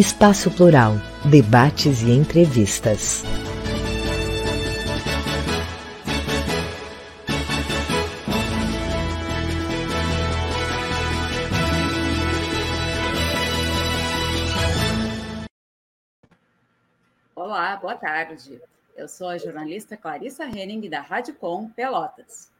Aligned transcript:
Espaço 0.00 0.50
Plural, 0.50 0.94
debates 1.26 2.00
e 2.00 2.10
entrevistas. 2.10 3.22
Olá, 17.36 17.76
boa 17.76 17.94
tarde. 17.94 18.58
Eu 18.96 19.06
sou 19.06 19.28
a 19.28 19.36
jornalista 19.36 19.98
Clarissa 19.98 20.46
Henning, 20.46 20.88
da 20.88 21.02
Rádio 21.02 21.34
Com 21.34 21.68
Pelotas. 21.68 22.50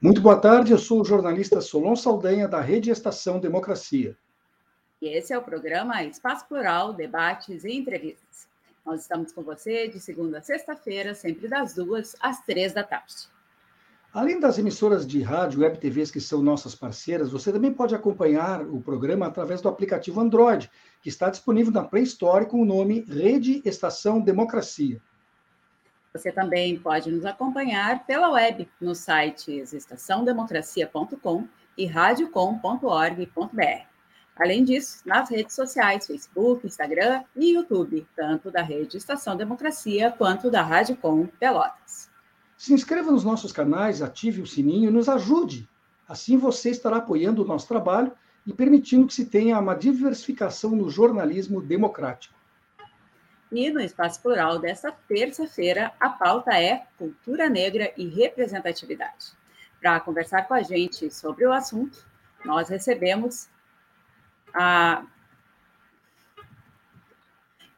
Muito 0.00 0.20
boa 0.20 0.36
tarde, 0.36 0.70
eu 0.70 0.78
sou 0.78 1.00
o 1.00 1.04
jornalista 1.04 1.60
Solon 1.60 1.96
Saldanha, 1.96 2.46
da 2.46 2.60
Rede 2.60 2.92
Estação 2.92 3.40
Democracia. 3.40 4.16
E 5.00 5.08
esse 5.08 5.32
é 5.32 5.38
o 5.38 5.42
programa 5.42 6.04
Espaço 6.04 6.46
Plural, 6.46 6.92
Debates 6.92 7.64
e 7.64 7.72
Entrevistas. 7.72 8.46
Nós 8.84 9.02
estamos 9.02 9.32
com 9.32 9.42
você 9.42 9.88
de 9.88 9.98
segunda 9.98 10.38
a 10.38 10.42
sexta-feira, 10.42 11.14
sempre 11.14 11.48
das 11.48 11.74
duas 11.74 12.14
às 12.20 12.42
três 12.42 12.72
da 12.72 12.82
tarde. 12.82 13.14
Além 14.12 14.38
das 14.38 14.58
emissoras 14.58 15.04
de 15.04 15.20
rádio 15.22 15.60
e 15.60 15.64
web 15.64 15.78
TVs 15.78 16.10
que 16.10 16.20
são 16.20 16.40
nossas 16.40 16.74
parceiras, 16.74 17.32
você 17.32 17.52
também 17.52 17.72
pode 17.72 17.96
acompanhar 17.96 18.62
o 18.62 18.80
programa 18.80 19.26
através 19.26 19.60
do 19.60 19.68
aplicativo 19.68 20.20
Android, 20.20 20.70
que 21.02 21.08
está 21.08 21.28
disponível 21.28 21.72
na 21.72 21.82
Play 21.82 22.04
Store 22.04 22.46
com 22.46 22.62
o 22.62 22.64
nome 22.64 23.04
Rede 23.08 23.60
Estação 23.64 24.20
Democracia. 24.20 25.02
Você 26.12 26.30
também 26.30 26.78
pode 26.78 27.10
nos 27.10 27.24
acompanhar 27.24 28.06
pela 28.06 28.30
web 28.30 28.68
nos 28.80 28.98
sites 28.98 29.72
estaçãodemocracia.com 29.72 31.48
e 31.76 31.86
radiocom.org.br. 31.86 33.93
Além 34.36 34.64
disso, 34.64 35.00
nas 35.06 35.30
redes 35.30 35.54
sociais, 35.54 36.06
Facebook, 36.06 36.66
Instagram 36.66 37.22
e 37.36 37.54
YouTube, 37.54 38.06
tanto 38.16 38.50
da 38.50 38.62
rede 38.62 38.96
Estação 38.96 39.36
Democracia 39.36 40.12
quanto 40.16 40.50
da 40.50 40.60
Rádio 40.60 40.96
Com 40.96 41.26
Pelotas. 41.26 42.10
Se 42.56 42.72
inscreva 42.72 43.12
nos 43.12 43.22
nossos 43.22 43.52
canais, 43.52 44.02
ative 44.02 44.42
o 44.42 44.46
sininho 44.46 44.90
e 44.90 44.92
nos 44.92 45.08
ajude. 45.08 45.68
Assim 46.08 46.36
você 46.36 46.70
estará 46.70 46.96
apoiando 46.96 47.42
o 47.42 47.46
nosso 47.46 47.68
trabalho 47.68 48.12
e 48.46 48.52
permitindo 48.52 49.06
que 49.06 49.14
se 49.14 49.26
tenha 49.26 49.58
uma 49.58 49.74
diversificação 49.74 50.70
no 50.72 50.90
jornalismo 50.90 51.62
democrático. 51.62 52.34
E 53.52 53.70
no 53.70 53.80
Espaço 53.80 54.20
Plural 54.20 54.58
desta 54.58 54.90
terça-feira, 54.90 55.92
a 56.00 56.10
pauta 56.10 56.58
é 56.60 56.86
Cultura 56.98 57.48
Negra 57.48 57.92
e 57.96 58.08
Representatividade. 58.08 59.32
Para 59.80 60.00
conversar 60.00 60.48
com 60.48 60.54
a 60.54 60.62
gente 60.62 61.08
sobre 61.10 61.46
o 61.46 61.52
assunto, 61.52 62.04
nós 62.44 62.68
recebemos 62.68 63.48
a... 64.54 65.04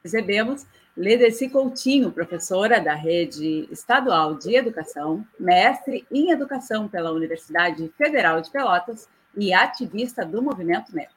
recebemos 0.03 0.67
Ledeci 0.97 1.51
Coutinho, 1.51 2.11
professora 2.11 2.81
da 2.81 2.95
Rede 2.95 3.69
Estadual 3.71 4.35
de 4.35 4.57
Educação, 4.57 5.27
mestre 5.39 6.07
em 6.11 6.31
Educação 6.31 6.89
pela 6.89 7.13
Universidade 7.13 7.93
Federal 7.99 8.41
de 8.41 8.51
Pelotas 8.51 9.07
e 9.37 9.53
ativista 9.53 10.25
do 10.25 10.41
Movimento 10.41 10.95
Negro. 10.97 11.15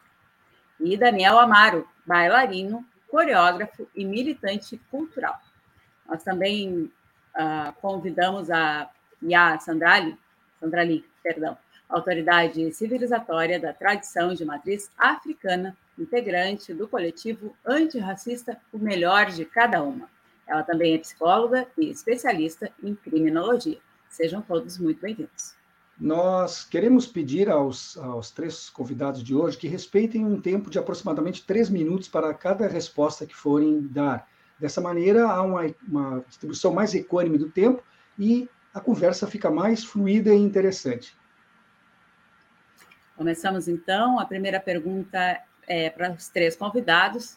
E 0.82 0.98
Daniel 0.98 1.40
Amaro, 1.40 1.88
bailarino, 2.06 2.86
coreógrafo 3.08 3.88
e 3.96 4.04
militante 4.04 4.78
cultural. 4.92 5.40
Nós 6.06 6.24
também 6.24 6.92
uh, 7.36 7.74
convidamos 7.80 8.52
a 8.52 8.90
Yá 9.24 9.60
Sandrali, 9.60 10.18
Sandrali, 10.60 11.06
perdão, 11.24 11.58
autoridade 11.90 12.72
civilizatória 12.72 13.60
da 13.60 13.74
tradição 13.74 14.34
de 14.36 14.46
matriz 14.46 14.92
africana, 14.96 15.76
integrante 15.98 16.74
do 16.74 16.88
coletivo 16.88 17.56
antirracista 17.66 18.58
O 18.72 18.78
Melhor 18.78 19.26
de 19.32 19.44
Cada 19.44 19.82
Uma. 19.82 20.08
Ela 20.48 20.64
também 20.64 20.94
é 20.94 20.98
psicóloga 21.00 21.68
e 21.78 21.90
especialista 21.90 22.72
em 22.84 22.96
criminologia. 22.96 23.80
Sejam 24.10 24.42
todos 24.42 24.78
muito 24.78 25.02
bem-vindos. 25.02 25.56
Nós 26.00 26.64
queremos 26.64 27.06
pedir 27.06 27.50
aos, 27.50 27.98
aos 27.98 28.32
três 28.32 28.70
convidados 28.70 29.22
de 29.22 29.36
hoje 29.36 29.58
que 29.58 29.68
respeitem 29.68 30.26
um 30.26 30.40
tempo 30.40 30.70
de 30.70 30.80
aproximadamente 30.80 31.46
três 31.46 31.70
minutos 31.70 32.08
para 32.08 32.34
cada 32.34 32.68
resposta 32.68 33.26
que 33.26 33.36
forem 33.36 33.82
dar. 33.82 34.26
Dessa 34.58 34.80
maneira, 34.80 35.28
há 35.28 35.42
uma, 35.42 35.62
uma 35.86 36.24
distribuição 36.28 36.74
mais 36.74 36.94
equânime 36.96 37.38
do 37.38 37.50
tempo 37.50 37.84
e 38.18 38.50
a 38.74 38.80
conversa 38.80 39.28
fica 39.28 39.52
mais 39.52 39.84
fluida 39.84 40.34
e 40.34 40.38
interessante. 40.38 41.19
Começamos 43.20 43.68
então. 43.68 44.18
A 44.18 44.26
primeira 44.26 44.62
pergunta 44.62 45.42
é 45.68 45.90
para 45.90 46.10
os 46.10 46.30
três 46.30 46.56
convidados. 46.56 47.36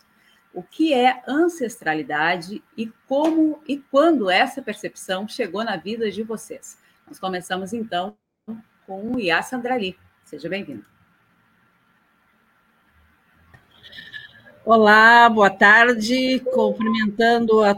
O 0.54 0.62
que 0.62 0.94
é 0.94 1.20
ancestralidade 1.26 2.62
e 2.76 2.87
como 3.09 3.60
e 3.66 3.78
quando 3.78 4.31
essa 4.31 4.62
percepção 4.62 5.26
chegou 5.26 5.65
na 5.65 5.76
vida 5.76 6.09
de 6.09 6.22
vocês? 6.22 6.78
Nós 7.04 7.19
começamos 7.19 7.72
então 7.72 8.16
com 8.87 9.10
o 9.10 9.19
Yas 9.19 9.53
Andrali. 9.53 9.98
Seja 10.22 10.48
bem-vindo. 10.48 10.84
Olá, 14.64 15.29
boa 15.29 15.50
tarde. 15.50 16.38
Cumprimentando 16.55 17.64
a 17.64 17.76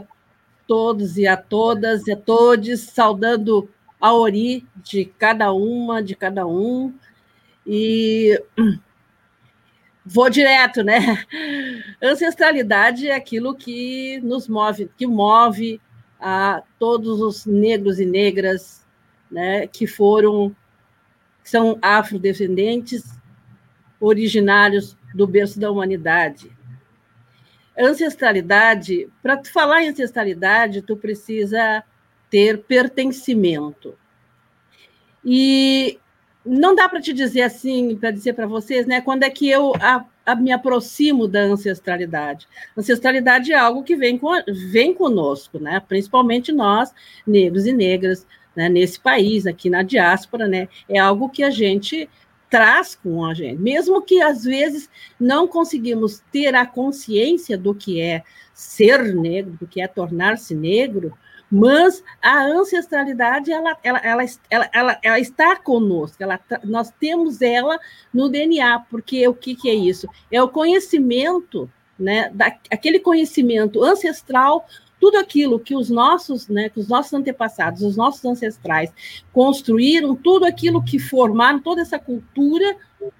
todos 0.67 1.17
e 1.17 1.25
a 1.25 1.35
todas 1.35 2.05
e 2.05 2.11
a 2.11 2.15
todos, 2.15 2.81
saudando 2.81 3.67
a 3.99 4.13
ori 4.13 4.63
de 4.75 5.05
cada 5.05 5.51
uma, 5.51 6.03
de 6.03 6.15
cada 6.15 6.45
um, 6.45 6.93
e 7.65 8.39
vou 10.05 10.29
direto, 10.29 10.83
né? 10.83 10.99
Ancestralidade 12.01 13.07
é 13.07 13.15
aquilo 13.15 13.55
que 13.55 14.19
nos 14.21 14.47
move, 14.47 14.89
que 14.95 15.07
move 15.07 15.81
a 16.19 16.63
todos 16.77 17.19
os 17.19 17.45
negros 17.45 17.99
e 17.99 18.05
negras, 18.05 18.85
né, 19.29 19.67
que 19.67 19.85
foram 19.87 20.55
que 21.43 21.49
são 21.49 21.77
afrodescendentes, 21.81 23.03
originários 23.99 24.97
do 25.13 25.27
berço 25.27 25.59
da 25.59 25.69
humanidade. 25.69 26.51
Ancestralidade, 27.77 29.07
para 29.21 29.43
falar 29.45 29.83
em 29.83 29.89
ancestralidade, 29.89 30.81
tu 30.81 30.97
precisa 30.97 31.83
ter 32.29 32.63
pertencimento. 32.63 33.95
E 35.23 35.99
não 36.45 36.75
dá 36.75 36.87
para 36.87 37.01
te 37.01 37.11
dizer 37.11 37.41
assim, 37.41 37.95
para 37.95 38.11
dizer 38.11 38.33
para 38.33 38.45
vocês, 38.45 38.85
né? 38.85 39.01
Quando 39.01 39.23
é 39.23 39.29
que 39.29 39.49
eu 39.49 39.73
a, 39.79 40.05
me 40.35 40.51
aproximo 40.51 41.27
da 41.27 41.41
ancestralidade. 41.41 42.47
Ancestralidade 42.75 43.51
é 43.51 43.57
algo 43.57 43.83
que 43.83 43.95
vem, 43.95 44.17
com, 44.17 44.31
vem 44.71 44.93
conosco, 44.93 45.59
né? 45.59 45.81
principalmente 45.87 46.51
nós, 46.51 46.93
negros 47.27 47.67
e 47.67 47.73
negras, 47.73 48.25
né? 48.55 48.67
nesse 48.67 48.99
país, 48.99 49.45
aqui 49.45 49.69
na 49.69 49.83
diáspora, 49.83 50.47
né? 50.47 50.67
é 50.89 50.97
algo 50.97 51.29
que 51.29 51.43
a 51.43 51.49
gente 51.49 52.09
traz 52.49 52.95
com 52.95 53.25
a 53.25 53.33
gente, 53.33 53.59
mesmo 53.61 54.01
que 54.01 54.21
às 54.21 54.43
vezes 54.43 54.89
não 55.19 55.47
conseguimos 55.47 56.23
ter 56.31 56.55
a 56.55 56.65
consciência 56.65 57.57
do 57.57 57.75
que 57.75 57.99
é 57.99 58.23
ser 58.53 59.13
negro, 59.13 59.57
do 59.59 59.67
que 59.67 59.81
é 59.81 59.87
tornar-se 59.87 60.55
negro, 60.55 61.13
mas 61.55 62.03
a 62.21 62.43
ancestralidade 62.43 63.49
ela, 63.49 63.77
ela, 63.81 64.01
ela, 64.03 64.23
ela, 64.73 64.99
ela, 65.01 65.19
está 65.21 65.55
conosco, 65.55 66.21
ela, 66.21 66.37
nós 66.65 66.91
temos 66.99 67.41
ela 67.41 67.79
no 68.13 68.27
DNA, 68.27 68.79
porque 68.89 69.25
o 69.25 69.33
que, 69.33 69.55
que 69.55 69.69
é 69.69 69.73
isso? 69.73 70.05
É 70.29 70.43
o 70.43 70.49
conhecimento, 70.49 71.71
né, 71.97 72.29
da, 72.33 72.47
aquele 72.69 72.99
conhecimento 72.99 73.81
ancestral 73.81 74.65
tudo 74.99 75.17
aquilo 75.17 75.57
que 75.59 75.75
os 75.75 75.89
nossos, 75.89 76.49
né, 76.49 76.67
que 76.67 76.79
os 76.79 76.89
nossos 76.89 77.13
antepassados, 77.13 77.83
os 77.83 77.95
nossos 77.95 78.25
ancestrais 78.25 78.91
construíram, 79.31 80.13
tudo 80.13 80.45
aquilo 80.45 80.83
que 80.83 80.99
formaram, 80.99 81.61
toda 81.61 81.81
essa 81.81 81.99
cultura, 81.99 82.75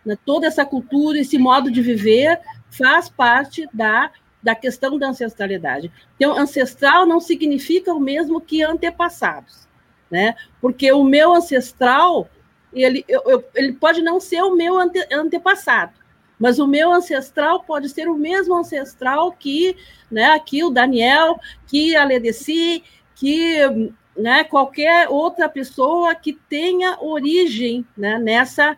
né, 0.06 0.18
toda 0.26 0.46
essa 0.48 0.66
cultura, 0.66 1.20
esse 1.20 1.38
modo 1.38 1.72
de 1.72 1.82
viver, 1.82 2.38
faz 2.70 3.08
parte 3.08 3.66
da 3.74 4.12
da 4.46 4.54
questão 4.54 5.00
da 5.00 5.08
ancestralidade. 5.08 5.92
Então, 6.16 6.38
ancestral 6.38 7.04
não 7.08 7.20
significa 7.20 7.92
o 7.92 8.00
mesmo 8.00 8.40
que 8.40 8.62
antepassados, 8.62 9.68
né? 10.10 10.36
Porque 10.62 10.92
o 10.92 11.04
meu 11.04 11.34
ancestral, 11.34 12.30
ele, 12.72 13.04
eu, 13.08 13.44
ele 13.56 13.74
pode 13.74 14.04
não 14.04 14.20
ser 14.20 14.44
o 14.44 14.56
meu 14.56 14.78
ante, 14.78 15.04
antepassado, 15.12 15.94
mas 16.38 16.60
o 16.60 16.68
meu 16.68 16.94
ancestral 16.94 17.64
pode 17.64 17.90
ser 17.90 18.08
o 18.08 18.14
mesmo 18.14 18.56
ancestral 18.56 19.32
que, 19.32 19.76
né, 20.12 20.26
aqui 20.26 20.64
o 20.64 20.70
Daniel, 20.70 21.40
que 21.66 21.96
a 21.96 22.06
Ledeci, 22.06 22.84
que 23.16 23.92
né, 24.18 24.44
qualquer 24.44 25.10
outra 25.10 25.50
pessoa 25.50 26.16
que 26.16 26.34
tenha 26.34 26.98
origem 27.02 27.86
né, 27.98 28.18
nessa 28.18 28.78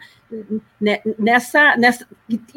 né, 0.82 1.02
nessa, 1.18 1.78
nessa 1.78 2.08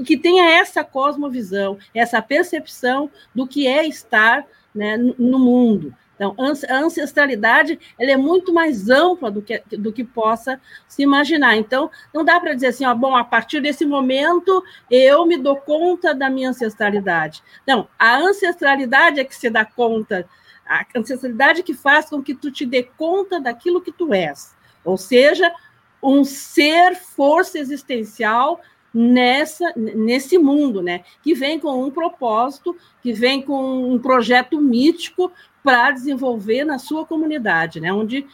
que 0.05 0.17
tenha 0.17 0.59
essa 0.59 0.83
cosmovisão, 0.83 1.79
essa 1.95 2.21
percepção 2.21 3.11
do 3.35 3.47
que 3.47 3.67
é 3.67 3.87
estar 3.87 4.45
né, 4.75 4.97
no 4.97 5.39
mundo. 5.39 5.95
Então, 6.21 6.35
a 6.69 6.77
ancestralidade 6.77 7.81
ela 7.99 8.11
é 8.11 8.17
muito 8.17 8.53
mais 8.53 8.91
ampla 8.91 9.31
do 9.31 9.41
que, 9.41 9.63
do 9.79 9.91
que 9.91 10.05
possa 10.05 10.61
se 10.87 11.03
imaginar. 11.03 11.57
Então, 11.57 11.91
não 12.13 12.23
dá 12.23 12.39
para 12.39 12.53
dizer 12.53 12.67
assim, 12.67 12.85
ó, 12.85 12.95
bom, 12.95 13.17
a 13.17 13.25
partir 13.25 13.63
desse 13.63 13.87
momento 13.87 14.63
eu 14.91 15.25
me 15.25 15.39
dou 15.39 15.57
conta 15.57 16.15
da 16.15 16.29
minha 16.29 16.51
ancestralidade. 16.51 17.43
Não, 17.67 17.89
a 17.99 18.19
ancestralidade 18.19 19.19
é 19.19 19.25
que 19.25 19.35
se 19.35 19.49
dá 19.49 19.65
conta, 19.65 20.29
a 20.71 20.87
ancestralidade 20.97 21.65
que 21.65 21.75
faz 21.75 22.09
com 22.09 22.23
que 22.23 22.35
tu 22.35 22.51
te 22.51 22.65
dê 22.65 22.85
conta 22.85 23.41
daquilo 23.41 23.81
que 23.81 23.91
tu 23.91 24.15
és. 24.15 24.55
Ou 24.85 24.97
seja, 24.97 25.53
um 26.01 26.23
ser 26.23 26.95
força 26.95 27.59
existencial 27.59 28.61
nessa 28.95 29.73
nesse 29.77 30.39
mundo, 30.39 30.81
né? 30.81 31.05
Que 31.23 31.35
vem 31.35 31.59
com 31.59 31.85
um 31.85 31.91
propósito, 31.91 32.77
que 33.03 33.13
vem 33.13 33.43
com 33.43 33.93
um 33.93 33.99
projeto 33.99 34.61
mítico 34.61 35.33
para 35.63 35.91
desenvolver 35.91 36.65
na 36.65 36.79
sua 36.79 37.05
comunidade, 37.05 37.81
né? 37.81 37.93
Onde 37.93 38.27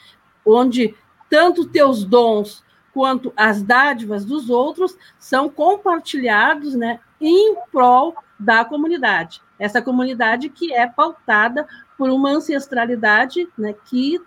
onde 0.44 0.94
tanto 1.28 1.66
teus 1.66 2.04
dons 2.04 2.64
quanto 2.92 3.32
as 3.36 3.62
dádivas 3.62 4.24
dos 4.24 4.48
outros 4.48 4.96
são 5.18 5.50
compartilhados, 5.50 6.74
né, 6.74 6.98
em 7.20 7.54
prol 7.70 8.14
da 8.38 8.64
comunidade. 8.64 9.42
Essa 9.58 9.82
comunidade 9.82 10.48
que 10.48 10.72
é 10.72 10.86
pautada 10.86 11.66
por 11.96 12.10
uma 12.10 12.30
ancestralidade, 12.30 13.48
né, 13.56 13.74
que 13.84 14.20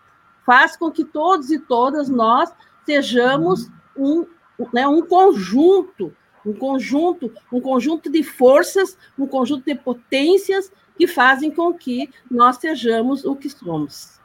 faz 0.46 0.76
com 0.76 0.90
que 0.92 1.06
todos 1.06 1.52
e 1.52 1.60
todas 1.60 2.10
nós 2.10 2.52
sejamos 2.86 3.70
um, 3.96 4.26
né, 4.74 4.88
um 4.88 5.06
conjunto, 5.06 6.16
um 6.46 6.54
conjunto, 6.54 7.32
um 7.52 7.62
conjunto 7.62 8.10
de 8.10 8.24
forças, 8.24 8.98
um 9.18 9.28
conjunto 9.28 9.66
de 9.66 9.76
potências 9.76 10.72
que 10.98 11.08
fazem 11.08 11.52
com 11.52 11.74
que 11.74 12.12
nós 12.30 12.58
sejamos 12.58 13.24
o 13.24 13.36
que 13.36 13.50
somos. 13.50 14.20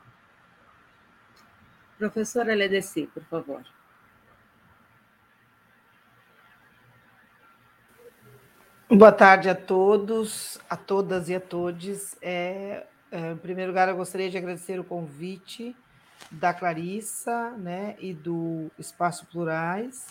Professora 1.98 2.54
Ledeci, 2.54 3.08
por 3.12 3.22
favor. 3.24 3.62
Boa 8.90 9.12
tarde 9.12 9.48
a 9.48 9.54
todos, 9.54 10.58
a 10.68 10.76
todas 10.76 11.28
e 11.28 11.34
a 11.34 11.40
todos. 11.40 12.14
É, 12.20 12.86
é, 12.86 12.86
em 13.12 13.36
primeiro 13.36 13.70
lugar, 13.70 13.88
eu 13.88 13.96
gostaria 13.96 14.30
de 14.30 14.36
agradecer 14.36 14.78
o 14.78 14.84
convite 14.84 15.74
da 16.30 16.52
Clarissa 16.52 17.50
né, 17.52 17.96
e 17.98 18.12
do 18.12 18.70
Espaço 18.78 19.26
Plurais 19.26 20.06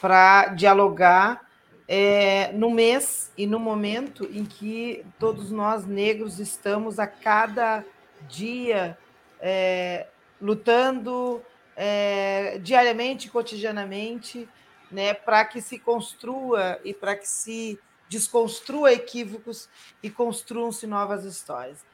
para 0.00 0.48
dialogar 0.48 1.48
é, 1.86 2.50
no 2.52 2.70
mês 2.70 3.30
e 3.36 3.46
no 3.46 3.58
momento 3.58 4.24
em 4.32 4.44
que 4.44 5.04
todos 5.18 5.50
nós 5.50 5.86
negros 5.86 6.38
estamos 6.40 6.98
a 6.98 7.06
cada 7.06 7.84
dia 8.28 8.98
é, 9.40 10.06
lutando 10.40 11.42
é, 11.76 12.58
diariamente, 12.58 13.30
cotidianamente, 13.30 14.48
né, 14.90 15.12
para 15.12 15.44
que 15.44 15.60
se 15.60 15.78
construa 15.78 16.80
e 16.84 16.94
para 16.94 17.16
que 17.16 17.28
se 17.28 17.78
desconstrua 18.08 18.92
equívocos 18.92 19.68
e 20.02 20.08
construam-se 20.08 20.86
novas 20.86 21.24
histórias. 21.24 21.84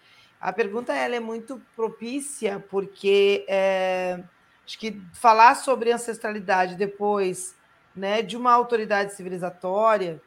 A 0.41 0.53
pergunta 0.53 0.95
ela 0.95 1.15
é 1.15 1.21
muito 1.21 1.61
propícia, 1.77 2.65
porque 2.71 3.45
é, 3.47 4.23
acho 4.65 4.79
que 4.79 5.01
falar 5.13 5.55
sobre 5.55 5.93
ancestralidade 5.93 6.77
depois 6.77 7.55
né, 7.95 8.23
de 8.23 8.37
uma 8.37 8.53
autoridade 8.53 9.13
civilizatória 9.15 10.23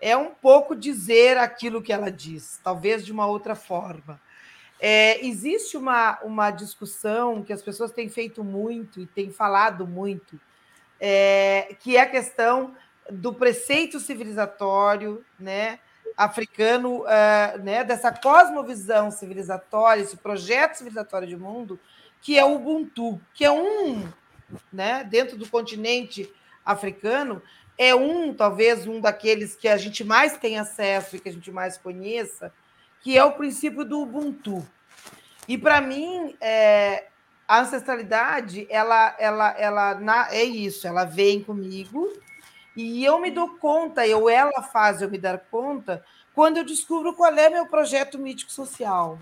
é 0.00 0.16
um 0.16 0.30
pouco 0.30 0.74
dizer 0.74 1.38
aquilo 1.38 1.80
que 1.80 1.92
ela 1.92 2.10
diz, 2.10 2.58
talvez 2.64 3.06
de 3.06 3.12
uma 3.12 3.26
outra 3.26 3.54
forma. 3.54 4.20
É, 4.80 5.24
existe 5.24 5.76
uma, 5.76 6.18
uma 6.24 6.50
discussão 6.50 7.40
que 7.40 7.52
as 7.52 7.62
pessoas 7.62 7.92
têm 7.92 8.08
feito 8.08 8.42
muito 8.42 9.00
e 9.00 9.06
têm 9.06 9.30
falado 9.30 9.86
muito, 9.86 10.40
é, 10.98 11.76
que 11.78 11.96
é 11.96 12.00
a 12.00 12.10
questão 12.10 12.74
do 13.08 13.32
preceito 13.32 14.00
civilizatório, 14.00 15.24
né? 15.38 15.78
Africano, 16.16 17.02
uh, 17.02 17.58
né, 17.62 17.84
dessa 17.84 18.12
cosmovisão 18.12 19.10
civilizatória, 19.10 20.02
esse 20.02 20.16
projeto 20.16 20.74
civilizatório 20.74 21.26
de 21.26 21.36
mundo, 21.36 21.78
que 22.20 22.38
é 22.38 22.44
o 22.44 22.54
Ubuntu, 22.54 23.20
que 23.34 23.44
é 23.44 23.50
um, 23.50 24.08
né, 24.72 25.04
dentro 25.04 25.36
do 25.36 25.48
continente 25.48 26.32
africano, 26.64 27.42
é 27.76 27.94
um, 27.94 28.32
talvez, 28.32 28.86
um 28.86 29.00
daqueles 29.00 29.56
que 29.56 29.66
a 29.66 29.76
gente 29.76 30.04
mais 30.04 30.36
tem 30.36 30.58
acesso 30.58 31.16
e 31.16 31.20
que 31.20 31.28
a 31.28 31.32
gente 31.32 31.50
mais 31.50 31.76
conheça, 31.76 32.52
que 33.00 33.16
é 33.16 33.24
o 33.24 33.32
princípio 33.32 33.84
do 33.84 34.00
Ubuntu. 34.00 34.66
E, 35.48 35.58
para 35.58 35.80
mim, 35.80 36.36
é, 36.40 37.06
a 37.48 37.60
ancestralidade, 37.60 38.66
ela, 38.70 39.16
ela, 39.18 39.50
ela 39.58 39.94
na, 39.96 40.32
é 40.32 40.44
isso, 40.44 40.86
ela 40.86 41.04
vem 41.04 41.42
comigo, 41.42 42.12
e 42.76 43.04
eu 43.04 43.18
me 43.18 43.30
dou 43.30 43.56
conta, 43.56 44.06
eu 44.06 44.28
ela 44.28 44.62
faz 44.62 45.02
eu 45.02 45.10
me 45.10 45.18
dar 45.18 45.38
conta, 45.50 46.04
quando 46.34 46.56
eu 46.56 46.64
descubro 46.64 47.14
qual 47.14 47.32
é 47.32 47.50
meu 47.50 47.66
projeto 47.66 48.18
mítico 48.18 48.50
social. 48.50 49.18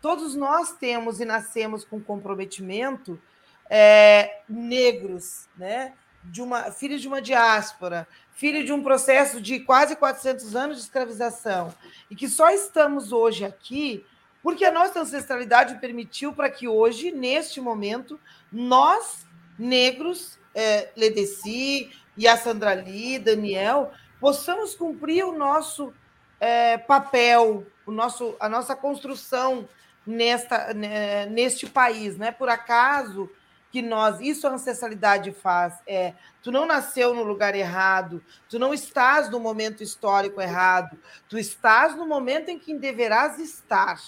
Todos 0.00 0.34
nós 0.34 0.72
temos 0.72 1.20
e 1.20 1.24
nascemos 1.24 1.84
com 1.84 2.00
comprometimento 2.00 3.20
é, 3.68 4.40
negros, 4.48 5.48
né? 5.56 5.92
De 6.24 6.42
uma 6.42 6.70
filho 6.72 6.98
de 6.98 7.06
uma 7.06 7.22
diáspora, 7.22 8.06
filho 8.32 8.64
de 8.64 8.72
um 8.72 8.82
processo 8.82 9.40
de 9.40 9.60
quase 9.60 9.96
400 9.96 10.56
anos 10.56 10.76
de 10.76 10.82
escravização, 10.82 11.72
e 12.10 12.16
que 12.16 12.28
só 12.28 12.50
estamos 12.50 13.12
hoje 13.12 13.44
aqui 13.44 14.04
porque 14.46 14.64
a 14.64 14.70
nossa 14.70 15.00
ancestralidade 15.00 15.80
permitiu 15.80 16.32
para 16.32 16.48
que 16.48 16.68
hoje, 16.68 17.10
neste 17.10 17.60
momento, 17.60 18.16
nós 18.52 19.26
negros, 19.58 20.38
é, 20.54 20.90
Ledeci, 20.96 21.90
e 22.16 22.26
a 22.26 22.36
Sandra 22.36 22.74
Lee, 22.74 23.18
Daniel, 23.18 23.92
possamos 24.20 24.74
cumprir 24.74 25.24
o 25.24 25.36
nosso 25.36 25.92
é, 26.40 26.78
papel, 26.78 27.66
o 27.84 27.90
nosso, 27.90 28.34
a 28.40 28.48
nossa 28.48 28.74
construção 28.74 29.68
nesta, 30.06 30.72
né, 30.72 31.26
neste 31.26 31.66
país. 31.66 32.16
Não 32.16 32.26
é 32.26 32.32
por 32.32 32.48
acaso 32.48 33.30
que 33.70 33.82
nós, 33.82 34.20
isso 34.20 34.46
a 34.46 34.52
ancestralidade 34.52 35.32
faz, 35.32 35.74
é, 35.86 36.14
tu 36.42 36.50
não 36.50 36.64
nasceu 36.64 37.14
no 37.14 37.22
lugar 37.22 37.54
errado, 37.54 38.24
tu 38.48 38.58
não 38.58 38.72
estás 38.72 39.28
no 39.28 39.38
momento 39.38 39.82
histórico 39.82 40.40
errado, 40.40 40.96
tu 41.28 41.36
estás 41.36 41.94
no 41.94 42.06
momento 42.06 42.48
em 42.48 42.58
que 42.58 42.72
deverás 42.74 43.38
estar 43.38 44.00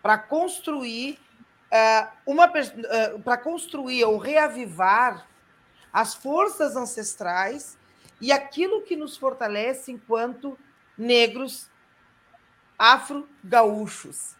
para 0.00 0.16
construir 0.16 1.18
é, 1.70 2.06
uma 2.24 2.44
é, 2.44 3.18
para 3.18 3.36
construir 3.36 4.04
ou 4.04 4.16
reavivar 4.16 5.26
as 5.94 6.12
forças 6.12 6.74
ancestrais 6.74 7.78
e 8.20 8.32
aquilo 8.32 8.82
que 8.82 8.96
nos 8.96 9.16
fortalece 9.16 9.92
enquanto 9.92 10.58
negros 10.98 11.70
afro-gaúchos. 12.76 14.34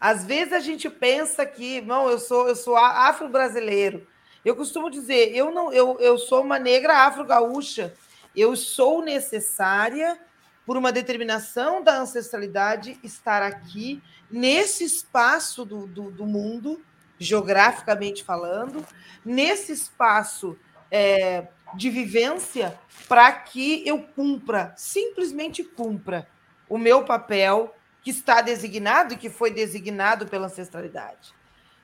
Às 0.00 0.24
vezes 0.24 0.52
a 0.52 0.58
gente 0.58 0.90
pensa 0.90 1.46
que, 1.46 1.80
não, 1.80 2.10
eu 2.10 2.18
sou 2.18 2.48
eu 2.48 2.56
sou 2.56 2.76
afro-brasileiro. 2.76 4.08
Eu 4.44 4.56
costumo 4.56 4.90
dizer, 4.90 5.34
eu 5.36 5.52
não 5.52 5.72
eu, 5.72 5.98
eu 6.00 6.18
sou 6.18 6.42
uma 6.42 6.58
negra 6.58 7.06
afro-gaúcha. 7.06 7.94
Eu 8.34 8.56
sou 8.56 9.00
necessária 9.02 10.18
por 10.66 10.76
uma 10.76 10.90
determinação 10.90 11.82
da 11.82 11.96
ancestralidade 11.96 12.98
estar 13.04 13.42
aqui 13.42 14.02
nesse 14.28 14.84
espaço 14.84 15.64
do, 15.64 15.86
do, 15.86 16.10
do 16.10 16.26
mundo, 16.26 16.82
geograficamente 17.18 18.22
falando, 18.22 18.84
nesse 19.24 19.72
espaço 19.72 20.56
é, 20.90 21.48
de 21.74 21.90
vivência, 21.90 22.78
para 23.08 23.30
que 23.32 23.86
eu 23.86 24.02
cumpra, 24.02 24.72
simplesmente 24.76 25.62
cumpra 25.62 26.28
o 26.68 26.78
meu 26.78 27.04
papel 27.04 27.74
que 28.02 28.10
está 28.10 28.40
designado 28.40 29.14
e 29.14 29.16
que 29.16 29.30
foi 29.30 29.50
designado 29.50 30.26
pela 30.26 30.46
ancestralidade. 30.46 31.34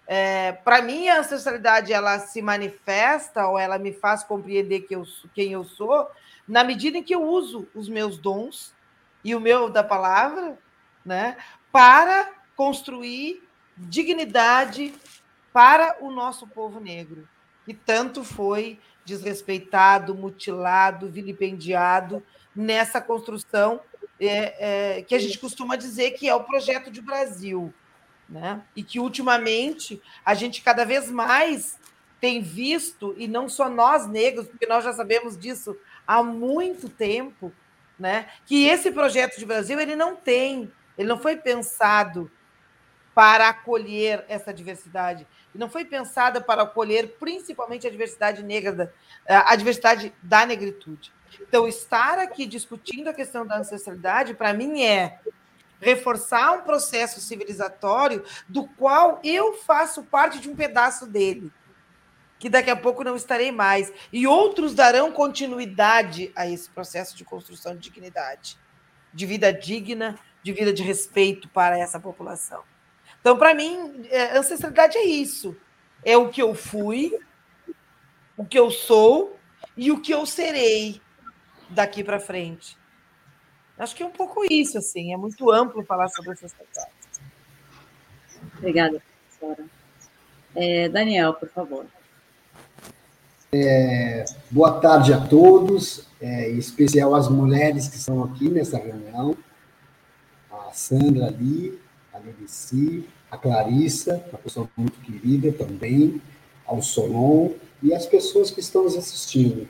É, 0.07 0.53
para 0.53 0.83
mim, 0.83 1.09
a 1.09 1.21
ancestralidade 1.21 1.93
ela 1.93 2.19
se 2.19 2.43
manifesta 2.43 3.47
ou 3.47 3.59
ela 3.59 3.79
me 3.79 3.93
faz 3.93 4.23
compreender 4.23 4.81
que 4.81 4.95
eu, 4.95 5.05
quem 5.35 5.53
eu 5.53 5.65
sou 5.65 6.09
na 6.47 6.63
medida 6.63 6.99
em 6.99 7.03
que 7.03 7.15
eu 7.15 7.23
uso 7.23 7.67
os 7.75 7.89
meus 7.89 8.19
dons 8.19 8.75
e 9.25 9.35
o 9.35 9.41
meu 9.41 9.71
da 9.71 9.83
palavra, 9.83 10.59
né, 11.05 11.37
para 11.73 12.31
construir 12.55 13.43
dignidade 13.77 14.95
para 15.53 15.97
o 16.01 16.11
nosso 16.11 16.47
povo 16.47 16.81
negro, 16.81 17.27
que 17.65 17.73
tanto 17.73 18.23
foi 18.23 18.79
desrespeitado, 19.05 20.15
mutilado, 20.15 21.09
vilipendiado 21.09 22.23
nessa 22.55 23.01
construção 23.01 23.81
é, 24.21 24.97
é, 24.99 25.03
que 25.03 25.15
a 25.15 25.19
gente 25.19 25.39
costuma 25.39 25.77
dizer 25.77 26.13
que 26.13 26.29
é 26.29 26.35
o 26.35 26.45
projeto 26.45 26.91
de 26.91 27.01
Brasil. 27.01 27.73
Né? 28.29 28.63
E 28.75 28.83
que 28.83 28.99
ultimamente 28.99 30.01
a 30.25 30.35
gente 30.35 30.63
cada 30.63 30.85
vez 30.85 31.11
mais 31.11 31.79
tem 32.21 32.41
visto, 32.41 33.15
e 33.19 33.29
não 33.29 33.49
só 33.51 33.69
nós 33.69 34.09
negros, 34.09 34.49
porque 34.49 34.67
nós 34.67 34.83
já 34.83 34.95
sabemos 34.95 35.37
disso 35.37 35.77
há 36.07 36.23
muito 36.23 36.89
tempo, 36.89 37.53
né? 37.99 38.29
que 38.47 38.67
esse 38.67 38.91
projeto 38.91 39.39
de 39.39 39.45
Brasil 39.45 39.79
ele 39.79 39.95
não 39.95 40.17
tem, 40.17 40.73
ele 40.97 41.09
não 41.09 41.19
foi 41.19 41.37
pensado 41.37 42.31
para 43.14 43.49
acolher 43.49 44.25
essa 44.28 44.52
diversidade, 44.52 45.26
ele 45.54 45.62
não 45.62 45.71
foi 45.71 45.85
pensado 45.85 46.42
para 46.42 46.62
acolher 46.62 47.16
principalmente 47.18 47.87
a 47.87 47.90
diversidade 47.90 48.42
negra, 48.42 48.92
a 49.26 49.54
diversidade 49.54 50.12
da 50.23 50.44
negritude. 50.44 51.12
Então, 51.40 51.66
estar 51.66 52.18
aqui 52.18 52.47
discutindo 52.47 53.09
a 53.09 53.14
questão 53.14 53.47
da 53.47 53.59
ancestralidade, 53.59 54.35
para 54.35 54.52
mim, 54.52 54.83
é 54.83 55.21
reforçar 55.80 56.52
um 56.52 56.62
processo 56.62 57.21
civilizatório 57.21 58.25
do 58.49 58.66
qual 58.66 59.21
eu 59.23 59.54
faço 59.54 60.02
parte 60.02 60.40
de 60.40 60.49
um 60.49 60.56
pedaço 60.56 61.06
dele, 61.06 61.52
que 62.38 62.49
daqui 62.49 62.71
a 62.71 62.76
pouco 62.76 63.04
não 63.04 63.16
estarei 63.16 63.52
mais. 63.52 63.92
E 64.12 64.26
outros 64.26 64.75
darão 64.75 65.12
continuidade 65.12 66.33
a 66.35 66.49
esse 66.49 66.68
processo 66.71 67.16
de 67.16 67.25
construção 67.25 67.75
de 67.75 67.80
dignidade, 67.80 68.59
de 69.12 69.26
vida 69.26 69.52
digna, 69.52 70.18
de 70.42 70.52
vida 70.52 70.73
de 70.73 70.83
respeito 70.83 71.49
para 71.49 71.78
essa 71.78 72.00
população. 72.00 72.62
Então, 73.25 73.38
para 73.38 73.54
mim, 73.54 74.04
é, 74.11 74.37
ancestralidade 74.37 74.99
é 74.99 75.04
isso. 75.07 75.57
É 76.04 76.14
o 76.14 76.28
que 76.28 76.43
eu 76.43 76.54
fui, 76.54 77.19
o 78.37 78.45
que 78.45 78.59
eu 78.59 78.71
sou 78.71 79.38
e 79.75 79.90
o 79.90 79.99
que 79.99 80.12
eu 80.12 80.26
serei 80.26 81.00
daqui 81.71 82.04
para 82.04 82.21
frente. 82.21 82.76
Acho 83.78 83.97
que 83.97 84.02
é 84.02 84.07
um 84.07 84.11
pouco 84.11 84.45
isso, 84.45 84.76
assim, 84.76 85.14
é 85.14 85.16
muito 85.16 85.50
amplo 85.50 85.83
falar 85.87 86.09
sobre 86.09 86.33
essas 86.33 86.52
questões. 86.52 86.87
Obrigada, 88.59 89.02
professora. 89.31 89.71
É, 90.54 90.90
Daniel, 90.90 91.33
por 91.33 91.49
favor. 91.49 91.87
É, 93.50 94.26
boa 94.50 94.78
tarde 94.81 95.14
a 95.14 95.21
todos, 95.26 96.07
é, 96.21 96.50
em 96.50 96.59
especial 96.59 97.14
as 97.14 97.31
mulheres 97.31 97.88
que 97.88 97.97
estão 97.97 98.23
aqui 98.23 98.50
nessa 98.50 98.76
reunião, 98.76 99.35
a 100.52 100.71
Sandra 100.75 101.28
ali, 101.28 101.83
a 103.31 103.37
Clarissa, 103.37 104.25
uma 104.31 104.38
pessoa 104.38 104.69
muito 104.76 104.99
querida 105.00 105.52
também, 105.52 106.21
ao 106.66 106.81
Solon, 106.83 107.50
e 107.83 107.93
as 107.93 108.07
pessoas 108.07 108.50
que 108.50 108.61
estão 108.61 108.85
nos 108.85 108.97
assistindo. 108.97 109.69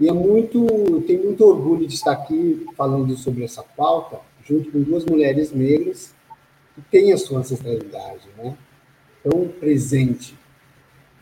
E 0.00 0.08
é 0.08 0.12
muito, 0.12 0.66
tenho 1.06 1.24
muito 1.24 1.44
orgulho 1.44 1.86
de 1.86 1.94
estar 1.94 2.12
aqui 2.12 2.66
falando 2.76 3.16
sobre 3.16 3.44
essa 3.44 3.62
pauta, 3.62 4.20
junto 4.44 4.70
com 4.70 4.80
duas 4.80 5.04
mulheres 5.04 5.52
negras 5.52 6.14
que 6.74 6.80
têm 6.90 7.12
a 7.12 7.18
sua 7.18 7.40
ancestralidade, 7.40 8.26
né? 8.36 8.56
Tão 9.22 9.48
presente. 9.48 10.36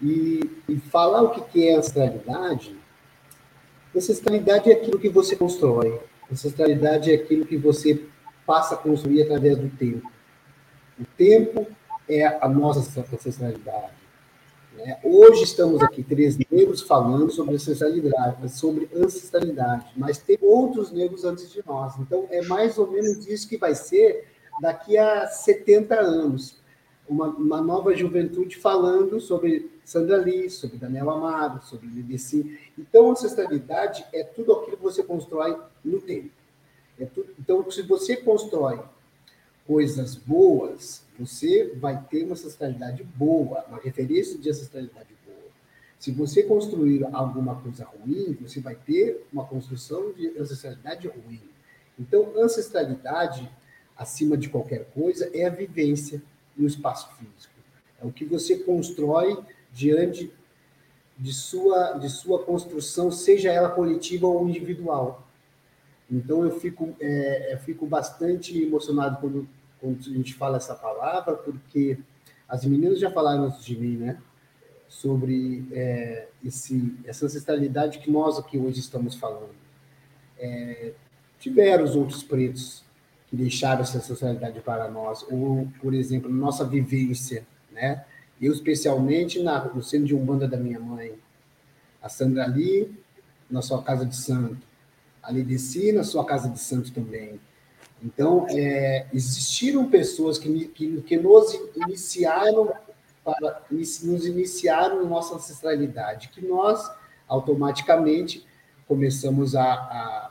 E, 0.01 0.49
e 0.69 0.77
falar 0.77 1.23
o 1.23 1.31
que 1.31 1.69
é 1.69 1.75
ancestralidade, 1.75 2.75
ancestralidade 3.95 4.71
é 4.71 4.75
aquilo 4.75 4.99
que 4.99 5.09
você 5.09 5.37
constrói. 5.37 6.01
Ancestralidade 6.33 7.11
é 7.11 7.15
aquilo 7.17 7.45
que 7.45 7.57
você 7.57 8.03
passa 8.47 8.75
a 8.75 8.79
construir 8.79 9.23
através 9.23 9.59
do 9.59 9.69
tempo. 9.69 10.11
O 11.01 11.05
tempo 11.17 11.67
é 12.07 12.27
a 12.27 12.47
nossa 12.47 13.01
ancestralidade. 13.01 13.93
Né? 14.75 15.01
Hoje 15.03 15.45
estamos 15.45 15.83
aqui, 15.83 16.03
três 16.03 16.37
negros, 16.37 16.83
falando 16.83 17.31
sobre 17.31 17.55
ancestralidade, 17.55 18.51
sobre 18.51 18.87
ancestralidade, 18.95 19.93
mas 19.97 20.19
tem 20.19 20.37
outros 20.43 20.93
negros 20.93 21.25
antes 21.25 21.51
de 21.51 21.63
nós. 21.67 21.99
Então, 21.99 22.27
é 22.31 22.43
mais 22.43 22.77
ou 22.77 22.91
menos 22.91 23.27
isso 23.27 23.49
que 23.49 23.57
vai 23.57 23.75
ser 23.75 24.29
daqui 24.61 24.99
a 24.99 25.27
70 25.27 25.95
anos. 25.99 26.61
Uma, 27.09 27.29
uma 27.29 27.63
nova 27.63 27.97
juventude 27.97 28.57
falando 28.57 29.19
sobre 29.21 29.71
Sandra 29.83 30.19
Lee, 30.19 30.51
sobre 30.51 30.77
Daniel 30.77 31.11
Amaro, 31.11 31.63
sobre 31.63 31.89
Lideci. 31.89 32.59
Então, 32.79 33.11
ancestralidade 33.11 34.05
é 34.13 34.23
tudo 34.23 34.53
aquilo 34.53 34.77
que 34.77 34.83
você 34.83 35.03
constrói 35.03 35.59
no 35.83 35.99
tempo. 35.99 36.31
É 36.99 37.07
tudo, 37.07 37.35
então, 37.39 37.69
se 37.71 37.81
você 37.83 38.17
constrói 38.17 38.81
coisas 39.71 40.17
boas, 40.17 41.05
você 41.17 41.73
vai 41.77 42.03
ter 42.11 42.25
uma 42.25 42.33
ancestralidade 42.33 43.05
boa, 43.05 43.65
uma 43.69 43.79
referência 43.79 44.37
de 44.37 44.51
ancestralidade 44.51 45.15
boa. 45.25 45.49
Se 45.97 46.11
você 46.11 46.43
construir 46.43 47.05
alguma 47.13 47.55
coisa 47.55 47.85
ruim, 47.85 48.37
você 48.41 48.59
vai 48.59 48.75
ter 48.75 49.25
uma 49.33 49.45
construção 49.45 50.13
de 50.13 50.37
ancestralidade 50.37 51.07
ruim. 51.07 51.41
Então, 51.97 52.33
ancestralidade, 52.37 53.49
acima 53.97 54.37
de 54.37 54.49
qualquer 54.49 54.87
coisa, 54.87 55.31
é 55.33 55.47
a 55.47 55.51
vivência 55.51 56.21
no 56.57 56.67
espaço 56.67 57.09
físico. 57.15 57.55
É 58.03 58.05
o 58.05 58.11
que 58.11 58.25
você 58.25 58.59
constrói 58.59 59.39
diante 59.73 60.33
de 61.17 61.33
sua, 61.33 61.93
de 61.93 62.09
sua 62.11 62.43
construção, 62.43 63.13
seja 63.13 63.53
ela 63.53 63.71
coletiva 63.71 64.27
ou 64.27 64.49
individual. 64.49 65.29
Então, 66.11 66.45
eu 66.45 66.59
fico, 66.59 66.93
é, 66.99 67.55
eu 67.55 67.59
fico 67.59 67.87
bastante 67.87 68.61
emocionado 68.61 69.19
quando 69.21 69.49
quando 69.81 69.99
a 69.99 70.15
gente 70.15 70.35
fala 70.35 70.57
essa 70.57 70.75
palavra, 70.75 71.37
porque 71.37 71.99
as 72.49 72.65
meninas 72.65 72.99
já 72.99 73.11
falaram 73.11 73.45
antes 73.45 73.65
de 73.65 73.77
mim, 73.77 73.97
né? 73.97 74.19
Sobre 74.89 75.67
é, 75.73 76.29
esse, 76.45 76.95
essa 77.05 77.27
ancestralidade 77.27 78.01
que 78.01 78.11
nós 78.11 78.39
aqui 78.39 78.59
hoje 78.59 78.81
estamos 78.81 79.15
falando. 79.15 79.55
É, 80.39 80.93
tiveram 81.39 81.85
os 81.85 81.95
outros 81.95 82.23
pretos 82.23 82.85
que 83.29 83.37
deixaram 83.37 83.83
essa 83.83 83.99
ancestralidade 83.99 84.61
para 84.61 84.91
nós, 84.91 85.25
ou, 85.31 85.69
por 85.81 85.95
exemplo, 85.95 86.31
nossa 86.31 86.65
vivência, 86.65 87.47
né? 87.71 88.05
Eu, 88.41 88.53
especialmente, 88.53 89.43
na, 89.43 89.65
no 89.67 89.83
centro 89.83 90.07
de 90.07 90.15
Umbanda 90.15 90.49
da 90.49 90.57
minha 90.57 90.81
mãe, 90.81 91.15
a 92.03 92.09
Sandra 92.09 92.45
ali, 92.45 92.91
na 93.51 93.63
sua 93.63 93.83
casa 93.83 94.05
de 94.05 94.17
santo, 94.17 94.67
a 95.23 95.31
Lideci, 95.31 95.93
na 95.93 96.03
sua 96.03 96.25
casa 96.25 96.49
de 96.49 96.59
santo 96.59 96.91
também, 96.93 97.39
então, 98.03 98.47
é, 98.49 99.07
existiram 99.13 99.89
pessoas 99.89 100.39
que, 100.39 100.69
que, 100.69 101.03
que 101.03 101.17
nos 101.17 101.53
iniciaram 101.77 102.73
para 103.23 103.63
nos 103.71 104.27
iniciaram 104.27 105.05
nossa 105.07 105.35
ancestralidade, 105.35 106.29
que 106.29 106.45
nós 106.45 106.91
automaticamente 107.29 108.47
começamos 108.89 109.55
a, 109.55 109.63
a, 109.63 110.31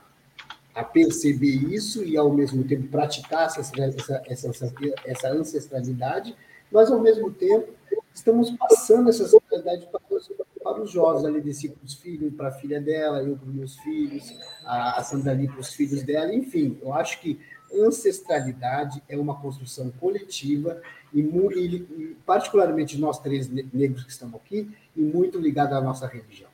a, 0.75 0.83
perceber 0.83 1.71
isso 1.71 2.03
e 2.03 2.17
ao 2.17 2.33
mesmo 2.33 2.63
tempo 2.63 2.87
praticar 2.87 3.45
essa, 3.45 3.61
essa, 3.61 4.23
essa, 4.27 4.73
essa 5.05 5.29
ancestralidade, 5.29 6.35
mas 6.71 6.91
ao 6.91 6.99
mesmo 6.99 7.31
tempo 7.31 7.71
estamos 8.13 8.49
passando 8.51 9.09
essa 9.09 9.23
ancestralidade 9.23 9.87
para 9.87 10.01
os, 10.09 10.31
para 10.61 10.81
os 10.81 10.91
jovens 10.91 11.25
ali 11.25 11.41
desse 11.41 11.69
para 11.69 11.85
os 11.85 11.93
filhos, 11.93 12.33
para 12.33 12.49
a 12.49 12.51
filha 12.51 12.81
dela, 12.81 13.23
eu 13.23 13.37
para 13.37 13.47
os 13.47 13.55
meus 13.55 13.77
filhos, 13.77 14.35
a, 14.65 14.99
a 14.99 15.03
Sandra 15.03 15.31
ali 15.31 15.47
para 15.47 15.59
os 15.59 15.73
filhos 15.73 16.03
dela, 16.03 16.33
enfim, 16.33 16.77
eu 16.81 16.93
acho 16.93 17.21
que 17.21 17.39
ancestralidade 17.73 19.01
é 19.07 19.17
uma 19.17 19.35
construção 19.35 19.91
coletiva 19.99 20.81
e, 21.13 21.19
e, 21.21 22.17
particularmente 22.25 22.99
nós 22.99 23.19
três 23.19 23.47
negros 23.47 24.03
que 24.03 24.11
estamos 24.11 24.35
aqui, 24.35 24.69
e 24.95 25.01
muito 25.01 25.39
ligada 25.39 25.75
à 25.75 25.81
nossa 25.81 26.07
religião. 26.07 26.49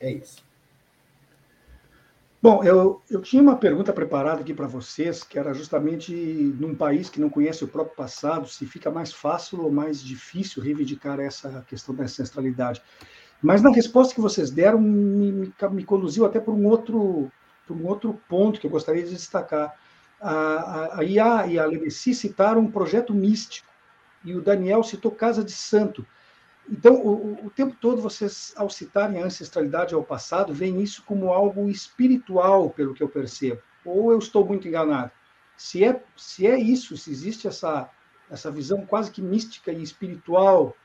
É 0.00 0.10
isso. 0.10 0.44
Bom, 2.42 2.64
eu, 2.64 3.00
eu 3.08 3.22
tinha 3.22 3.40
uma 3.40 3.56
pergunta 3.56 3.92
preparada 3.92 4.40
aqui 4.40 4.52
para 4.52 4.66
vocês, 4.66 5.22
que 5.22 5.38
era 5.38 5.54
justamente 5.54 6.12
num 6.12 6.74
país 6.74 7.08
que 7.08 7.20
não 7.20 7.30
conhece 7.30 7.62
o 7.62 7.68
próprio 7.68 7.94
passado, 7.94 8.48
se 8.48 8.66
fica 8.66 8.90
mais 8.90 9.12
fácil 9.12 9.62
ou 9.62 9.70
mais 9.70 10.02
difícil 10.02 10.60
reivindicar 10.60 11.20
essa 11.20 11.64
questão 11.68 11.94
da 11.94 12.02
ancestralidade. 12.02 12.82
Mas 13.40 13.62
na 13.62 13.70
resposta 13.70 14.12
que 14.12 14.20
vocês 14.20 14.50
deram, 14.50 14.80
me, 14.80 15.30
me, 15.30 15.54
me 15.70 15.84
conduziu 15.84 16.26
até 16.26 16.40
por 16.40 16.52
um 16.52 16.66
outro 16.66 17.30
por 17.66 17.76
um 17.76 17.86
outro 17.86 18.20
ponto 18.28 18.60
que 18.60 18.66
eu 18.66 18.70
gostaria 18.70 19.02
de 19.02 19.10
destacar. 19.10 19.72
A, 20.22 21.00
a 21.00 21.04
IA 21.04 21.46
e 21.48 21.58
a 21.58 21.66
Leveci 21.66 22.14
citaram 22.14 22.60
um 22.60 22.70
projeto 22.70 23.12
místico, 23.12 23.68
e 24.24 24.34
o 24.34 24.40
Daniel 24.40 24.82
citou 24.84 25.10
Casa 25.10 25.42
de 25.42 25.52
Santo. 25.52 26.06
Então, 26.70 26.94
o, 26.94 27.46
o, 27.46 27.50
tempo 27.50 27.76
todo, 27.80 28.00
vocês, 28.00 28.54
ao 28.56 28.70
citarem 28.70 29.20
a 29.20 29.26
ancestralidade 29.26 29.94
ao 29.94 30.04
passado, 30.04 30.54
veem 30.54 30.80
isso 30.80 31.02
como 31.04 31.32
algo 31.32 31.68
espiritual, 31.68 32.70
pelo 32.70 32.94
que 32.94 33.02
eu 33.02 33.08
percebo. 33.08 33.60
Ou 33.84 34.12
eu 34.12 34.18
estou 34.18 34.46
muito 34.46 34.68
enganado? 34.68 35.10
Se 35.56 35.84
é, 35.84 36.02
se 36.16 36.46
é 36.46 36.58
isso, 36.58 36.96
se 36.96 37.10
existe 37.10 37.48
essa, 37.48 37.90
essa 38.30 38.50
visão 38.50 38.86
quase 38.86 39.10
que 39.10 39.20
mística 39.20 39.72
e 39.72 39.82
espiritual, 39.82 40.76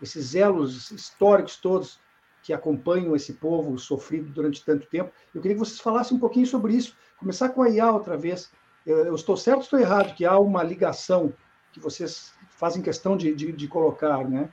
esses 0.00 0.34
elos 0.34 0.90
históricos 0.90 1.56
todos 1.56 2.00
que 2.42 2.52
acompanham 2.52 3.16
esse 3.16 3.32
povo 3.32 3.76
sofrido 3.78 4.30
durante 4.30 4.64
tanto 4.64 4.86
tempo, 4.86 5.10
eu 5.34 5.42
queria 5.42 5.56
que 5.56 5.64
vocês 5.64 5.80
falassem 5.80 6.16
um 6.16 6.20
pouquinho 6.20 6.46
sobre 6.46 6.74
isso. 6.74 6.96
Começar 7.18 7.48
com 7.48 7.62
a 7.62 7.68
IA 7.68 7.90
outra 7.90 8.16
vez. 8.16 8.50
Eu, 8.86 9.16
estou 9.16 9.36
certo 9.36 9.56
ou 9.56 9.62
estou 9.64 9.80
errado 9.80 10.14
que 10.14 10.24
há 10.24 10.38
uma 10.38 10.62
ligação 10.62 11.34
que 11.72 11.80
vocês 11.80 12.32
fazem 12.50 12.80
questão 12.80 13.16
de, 13.16 13.34
de, 13.34 13.50
de 13.50 13.66
colocar, 13.66 14.24
né? 14.28 14.48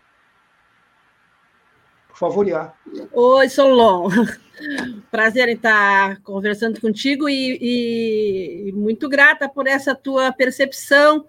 Por 2.08 2.18
favor, 2.18 2.48
Iá. 2.48 2.74
Oi, 3.12 3.50
Solon. 3.50 4.10
Prazer 5.12 5.50
em 5.50 5.54
estar 5.54 6.20
conversando 6.22 6.82
contigo 6.82 7.30
e, 7.30 8.70
e, 8.70 8.72
muito 8.72 9.08
grata 9.08 9.48
por 9.48 9.68
essa 9.68 9.94
tua 9.94 10.32
percepção 10.32 11.26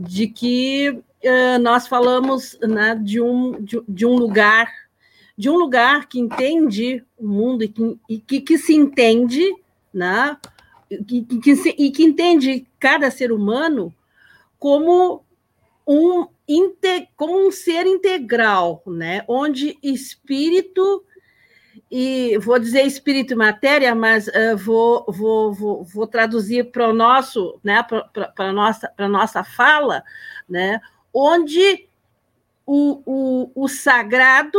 de 0.00 0.26
que 0.26 0.90
uh, 0.90 1.58
nós 1.60 1.86
falamos 1.86 2.58
né, 2.60 2.96
de, 3.00 3.20
um, 3.20 3.60
de, 3.62 3.82
de, 3.88 4.06
um 4.06 4.14
lugar, 4.16 4.72
de 5.36 5.48
um 5.48 5.56
lugar 5.56 6.08
que 6.08 6.18
entende 6.18 7.04
o 7.16 7.26
mundo 7.26 7.62
e 7.64 7.68
que, 7.68 7.98
e 8.08 8.18
que, 8.18 8.40
que 8.40 8.58
se 8.58 8.74
entende, 8.74 9.52
né, 9.92 10.36
que, 11.06 11.22
que, 11.22 11.52
e 11.78 11.90
que 11.90 12.04
entende 12.04 12.66
cada 12.78 13.10
ser 13.10 13.32
humano 13.32 13.94
como 14.58 15.24
um 15.86 16.26
como 17.16 17.46
um 17.46 17.50
ser 17.50 17.86
integral, 17.86 18.82
né? 18.86 19.24
Onde 19.26 19.78
espírito 19.82 21.04
e 21.90 22.38
vou 22.38 22.58
dizer 22.58 22.82
espírito 22.82 23.32
e 23.32 23.36
matéria, 23.36 23.94
mas 23.94 24.28
uh, 24.28 24.56
vou, 24.56 25.04
vou, 25.08 25.52
vou, 25.52 25.84
vou, 25.84 26.06
traduzir 26.06 26.70
para 26.70 26.88
o 26.88 26.92
nosso, 26.92 27.58
né? 27.62 27.82
Para 27.82 28.32
a 28.36 28.52
nossa, 28.52 28.92
nossa 28.98 29.44
fala, 29.44 30.02
né? 30.48 30.80
Onde 31.12 31.88
o, 32.66 33.02
o, 33.04 33.52
o 33.54 33.68
sagrado 33.68 34.58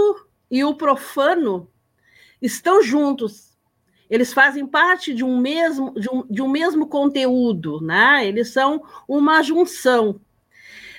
e 0.50 0.64
o 0.64 0.76
profano 0.76 1.68
estão 2.42 2.82
juntos. 2.82 3.53
Eles 4.10 4.34
fazem 4.34 4.66
parte 4.66 5.14
de 5.14 5.24
um 5.24 5.38
mesmo, 5.40 5.94
de 6.00 6.10
um, 6.10 6.26
de 6.30 6.42
um 6.42 6.48
mesmo 6.48 6.88
conteúdo, 6.88 7.82
né? 7.82 8.28
Eles 8.28 8.50
são 8.50 8.84
uma 9.08 9.42
junção. 9.42 10.20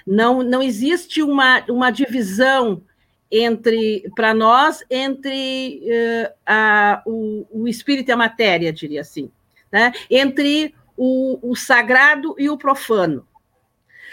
Não, 0.06 0.42
não 0.42 0.62
existe 0.62 1.22
uma, 1.22 1.64
uma 1.68 1.90
divisão 1.90 2.82
entre 3.30 4.08
para 4.14 4.34
nós 4.34 4.84
entre 4.90 5.82
uh, 5.84 6.34
a, 6.46 7.02
o, 7.06 7.46
o 7.50 7.68
espírito 7.68 8.10
e 8.10 8.12
a 8.12 8.16
matéria, 8.16 8.72
diria 8.72 9.00
assim, 9.00 9.30
né? 9.72 9.92
entre 10.10 10.74
o, 10.96 11.50
o 11.50 11.56
sagrado 11.56 12.34
e 12.38 12.48
o 12.48 12.56
profano. 12.56 13.26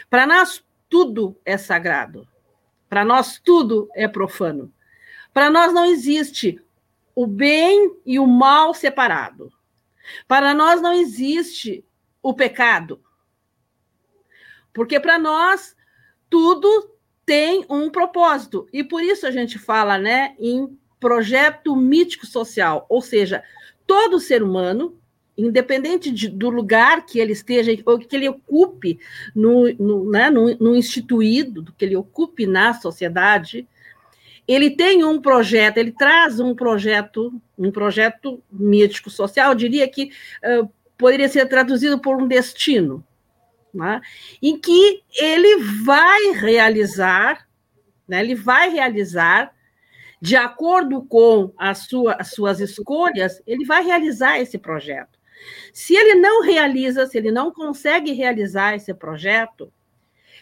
Para 0.10 0.26
nós, 0.26 0.64
tudo 0.90 1.38
é 1.46 1.58
sagrado. 1.58 2.28
Para 2.90 3.06
nós, 3.06 3.40
tudo 3.40 3.88
é 3.96 4.08
profano. 4.08 4.74
Para 5.34 5.50
nós, 5.50 5.74
não 5.74 5.86
existe 5.86 6.60
o 7.16 7.28
bem 7.28 7.96
e 8.06 8.20
o 8.20 8.28
mal 8.28 8.74
separado. 8.74 9.52
Para 10.28 10.54
nós, 10.54 10.82
não 10.82 10.94
existe 10.94 11.84
o 12.22 12.34
pecado. 12.34 13.02
Porque 14.74 15.00
para 15.00 15.20
nós, 15.20 15.76
tudo 16.30 16.96
tem 17.26 17.66
um 17.70 17.90
propósito. 17.90 18.68
E 18.72 18.84
por 18.84 19.02
isso 19.04 19.26
a 19.28 19.32
gente 19.32 19.60
fala 19.60 19.98
né, 19.98 20.36
em 20.40 20.78
projeto 21.00 21.76
mítico 21.76 22.26
social, 22.26 22.86
ou 22.88 23.02
seja, 23.02 23.44
todo 23.88 24.20
ser 24.20 24.44
humano, 24.44 24.98
independente 25.38 26.12
de, 26.12 26.30
do 26.30 26.50
lugar 26.50 27.06
que 27.06 27.20
ele 27.20 27.34
esteja, 27.34 27.72
ou 27.86 27.98
que 27.98 28.16
ele 28.16 28.30
ocupe 28.30 29.00
no, 29.34 29.74
no, 29.74 30.10
né, 30.12 30.30
no, 30.30 30.56
no 30.58 30.76
instituído, 30.76 31.62
do 31.62 31.74
que 31.74 31.86
ele 31.86 31.96
ocupe 31.96 32.46
na 32.46 32.74
sociedade, 32.74 33.68
ele 34.54 34.72
tem 34.72 35.04
um 35.04 35.22
projeto, 35.22 35.78
ele 35.78 35.92
traz 35.92 36.40
um 36.40 36.56
projeto, 36.56 37.34
um 37.58 37.72
projeto 37.72 38.44
mítico 38.52 39.10
social, 39.10 39.54
diria 39.54 39.88
que 39.88 40.12
uh, 40.44 40.70
poderia 40.98 41.30
ser 41.30 41.48
traduzido 41.48 42.00
por 42.00 42.22
um 42.22 42.28
destino, 42.28 43.06
né, 43.74 44.02
em 44.42 44.60
que 44.60 45.02
ele 45.16 45.58
vai 45.84 46.32
realizar, 46.32 47.48
né, 48.08 48.20
ele 48.20 48.36
vai 48.36 48.70
realizar, 48.70 49.54
de 50.22 50.36
acordo 50.36 51.04
com 51.04 51.52
a 51.58 51.74
sua, 51.74 52.16
as 52.20 52.32
suas 52.32 52.60
escolhas, 52.60 53.42
ele 53.48 53.66
vai 53.66 53.84
realizar 53.84 54.40
esse 54.40 54.58
projeto. 54.58 55.20
Se 55.74 55.96
ele 55.96 56.16
não 56.16 56.44
realiza, 56.44 57.08
se 57.08 57.18
ele 57.18 57.32
não 57.32 57.52
consegue 57.52 58.12
realizar 58.12 58.76
esse 58.76 58.94
projeto, 58.94 59.72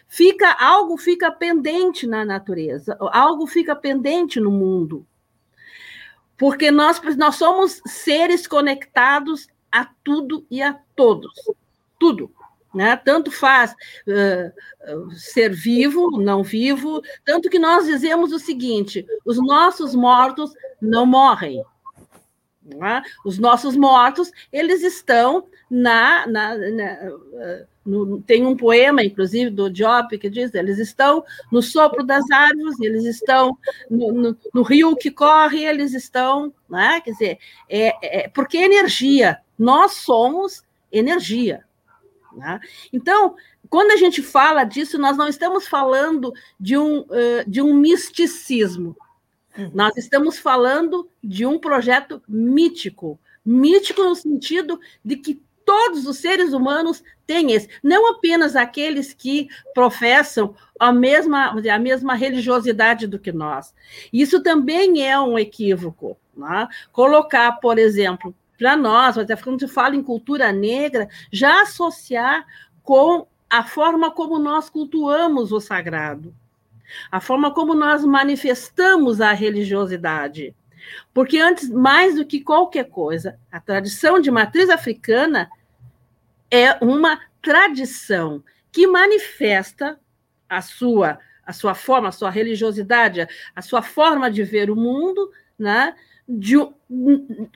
fica 0.10 0.52
algo 0.60 0.98
fica 0.98 1.32
pendente 1.32 2.08
na 2.08 2.26
natureza, 2.26 2.98
algo 3.00 3.46
fica 3.46 3.76
pendente 3.76 4.40
no 4.40 4.52
mundo. 4.52 5.06
Porque 6.36 6.72
nós, 6.72 7.00
nós 7.16 7.36
somos 7.36 7.82
seres 7.86 8.48
conectados 8.48 9.48
a 9.72 9.86
tudo 10.04 10.46
e 10.50 10.62
a 10.62 10.74
todos. 10.96 11.34
Tudo. 12.00 12.32
Né? 12.74 12.96
Tanto 12.98 13.32
faz 13.32 13.74
uh, 14.08 15.12
ser 15.12 15.54
vivo, 15.54 16.22
não 16.22 16.44
vivo, 16.44 17.02
tanto 17.26 17.50
que 17.50 17.60
nós 17.60 17.86
dizemos 17.86 18.32
o 18.32 18.40
seguinte: 18.40 19.06
os 19.26 19.38
nossos 19.38 19.94
mortos 19.94 20.54
não 20.82 21.06
morrem. 21.06 21.64
Né? 22.64 23.02
Os 23.26 23.38
nossos 23.38 23.76
mortos, 23.76 24.32
eles 24.52 24.82
estão 24.82 25.48
na. 25.70 26.26
na, 26.28 26.56
na 26.56 26.94
uh, 27.10 27.68
no, 27.90 28.22
tem 28.22 28.46
um 28.46 28.56
poema, 28.56 29.04
inclusive, 29.04 29.50
do 29.50 29.70
Diop, 29.70 30.18
que 30.18 30.30
diz: 30.30 30.54
eles 30.54 30.78
estão 30.78 31.24
no 31.52 31.62
sopro 31.62 32.04
das 32.04 32.30
árvores, 32.30 32.80
eles 32.80 33.06
estão 33.06 33.58
no, 33.90 34.12
no, 34.12 34.38
no 34.54 34.62
rio 34.62 34.96
que 34.96 35.10
corre, 35.10 35.66
eles 35.66 35.94
estão. 35.94 36.54
Né? 36.70 37.02
Quer 37.02 37.12
dizer, 37.12 37.40
é, 37.68 38.24
é, 38.24 38.28
porque 38.30 38.58
é 38.58 38.66
energia, 38.66 39.40
nós 39.58 39.94
somos 39.94 40.64
energia. 40.92 41.66
Né? 42.34 42.60
Então, 42.94 43.36
quando 43.70 43.92
a 43.92 43.98
gente 43.98 44.22
fala 44.22 44.64
disso, 44.64 44.98
nós 44.98 45.18
não 45.18 45.28
estamos 45.28 45.68
falando 45.68 46.34
de 46.60 46.78
um, 46.78 47.06
de 47.48 47.62
um 47.62 47.74
misticismo, 47.74 48.96
uhum. 49.58 49.72
nós 49.74 49.98
estamos 49.98 50.38
falando 50.38 51.10
de 51.24 51.46
um 51.46 51.60
projeto 51.60 52.22
mítico 52.28 53.20
mítico 53.46 54.04
no 54.04 54.16
sentido 54.16 54.80
de 55.04 55.16
que 55.16 55.42
todos 55.70 56.08
os 56.08 56.18
seres 56.18 56.52
humanos 56.52 57.04
têm 57.28 57.52
esse, 57.52 57.70
não 57.84 58.10
apenas 58.10 58.56
aqueles 58.56 59.14
que 59.14 59.48
professam 59.72 60.56
a 60.80 60.92
mesma, 60.92 61.52
a 61.52 61.78
mesma 61.78 62.16
religiosidade 62.16 63.06
do 63.06 63.20
que 63.20 63.32
nós. 63.32 63.72
Isso 64.12 64.42
também 64.42 65.06
é 65.08 65.20
um 65.20 65.38
equívoco. 65.38 66.18
Né? 66.36 66.68
Colocar, 66.92 67.52
por 67.60 67.78
exemplo, 67.78 68.34
para 68.58 68.76
nós, 68.76 69.16
até 69.16 69.36
quando 69.36 69.60
se 69.60 69.68
fala 69.68 69.96
em 69.96 70.02
cultura 70.02 70.52
negra, 70.52 71.08
já 71.32 71.62
associar 71.62 72.48
com 72.82 73.28
a 73.48 73.64
forma 73.64 74.10
como 74.10 74.40
nós 74.40 74.72
cultuamos 74.72 75.52
o 75.52 75.60
sagrado, 75.60 76.34
a 77.12 77.22
forma 77.22 77.54
como 77.54 77.76
nós 77.76 78.04
manifestamos 78.04 79.22
a 79.22 79.34
religiosidade. 79.34 80.56
Porque 81.14 81.38
antes, 81.38 81.70
mais 81.70 82.16
do 82.16 82.26
que 82.26 82.42
qualquer 82.42 82.86
coisa, 82.86 83.38
a 83.52 83.60
tradição 83.60 84.20
de 84.20 84.32
matriz 84.32 84.68
africana 84.72 85.48
é 86.52 86.74
uma 86.84 87.20
tradição 87.42 88.44
que 88.72 88.88
manifesta 88.88 90.00
a 90.48 90.62
sua 90.62 91.20
a 91.46 91.54
sua 91.54 91.74
forma, 91.74 92.10
a 92.10 92.12
sua 92.12 92.30
religiosidade, 92.30 93.28
a 93.56 93.62
sua 93.64 93.82
forma 93.82 94.30
de 94.30 94.44
ver 94.44 94.70
o 94.70 94.76
mundo, 94.76 95.32
né, 95.58 95.96
de, 96.28 96.56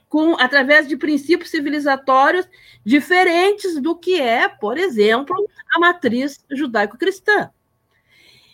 com, 0.10 0.36
através 0.40 0.88
de 0.88 0.98
princípios 0.98 1.52
civilizatórios 1.52 2.50
diferentes 2.84 3.80
do 3.80 3.96
que 3.96 4.20
é, 4.20 4.50
por 4.50 4.80
exemplo, 4.80 5.36
a 5.76 5.80
matriz 5.80 6.44
judaico-cristã. 6.50 7.52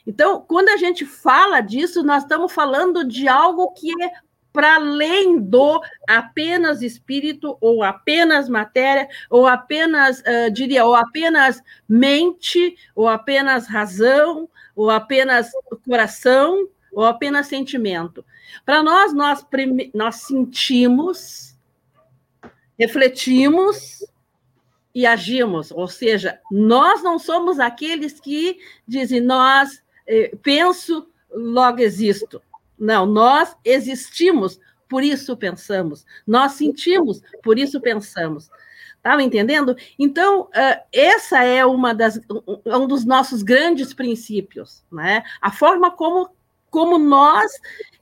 Então, 0.05 0.41
quando 0.41 0.67
a 0.67 0.75
gente 0.75 1.05
fala 1.05 1.61
disso, 1.61 2.03
nós 2.03 2.23
estamos 2.23 2.51
falando 2.51 3.05
de 3.05 3.29
algo 3.29 3.71
que 3.71 3.91
é 4.03 4.11
para 4.51 4.75
além 4.75 5.39
do 5.39 5.81
apenas 6.07 6.81
espírito, 6.81 7.57
ou 7.61 7.83
apenas 7.83 8.49
matéria, 8.49 9.07
ou 9.29 9.45
apenas, 9.47 10.19
uh, 10.21 10.51
diria, 10.51 10.85
ou 10.85 10.95
apenas 10.95 11.61
mente, 11.87 12.75
ou 12.95 13.07
apenas 13.07 13.67
razão, 13.67 14.49
ou 14.75 14.89
apenas 14.89 15.51
coração, 15.85 16.67
ou 16.91 17.05
apenas 17.05 17.47
sentimento. 17.47 18.25
Para 18.65 18.81
nós, 18.81 19.13
nós, 19.13 19.45
nós 19.93 20.15
sentimos, 20.15 21.55
refletimos 22.77 24.03
e 24.93 25.05
agimos, 25.05 25.71
ou 25.71 25.87
seja, 25.87 26.39
nós 26.51 27.03
não 27.03 27.19
somos 27.19 27.59
aqueles 27.59 28.19
que 28.19 28.57
dizem, 28.87 29.21
nós 29.21 29.83
eh, 30.07 30.35
penso, 30.41 31.07
logo 31.31 31.79
existo. 31.79 32.41
Não, 32.79 33.05
nós 33.05 33.55
existimos, 33.65 34.59
por 34.87 35.03
isso 35.03 35.35
pensamos. 35.35 36.05
Nós 36.25 36.53
sentimos, 36.53 37.21
por 37.43 37.59
isso 37.59 37.81
pensamos. 37.81 38.49
Estava 38.95 39.23
entendendo? 39.23 39.75
Então, 39.97 40.49
essa 40.91 41.43
é 41.43 41.65
uma 41.65 41.93
das, 41.93 42.19
um 42.65 42.87
dos 42.87 43.05
nossos 43.05 43.41
grandes 43.41 43.93
princípios, 43.93 44.83
né? 44.91 45.23
A 45.41 45.51
forma 45.51 45.89
como, 45.91 46.29
como 46.69 46.97
nós 46.97 47.51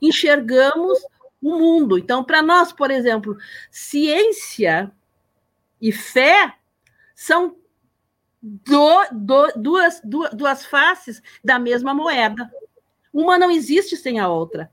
enxergamos 0.02 0.98
o 1.40 1.56
mundo. 1.56 1.98
Então, 1.98 2.24
para 2.24 2.42
nós, 2.42 2.72
por 2.72 2.90
exemplo, 2.90 3.36
ciência 3.70 4.90
e 5.80 5.92
fé 5.92 6.54
são 7.14 7.56
do, 8.42 9.04
do, 9.12 9.52
duas, 9.56 10.00
duas, 10.02 10.30
duas 10.32 10.64
faces 10.66 11.22
da 11.44 11.58
mesma 11.58 11.94
moeda. 11.94 12.50
Uma 13.12 13.38
não 13.38 13.50
existe 13.50 13.96
sem 13.96 14.18
a 14.18 14.28
outra. 14.28 14.70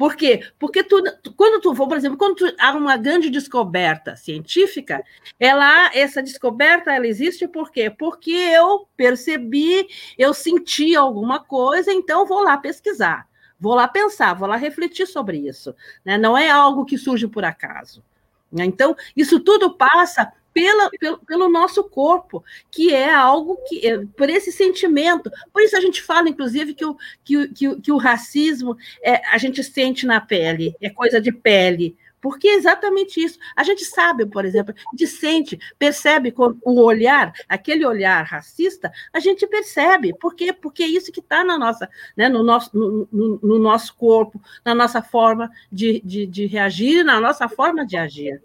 Por 0.00 0.16
quê? 0.16 0.42
Porque 0.58 0.82
tu, 0.82 1.02
quando 1.36 1.60
tu 1.60 1.74
for, 1.74 1.86
por 1.86 1.94
exemplo, 1.94 2.16
quando 2.16 2.36
tu, 2.36 2.54
há 2.58 2.72
uma 2.72 2.96
grande 2.96 3.28
descoberta 3.28 4.16
científica, 4.16 5.04
ela, 5.38 5.90
essa 5.94 6.22
descoberta 6.22 6.90
ela 6.90 7.06
existe 7.06 7.46
por 7.46 7.70
quê? 7.70 7.90
Porque 7.90 8.30
eu 8.30 8.88
percebi, 8.96 9.86
eu 10.16 10.32
senti 10.32 10.96
alguma 10.96 11.38
coisa, 11.38 11.92
então 11.92 12.24
vou 12.24 12.42
lá 12.42 12.56
pesquisar, 12.56 13.28
vou 13.58 13.74
lá 13.74 13.86
pensar, 13.86 14.32
vou 14.32 14.48
lá 14.48 14.56
refletir 14.56 15.06
sobre 15.06 15.36
isso. 15.36 15.76
Né? 16.02 16.16
Não 16.16 16.36
é 16.36 16.48
algo 16.48 16.86
que 16.86 16.96
surge 16.96 17.28
por 17.28 17.44
acaso. 17.44 18.02
Né? 18.50 18.64
Então, 18.64 18.96
isso 19.14 19.38
tudo 19.38 19.76
passa 19.76 20.32
pela, 20.52 20.90
pelo, 20.90 21.18
pelo, 21.18 21.48
nosso 21.48 21.84
corpo, 21.84 22.44
que 22.70 22.92
é 22.94 23.12
algo 23.12 23.56
que, 23.68 23.86
é, 23.86 24.04
por 24.16 24.28
esse 24.28 24.52
sentimento. 24.52 25.30
Por 25.52 25.62
isso 25.62 25.76
a 25.76 25.80
gente 25.80 26.02
fala, 26.02 26.28
inclusive, 26.28 26.74
que 26.74 26.84
o, 26.84 26.96
que, 27.24 27.48
que, 27.48 27.80
que 27.80 27.92
o 27.92 27.96
racismo 27.96 28.76
é, 29.02 29.22
a 29.28 29.38
gente 29.38 29.62
sente 29.62 30.06
na 30.06 30.20
pele, 30.20 30.74
é 30.80 30.90
coisa 30.90 31.20
de 31.20 31.32
pele. 31.32 31.96
Porque 32.20 32.48
é 32.48 32.54
exatamente 32.54 33.22
isso. 33.22 33.38
A 33.56 33.64
gente 33.64 33.84
sabe, 33.84 34.26
por 34.26 34.44
exemplo, 34.44 34.74
a 34.76 34.90
gente 34.90 35.06
sente, 35.06 35.58
percebe 35.78 36.30
com 36.30 36.56
o 36.62 36.80
olhar, 36.82 37.32
aquele 37.48 37.86
olhar 37.86 38.22
racista, 38.24 38.92
a 39.12 39.18
gente 39.20 39.46
percebe. 39.46 40.12
Por 40.18 40.34
quê? 40.34 40.52
Porque 40.52 40.82
é 40.82 40.86
isso 40.86 41.10
que 41.10 41.20
está 41.20 41.42
na 41.42 41.58
nossa, 41.58 41.88
né, 42.16 42.28
no, 42.28 42.42
nosso, 42.42 42.76
no, 42.76 43.08
no, 43.10 43.40
no, 43.42 43.58
nosso 43.58 43.94
corpo, 43.96 44.40
na 44.64 44.74
nossa 44.74 45.02
forma 45.02 45.50
de, 45.72 46.00
de, 46.04 46.26
de 46.26 46.46
reagir, 46.46 47.04
na 47.04 47.18
nossa 47.20 47.48
forma 47.48 47.86
de 47.86 47.96
agir. 47.96 48.42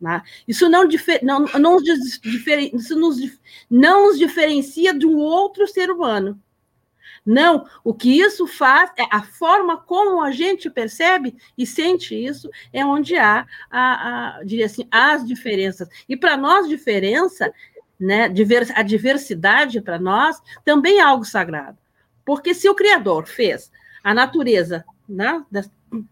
Né? 0.00 0.22
Isso, 0.46 0.68
não, 0.68 0.84
não, 1.22 1.40
não, 1.58 1.78
isso 1.80 2.98
nos, 2.98 3.18
não 3.68 4.06
nos 4.06 4.18
diferencia 4.18 4.94
de 4.94 5.06
um 5.06 5.16
outro 5.16 5.66
ser 5.66 5.90
humano. 5.90 6.40
Não, 7.26 7.66
o 7.84 7.92
que 7.92 8.18
isso 8.18 8.46
faz 8.46 8.90
é 8.96 9.04
a 9.10 9.22
forma 9.22 9.76
como 9.76 10.22
a 10.22 10.30
gente 10.30 10.70
percebe 10.70 11.36
e 11.58 11.66
sente 11.66 12.14
isso 12.14 12.48
é 12.72 12.84
onde 12.84 13.18
há 13.18 13.46
a, 13.70 14.38
a 14.38 14.44
diria 14.44 14.66
assim, 14.66 14.88
as 14.90 15.26
diferenças. 15.26 15.88
E 16.08 16.16
para 16.16 16.38
nós, 16.38 16.68
diferença, 16.68 17.52
né, 18.00 18.32
a 18.74 18.82
diversidade 18.82 19.80
para 19.80 19.98
nós 19.98 20.40
também 20.64 21.00
é 21.00 21.02
algo 21.02 21.24
sagrado. 21.24 21.76
Porque 22.24 22.54
se 22.54 22.68
o 22.68 22.74
Criador 22.74 23.26
fez 23.26 23.70
a 24.02 24.14
natureza 24.14 24.84
né, 25.08 25.44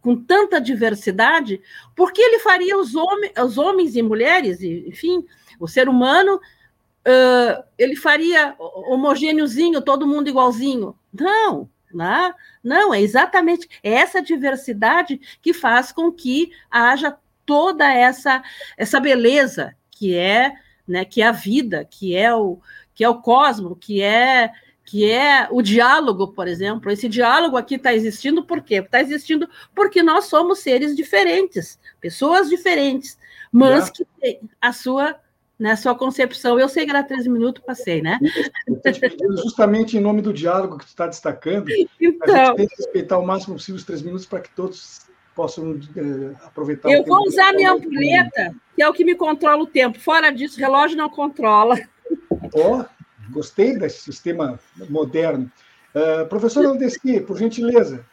com 0.00 0.16
tanta 0.16 0.60
diversidade, 0.60 1.60
por 1.94 2.12
que 2.12 2.20
ele 2.20 2.38
faria 2.38 2.76
os, 2.76 2.94
homens, 2.94 3.32
os 3.38 3.58
homens 3.58 3.96
e 3.96 4.02
mulheres, 4.02 4.62
enfim, 4.62 5.24
o 5.58 5.68
ser 5.68 5.88
humano, 5.88 6.36
uh, 6.36 7.64
ele 7.78 7.96
faria 7.96 8.54
homogêneozinho, 8.58 9.82
todo 9.82 10.06
mundo 10.06 10.28
igualzinho? 10.28 10.96
Não, 11.12 11.68
né? 11.92 12.34
não, 12.62 12.92
é 12.92 13.00
exatamente 13.00 13.68
essa 13.82 14.22
diversidade 14.22 15.20
que 15.40 15.52
faz 15.52 15.92
com 15.92 16.10
que 16.12 16.50
haja 16.70 17.16
toda 17.44 17.90
essa, 17.92 18.42
essa 18.76 18.98
beleza 18.98 19.74
que 19.90 20.14
é, 20.14 20.52
né, 20.86 21.04
que 21.04 21.22
é 21.22 21.26
a 21.26 21.32
vida, 21.32 21.84
que 21.84 22.14
é 22.14 22.34
o, 22.34 22.60
que 22.94 23.04
é 23.04 23.08
o 23.08 23.20
cosmo, 23.20 23.76
que 23.76 24.02
é 24.02 24.52
que 24.86 25.10
é 25.10 25.48
o 25.50 25.60
diálogo, 25.60 26.28
por 26.28 26.46
exemplo. 26.46 26.90
Esse 26.90 27.08
diálogo 27.08 27.56
aqui 27.56 27.74
está 27.74 27.92
existindo 27.92 28.44
por 28.44 28.62
quê? 28.62 28.76
Está 28.76 29.00
existindo 29.00 29.48
porque 29.74 30.00
nós 30.00 30.26
somos 30.26 30.60
seres 30.60 30.94
diferentes, 30.94 31.78
pessoas 32.00 32.48
diferentes, 32.48 33.18
mas 33.50 33.90
que 33.90 34.06
têm 34.20 34.40
a 34.60 34.72
sua, 34.72 35.16
né, 35.58 35.74
sua 35.74 35.96
concepção. 35.96 36.58
Eu 36.58 36.68
sei 36.68 36.84
que 36.84 36.92
era 36.92 37.02
13 37.02 37.28
minutos, 37.28 37.64
passei, 37.66 38.00
né? 38.00 38.20
Justamente 39.42 39.96
em 39.96 40.00
nome 40.00 40.22
do 40.22 40.32
diálogo 40.32 40.78
que 40.78 40.84
tu 40.84 40.88
está 40.88 41.08
destacando, 41.08 41.68
então, 42.00 42.34
a 42.34 42.46
gente 42.46 42.56
tem 42.56 42.68
que 42.68 42.76
respeitar 42.76 43.18
o 43.18 43.26
máximo 43.26 43.56
possível 43.56 43.76
os 43.76 43.84
três 43.84 44.02
minutos 44.02 44.24
para 44.24 44.40
que 44.40 44.50
todos 44.50 45.04
possam 45.34 45.72
uh, 45.72 46.36
aproveitar 46.44 46.88
Eu 46.90 47.04
vou 47.04 47.26
usar 47.26 47.52
minha 47.52 47.72
ampulheta, 47.72 48.54
que 48.74 48.82
é 48.82 48.88
o 48.88 48.92
que 48.92 49.04
me 49.04 49.16
controla 49.16 49.64
o 49.64 49.66
tempo. 49.66 49.98
Fora 49.98 50.30
disso, 50.30 50.56
o 50.56 50.60
relógio 50.60 50.96
não 50.96 51.10
controla. 51.10 51.76
Ó, 52.54 52.80
oh. 52.80 52.95
Gostei 53.30 53.76
desse 53.76 54.02
sistema 54.02 54.58
moderno. 54.88 55.50
Uh, 55.94 56.26
professor 56.28 56.64
Aldesqui, 56.66 57.20
por 57.20 57.38
gentileza. 57.38 58.04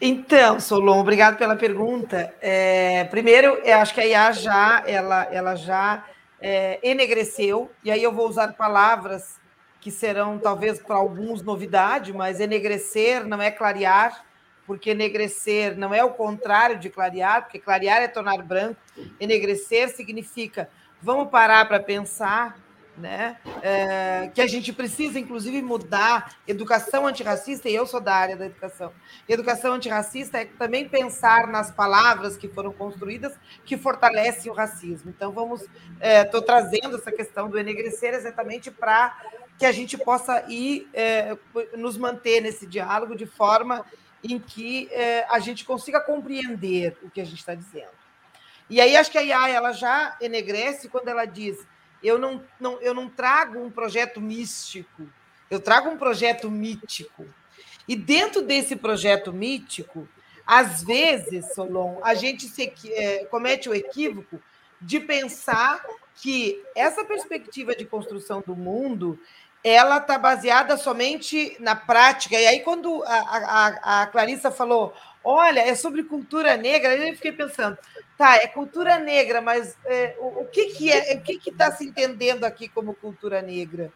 Então, 0.00 0.60
Solon, 0.60 1.00
obrigado 1.00 1.38
pela 1.38 1.56
pergunta. 1.56 2.34
É, 2.40 3.04
primeiro, 3.04 3.54
eu 3.64 3.78
acho 3.78 3.94
que 3.94 4.00
a 4.00 4.06
IA 4.06 4.32
já, 4.32 4.82
ela, 4.86 5.24
ela 5.32 5.54
já 5.54 6.04
é, 6.40 6.78
enegreceu, 6.82 7.70
e 7.82 7.90
aí 7.90 8.02
eu 8.02 8.12
vou 8.12 8.28
usar 8.28 8.52
palavras 8.52 9.40
que 9.80 9.90
serão 9.90 10.38
talvez 10.38 10.78
para 10.78 10.96
alguns 10.96 11.42
novidade, 11.42 12.12
mas 12.12 12.40
enegrecer 12.40 13.26
não 13.26 13.40
é 13.40 13.50
clarear, 13.50 14.24
porque 14.66 14.90
enegrecer 14.90 15.76
não 15.76 15.94
é 15.94 16.02
o 16.02 16.10
contrário 16.10 16.78
de 16.78 16.90
clarear, 16.90 17.42
porque 17.42 17.58
clarear 17.58 18.02
é 18.02 18.08
tornar 18.08 18.42
branco, 18.42 18.80
enegrecer 19.20 19.88
significa 19.90 20.68
vamos 21.00 21.28
parar 21.28 21.68
para 21.68 21.78
pensar, 21.78 22.58
né? 22.96 23.36
É, 23.62 24.30
que 24.34 24.40
a 24.40 24.46
gente 24.46 24.72
precisa, 24.72 25.18
inclusive, 25.18 25.60
mudar 25.62 26.36
educação 26.46 27.06
antirracista, 27.06 27.68
e 27.68 27.74
eu 27.74 27.86
sou 27.86 28.00
da 28.00 28.14
área 28.14 28.36
da 28.36 28.46
educação. 28.46 28.92
Educação 29.28 29.74
antirracista 29.74 30.38
é 30.38 30.44
também 30.44 30.88
pensar 30.88 31.46
nas 31.46 31.70
palavras 31.70 32.36
que 32.36 32.48
foram 32.48 32.72
construídas 32.72 33.34
que 33.64 33.76
fortalecem 33.76 34.50
o 34.50 34.54
racismo. 34.54 35.10
Então, 35.10 35.32
vamos. 35.32 35.62
Estou 36.00 36.40
é, 36.40 36.44
trazendo 36.44 36.96
essa 36.96 37.12
questão 37.12 37.48
do 37.48 37.58
enegrecer 37.58 38.14
exatamente 38.14 38.70
para 38.70 39.16
que 39.58 39.66
a 39.66 39.72
gente 39.72 39.96
possa 39.96 40.44
ir 40.48 40.88
é, 40.92 41.36
nos 41.76 41.96
manter 41.96 42.40
nesse 42.40 42.66
diálogo 42.66 43.14
de 43.14 43.26
forma 43.26 43.84
em 44.22 44.38
que 44.38 44.88
é, 44.90 45.26
a 45.28 45.38
gente 45.38 45.64
consiga 45.64 46.00
compreender 46.00 46.96
o 47.02 47.10
que 47.10 47.20
a 47.20 47.24
gente 47.24 47.38
está 47.38 47.54
dizendo. 47.54 47.92
E 48.68 48.80
aí 48.80 48.96
acho 48.96 49.10
que 49.10 49.18
a 49.18 49.22
IA 49.22 49.50
ela 49.50 49.72
já 49.72 50.16
enegrece 50.20 50.88
quando 50.88 51.08
ela 51.08 51.26
diz 51.26 51.58
eu 52.04 52.18
não, 52.18 52.44
não, 52.60 52.80
eu 52.80 52.92
não 52.92 53.08
trago 53.08 53.58
um 53.58 53.70
projeto 53.70 54.20
místico, 54.20 55.08
eu 55.50 55.58
trago 55.58 55.88
um 55.88 55.96
projeto 55.96 56.50
mítico. 56.50 57.26
E 57.88 57.96
dentro 57.96 58.42
desse 58.42 58.76
projeto 58.76 59.32
mítico, 59.32 60.08
às 60.46 60.82
vezes, 60.82 61.54
Solon, 61.54 61.98
a 62.02 62.14
gente 62.14 62.46
se, 62.46 62.72
é, 62.92 63.24
comete 63.26 63.68
o 63.68 63.74
equívoco 63.74 64.40
de 64.80 65.00
pensar 65.00 65.82
que 66.16 66.62
essa 66.74 67.04
perspectiva 67.04 67.74
de 67.74 67.84
construção 67.84 68.42
do 68.46 68.54
mundo 68.54 69.18
ela 69.62 69.96
está 69.96 70.18
baseada 70.18 70.76
somente 70.76 71.56
na 71.58 71.74
prática. 71.74 72.38
E 72.38 72.46
aí, 72.46 72.60
quando 72.60 73.02
a, 73.04 73.16
a, 73.16 74.02
a 74.02 74.06
Clarissa 74.08 74.50
falou, 74.50 74.92
olha, 75.24 75.60
é 75.60 75.74
sobre 75.74 76.04
cultura 76.04 76.56
negra, 76.56 76.94
eu 76.94 77.14
fiquei 77.14 77.32
pensando, 77.32 77.78
tá, 78.16 78.36
é 78.36 78.46
cultura 78.46 78.98
negra, 78.98 79.40
mas 79.40 79.76
é, 79.86 80.16
o, 80.18 80.42
o, 80.42 80.44
que, 80.46 80.66
que 80.66 80.92
é, 80.92 81.14
o 81.14 81.20
que 81.22 81.40
está 81.48 81.72
se 81.72 81.84
entendendo 81.84 82.44
aqui 82.44 82.68
como 82.68 82.94
cultura 82.94 83.40
negra? 83.40 83.92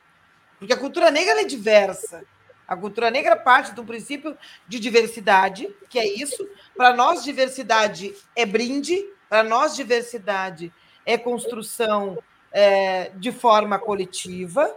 Porque 0.59 0.73
a 0.73 0.79
cultura 0.79 1.11
negra 1.11 1.41
é 1.41 1.45
diversa. 1.45 2.25
A 2.67 2.77
cultura 2.77 3.11
negra 3.11 3.35
parte 3.35 3.73
de 3.73 3.81
um 3.81 3.87
princípio 3.87 4.37
de 4.67 4.79
diversidade, 4.79 5.75
que 5.88 5.99
é 5.99 6.07
isso. 6.07 6.47
Para 6.77 6.95
nós, 6.95 7.25
diversidade 7.25 8.14
é 8.37 8.45
brinde, 8.45 9.07
para 9.29 9.43
nós, 9.43 9.75
diversidade 9.75 10.73
é 11.07 11.17
construção 11.17 12.19
é, 12.53 13.11
de 13.14 13.33
forma 13.33 13.79
coletiva, 13.79 14.75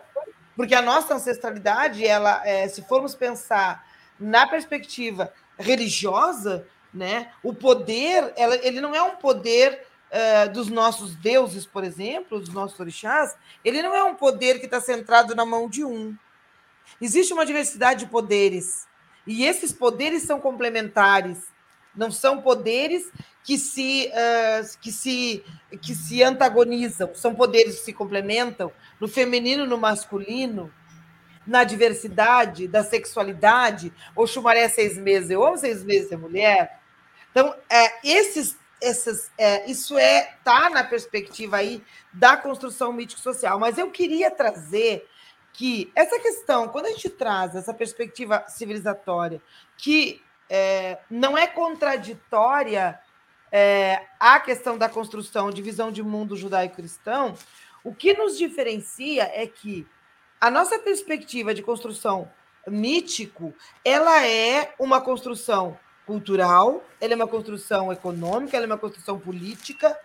porque 0.56 0.76
a 0.76 0.82
nossa 0.82 1.16
ancestralidade, 1.16 2.06
ela, 2.06 2.42
é, 2.48 2.68
se 2.68 2.82
formos 2.84 3.16
pensar 3.16 3.86
na 4.20 4.48
perspectiva 4.48 5.34
religiosa, 5.58 6.68
Né? 6.94 7.32
O 7.42 7.54
poder, 7.54 8.34
ela, 8.36 8.56
ele 8.56 8.82
não 8.82 8.94
é 8.94 9.02
um 9.02 9.16
poder 9.16 9.88
uh, 10.12 10.52
dos 10.52 10.68
nossos 10.68 11.16
deuses, 11.16 11.66
por 11.66 11.84
exemplo, 11.84 12.40
dos 12.40 12.54
nossos 12.54 12.80
orixás, 12.80 13.36
ele 13.64 13.82
não 13.82 13.96
é 13.96 14.04
um 14.04 14.16
poder 14.16 14.60
que 14.60 14.66
está 14.66 14.82
centrado 14.82 15.34
na 15.34 15.46
mão 15.46 15.70
de 15.70 15.84
um. 15.84 16.16
Existe 17.00 17.34
uma 17.34 17.46
diversidade 17.46 18.04
de 18.06 18.12
poderes, 18.12 18.86
e 19.26 19.46
esses 19.46 19.72
poderes 19.72 20.24
são 20.24 20.40
complementares, 20.40 21.38
não 21.96 22.12
são 22.12 22.42
poderes 22.42 23.10
que 23.44 23.58
se, 23.58 24.10
uh, 24.10 24.80
que 24.80 24.92
se, 24.92 25.44
que 25.82 25.96
se 25.96 26.22
antagonizam, 26.22 27.12
são 27.16 27.34
poderes 27.34 27.80
que 27.80 27.86
se 27.86 27.94
complementam 27.94 28.72
no 29.00 29.08
feminino, 29.08 29.66
no 29.66 29.78
masculino, 29.78 30.72
na 31.46 31.64
diversidade 31.64 32.68
da 32.68 32.84
sexualidade. 32.84 33.92
O 34.16 34.28
Chumaré 34.28 34.62
é 34.62 34.70
seis 34.70 34.98
meses, 34.98 35.30
eu 35.30 35.44
amo 35.46 35.58
seis 35.58 35.84
meses 35.84 36.12
é 36.12 36.18
mulher. 36.18 36.80
Então, 37.32 37.56
é, 37.70 38.08
esses, 38.08 38.58
esses, 38.82 39.32
é, 39.38 39.70
isso 39.70 39.98
é 39.98 40.36
tá 40.44 40.70
na 40.70 40.84
perspectiva 40.84 41.58
aí 41.58 41.84
da 42.14 42.38
construção 42.38 42.92
mítico-social. 42.94 43.60
Mas 43.60 43.78
eu 43.78 43.90
queria 43.90 44.30
trazer 44.30 45.08
que 45.54 45.92
essa 45.96 46.20
questão, 46.20 46.68
quando 46.68 46.86
a 46.86 46.92
gente 46.92 47.10
traz 47.10 47.56
essa 47.56 47.74
perspectiva 47.74 48.46
civilizatória, 48.48 49.42
que 49.78 50.22
é, 50.50 51.00
não 51.10 51.38
é 51.38 51.48
contraditória 51.48 53.00
é, 53.52 54.06
à 54.20 54.40
questão 54.40 54.78
da 54.78 54.88
construção 54.88 55.50
de 55.50 55.62
visão 55.62 55.92
de 55.92 56.02
mundo 56.04 56.36
judaico-cristão, 56.36 57.36
o 57.84 57.94
que 57.94 58.14
nos 58.14 58.38
diferencia 58.38 59.24
é 59.34 59.48
que 59.48 59.88
a 60.42 60.50
nossa 60.50 60.80
perspectiva 60.80 61.54
de 61.54 61.62
construção 61.62 62.32
mítico, 62.68 63.54
ela 63.86 64.26
é 64.26 64.74
uma 64.80 65.00
construção 65.00 65.78
cultural, 66.04 66.84
ela 67.00 67.14
é 67.14 67.16
uma 67.16 67.28
construção 67.28 67.94
econômica, 67.94 68.58
ela 68.58 68.66
é 68.66 68.68
uma 68.68 68.78
construção 68.78 69.20
política 69.20 69.96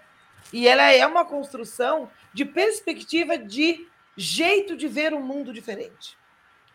e 0.52 0.68
ela 0.68 0.92
é 0.92 1.06
uma 1.06 1.24
construção 1.24 2.10
de 2.34 2.44
perspectiva 2.44 3.38
de 3.38 3.88
jeito 4.14 4.76
de 4.76 4.86
ver 4.86 5.14
o 5.14 5.20
mundo 5.20 5.54
diferente. 5.54 6.18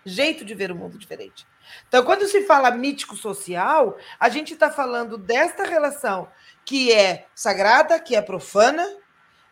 Jeito 0.03 0.43
de 0.43 0.55
ver 0.55 0.71
o 0.71 0.75
mundo 0.75 0.97
diferente. 0.97 1.45
Então, 1.87 2.03
quando 2.03 2.27
se 2.27 2.43
fala 2.47 2.71
mítico 2.71 3.15
social, 3.15 3.95
a 4.19 4.27
gente 4.27 4.53
está 4.53 4.71
falando 4.71 5.19
desta 5.19 5.63
relação 5.63 6.27
que 6.65 6.91
é 6.91 7.27
sagrada, 7.35 7.99
que 7.99 8.15
é 8.15 8.21
profana, 8.23 8.87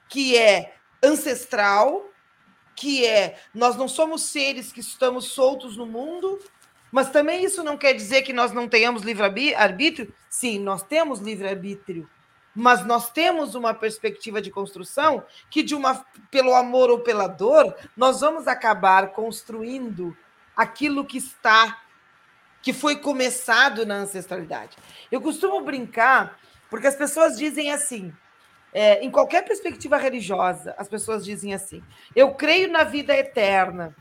que 0.08 0.36
é 0.36 0.74
ancestral, 1.04 2.09
que 2.80 3.06
é 3.06 3.38
nós 3.54 3.76
não 3.76 3.90
somos 3.90 4.24
seres 4.24 4.72
que 4.72 4.80
estamos 4.80 5.26
soltos 5.26 5.76
no 5.76 5.86
mundo, 5.86 6.40
mas 6.90 7.10
também 7.10 7.44
isso 7.44 7.62
não 7.62 7.78
quer 7.78 7.94
dizer 7.94 8.22
que 8.22 8.32
nós 8.32 8.54
não 8.54 8.70
tenhamos 8.70 9.04
livre-arbítrio. 9.04 10.14
Sim, 10.30 10.60
nós 10.60 10.82
temos 10.82 11.20
livre-arbítrio, 11.20 12.10
mas 12.56 12.86
nós 12.86 13.12
temos 13.12 13.54
uma 13.54 13.74
perspectiva 13.74 14.42
de 14.42 14.50
construção 14.50 15.26
que, 15.50 15.62
de 15.62 15.76
uma, 15.76 16.06
pelo 16.32 16.54
amor 16.54 16.90
ou 16.90 17.02
pela 17.02 17.28
dor, 17.28 17.76
nós 17.98 18.22
vamos 18.22 18.48
acabar 18.48 19.12
construindo 19.12 20.16
aquilo 20.56 21.04
que 21.06 21.18
está, 21.18 21.82
que 22.62 22.72
foi 22.72 22.96
começado 22.96 23.86
na 23.86 23.96
ancestralidade. 23.96 24.78
Eu 25.12 25.20
costumo 25.20 25.60
brincar, 25.62 26.40
porque 26.70 26.88
as 26.88 26.96
pessoas 26.96 27.38
dizem 27.38 27.74
assim, 27.74 28.14
é, 28.74 29.04
em 29.04 29.10
qualquer 29.10 29.44
perspectiva 29.44 29.98
religiosa, 29.98 30.76
as 30.78 30.88
pessoas 30.88 31.26
dizem 31.26 31.54
assim: 31.54 31.84
eu 32.16 32.34
creio 32.34 32.72
na 32.72 32.84
vida 32.84 33.16
eterna. 33.16 33.96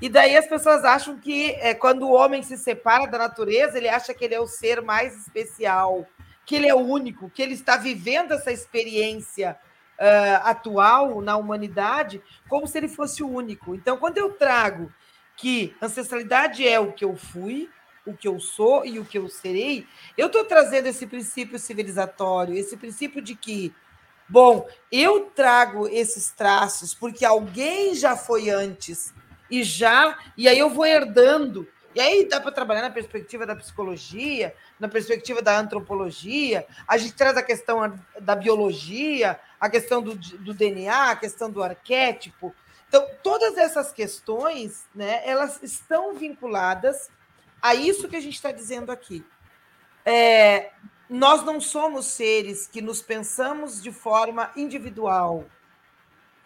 E 0.00 0.08
daí 0.08 0.36
as 0.36 0.46
pessoas 0.46 0.84
acham 0.84 1.18
que 1.18 1.50
é, 1.52 1.74
quando 1.74 2.02
o 2.02 2.12
homem 2.12 2.42
se 2.42 2.56
separa 2.56 3.06
da 3.06 3.18
natureza, 3.18 3.76
ele 3.76 3.88
acha 3.88 4.14
que 4.14 4.24
ele 4.24 4.34
é 4.34 4.40
o 4.40 4.46
ser 4.46 4.80
mais 4.80 5.16
especial, 5.16 6.06
que 6.46 6.54
ele 6.54 6.68
é 6.68 6.74
único, 6.74 7.28
que 7.30 7.42
ele 7.42 7.54
está 7.54 7.76
vivendo 7.76 8.32
essa 8.32 8.52
experiência 8.52 9.58
uh, 9.98 10.48
atual 10.48 11.20
na 11.20 11.36
humanidade 11.36 12.22
como 12.48 12.66
se 12.66 12.78
ele 12.78 12.88
fosse 12.88 13.24
o 13.24 13.28
único. 13.28 13.74
Então, 13.74 13.96
quando 13.96 14.18
eu 14.18 14.32
trago 14.32 14.92
que 15.36 15.76
ancestralidade 15.82 16.66
é 16.66 16.78
o 16.78 16.92
que 16.92 17.04
eu 17.04 17.16
fui, 17.16 17.68
o 18.06 18.16
que 18.16 18.26
eu 18.26 18.40
sou 18.40 18.86
e 18.86 18.98
o 18.98 19.04
que 19.04 19.18
eu 19.18 19.28
serei, 19.28 19.86
eu 20.16 20.28
estou 20.28 20.44
trazendo 20.44 20.86
esse 20.86 21.06
princípio 21.06 21.58
civilizatório, 21.58 22.56
esse 22.56 22.76
princípio 22.76 23.20
de 23.20 23.34
que 23.34 23.74
Bom, 24.28 24.68
eu 24.92 25.30
trago 25.34 25.88
esses 25.88 26.30
traços 26.30 26.94
porque 26.94 27.24
alguém 27.24 27.94
já 27.94 28.16
foi 28.16 28.50
antes 28.50 29.14
e 29.50 29.62
já, 29.62 30.18
e 30.36 30.46
aí 30.46 30.58
eu 30.58 30.68
vou 30.68 30.84
herdando. 30.84 31.66
E 31.94 32.00
aí 32.00 32.28
dá 32.28 32.38
para 32.38 32.52
trabalhar 32.52 32.82
na 32.82 32.90
perspectiva 32.90 33.46
da 33.46 33.56
psicologia, 33.56 34.54
na 34.78 34.86
perspectiva 34.86 35.40
da 35.40 35.58
antropologia, 35.58 36.66
a 36.86 36.98
gente 36.98 37.14
traz 37.14 37.36
a 37.36 37.42
questão 37.42 37.98
da 38.20 38.36
biologia, 38.36 39.40
a 39.58 39.70
questão 39.70 40.02
do, 40.02 40.14
do 40.14 40.52
DNA, 40.52 41.10
a 41.10 41.16
questão 41.16 41.50
do 41.50 41.62
arquétipo. 41.62 42.54
Então, 42.88 43.06
todas 43.22 43.56
essas 43.56 43.92
questões, 43.92 44.86
né, 44.94 45.22
elas 45.24 45.62
estão 45.62 46.14
vinculadas 46.14 47.10
a 47.60 47.74
isso 47.74 48.08
que 48.08 48.16
a 48.16 48.20
gente 48.20 48.34
está 48.34 48.52
dizendo 48.52 48.92
aqui. 48.92 49.24
É, 50.04 50.70
nós 51.08 51.44
não 51.44 51.60
somos 51.60 52.06
seres 52.06 52.66
que 52.66 52.82
nos 52.82 53.00
pensamos 53.00 53.82
de 53.82 53.90
forma 53.90 54.50
individual. 54.56 55.44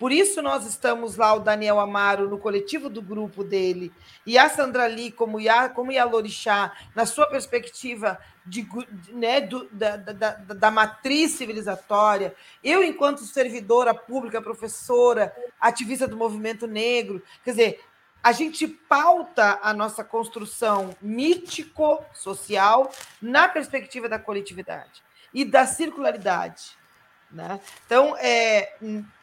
Por 0.02 0.10
isso 0.10 0.42
nós 0.42 0.66
estamos 0.66 1.14
lá, 1.14 1.32
o 1.32 1.38
Daniel 1.38 1.78
Amaro, 1.78 2.28
no 2.28 2.36
coletivo 2.36 2.90
do 2.90 3.00
grupo 3.00 3.44
dele, 3.44 3.92
e 4.26 4.36
a 4.36 4.48
Sandra 4.48 4.86
Lee, 4.86 5.12
como, 5.12 5.38
Ia, 5.38 5.68
como 5.68 5.92
Yalorixá, 5.92 6.72
na 6.92 7.06
sua 7.06 7.24
perspectiva 7.24 8.18
de, 8.44 8.66
né, 9.10 9.40
do, 9.40 9.68
da, 9.70 9.96
da, 9.96 10.30
da, 10.32 10.70
matriz 10.72 11.30
civilizatória, 11.32 12.34
eu, 12.64 12.82
enquanto 12.82 13.20
servidora 13.20 13.94
pública, 13.94 14.42
professora, 14.42 15.32
ativista 15.60 16.08
do 16.08 16.16
movimento 16.16 16.66
negro, 16.66 17.22
quer 17.44 17.50
dizer, 17.52 17.80
a 18.22 18.32
gente 18.32 18.68
pauta 18.68 19.58
a 19.62 19.74
nossa 19.74 20.04
construção 20.04 20.94
mítico-social 21.02 22.90
na 23.20 23.48
perspectiva 23.48 24.08
da 24.08 24.18
coletividade 24.18 25.02
e 25.34 25.44
da 25.44 25.66
circularidade. 25.66 26.76
Né? 27.30 27.58
Então, 27.86 28.16
é, 28.18 28.76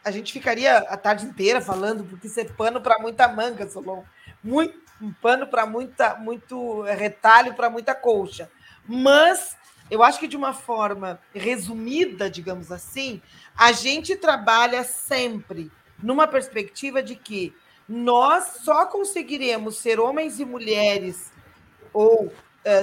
a 0.04 0.12
gente 0.12 0.34
ficaria 0.34 0.80
a 0.80 0.98
tarde 0.98 1.26
inteira 1.26 1.62
falando, 1.62 2.04
porque 2.04 2.28
isso 2.28 2.40
é 2.40 2.44
pano 2.44 2.82
para 2.82 3.00
muita 3.00 3.28
manga, 3.28 3.70
Solon. 3.70 4.04
Muito, 4.44 4.78
um 5.00 5.14
pano 5.14 5.48
para 5.48 5.66
muita, 5.66 6.16
muito 6.16 6.82
retalho 6.82 7.54
para 7.54 7.70
muita 7.70 7.96
colcha. 7.96 8.50
Mas 8.86 9.56
eu 9.90 10.04
acho 10.04 10.20
que 10.20 10.28
de 10.28 10.36
uma 10.36 10.54
forma 10.54 11.20
resumida, 11.34 12.30
digamos 12.30 12.72
assim, 12.72 13.22
a 13.56 13.72
gente 13.72 14.16
trabalha 14.16 14.84
sempre 14.84 15.72
numa 16.02 16.28
perspectiva 16.28 17.02
de 17.02 17.16
que 17.16 17.56
nós 17.90 18.60
só 18.64 18.86
conseguiremos 18.86 19.78
ser 19.78 20.00
homens 20.00 20.40
e 20.40 20.46
mulheres 20.46 21.34
ou 21.92 22.28
uh, 22.28 22.32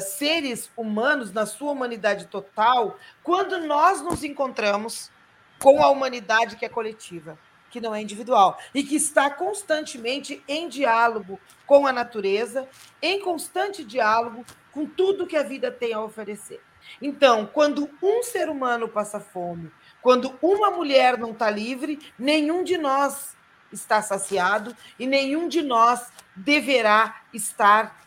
seres 0.00 0.68
humanos 0.76 1.32
na 1.32 1.46
sua 1.46 1.70
humanidade 1.70 2.26
total 2.26 2.98
quando 3.22 3.58
nós 3.58 4.02
nos 4.02 4.24
encontramos 4.24 5.12
com 5.60 5.80
a 5.80 5.88
humanidade 5.90 6.56
que 6.56 6.64
é 6.64 6.68
coletiva, 6.68 7.38
que 7.70 7.80
não 7.80 7.94
é 7.94 8.02
individual 8.02 8.58
e 8.74 8.82
que 8.82 8.96
está 8.96 9.30
constantemente 9.30 10.42
em 10.48 10.68
diálogo 10.68 11.38
com 11.64 11.86
a 11.86 11.92
natureza, 11.92 12.68
em 13.00 13.20
constante 13.20 13.84
diálogo 13.84 14.44
com 14.72 14.84
tudo 14.84 15.26
que 15.26 15.36
a 15.36 15.44
vida 15.44 15.70
tem 15.70 15.94
a 15.94 16.02
oferecer. 16.02 16.60
Então, 17.00 17.46
quando 17.46 17.88
um 18.02 18.24
ser 18.24 18.48
humano 18.48 18.88
passa 18.88 19.20
fome, 19.20 19.70
quando 20.02 20.36
uma 20.42 20.70
mulher 20.70 21.16
não 21.16 21.30
está 21.30 21.48
livre, 21.48 22.12
nenhum 22.18 22.64
de 22.64 22.76
nós 22.76 23.35
está 23.72 24.02
saciado 24.02 24.76
e 24.98 25.06
nenhum 25.06 25.48
de 25.48 25.62
nós 25.62 26.08
deverá 26.34 27.22
estar 27.32 28.00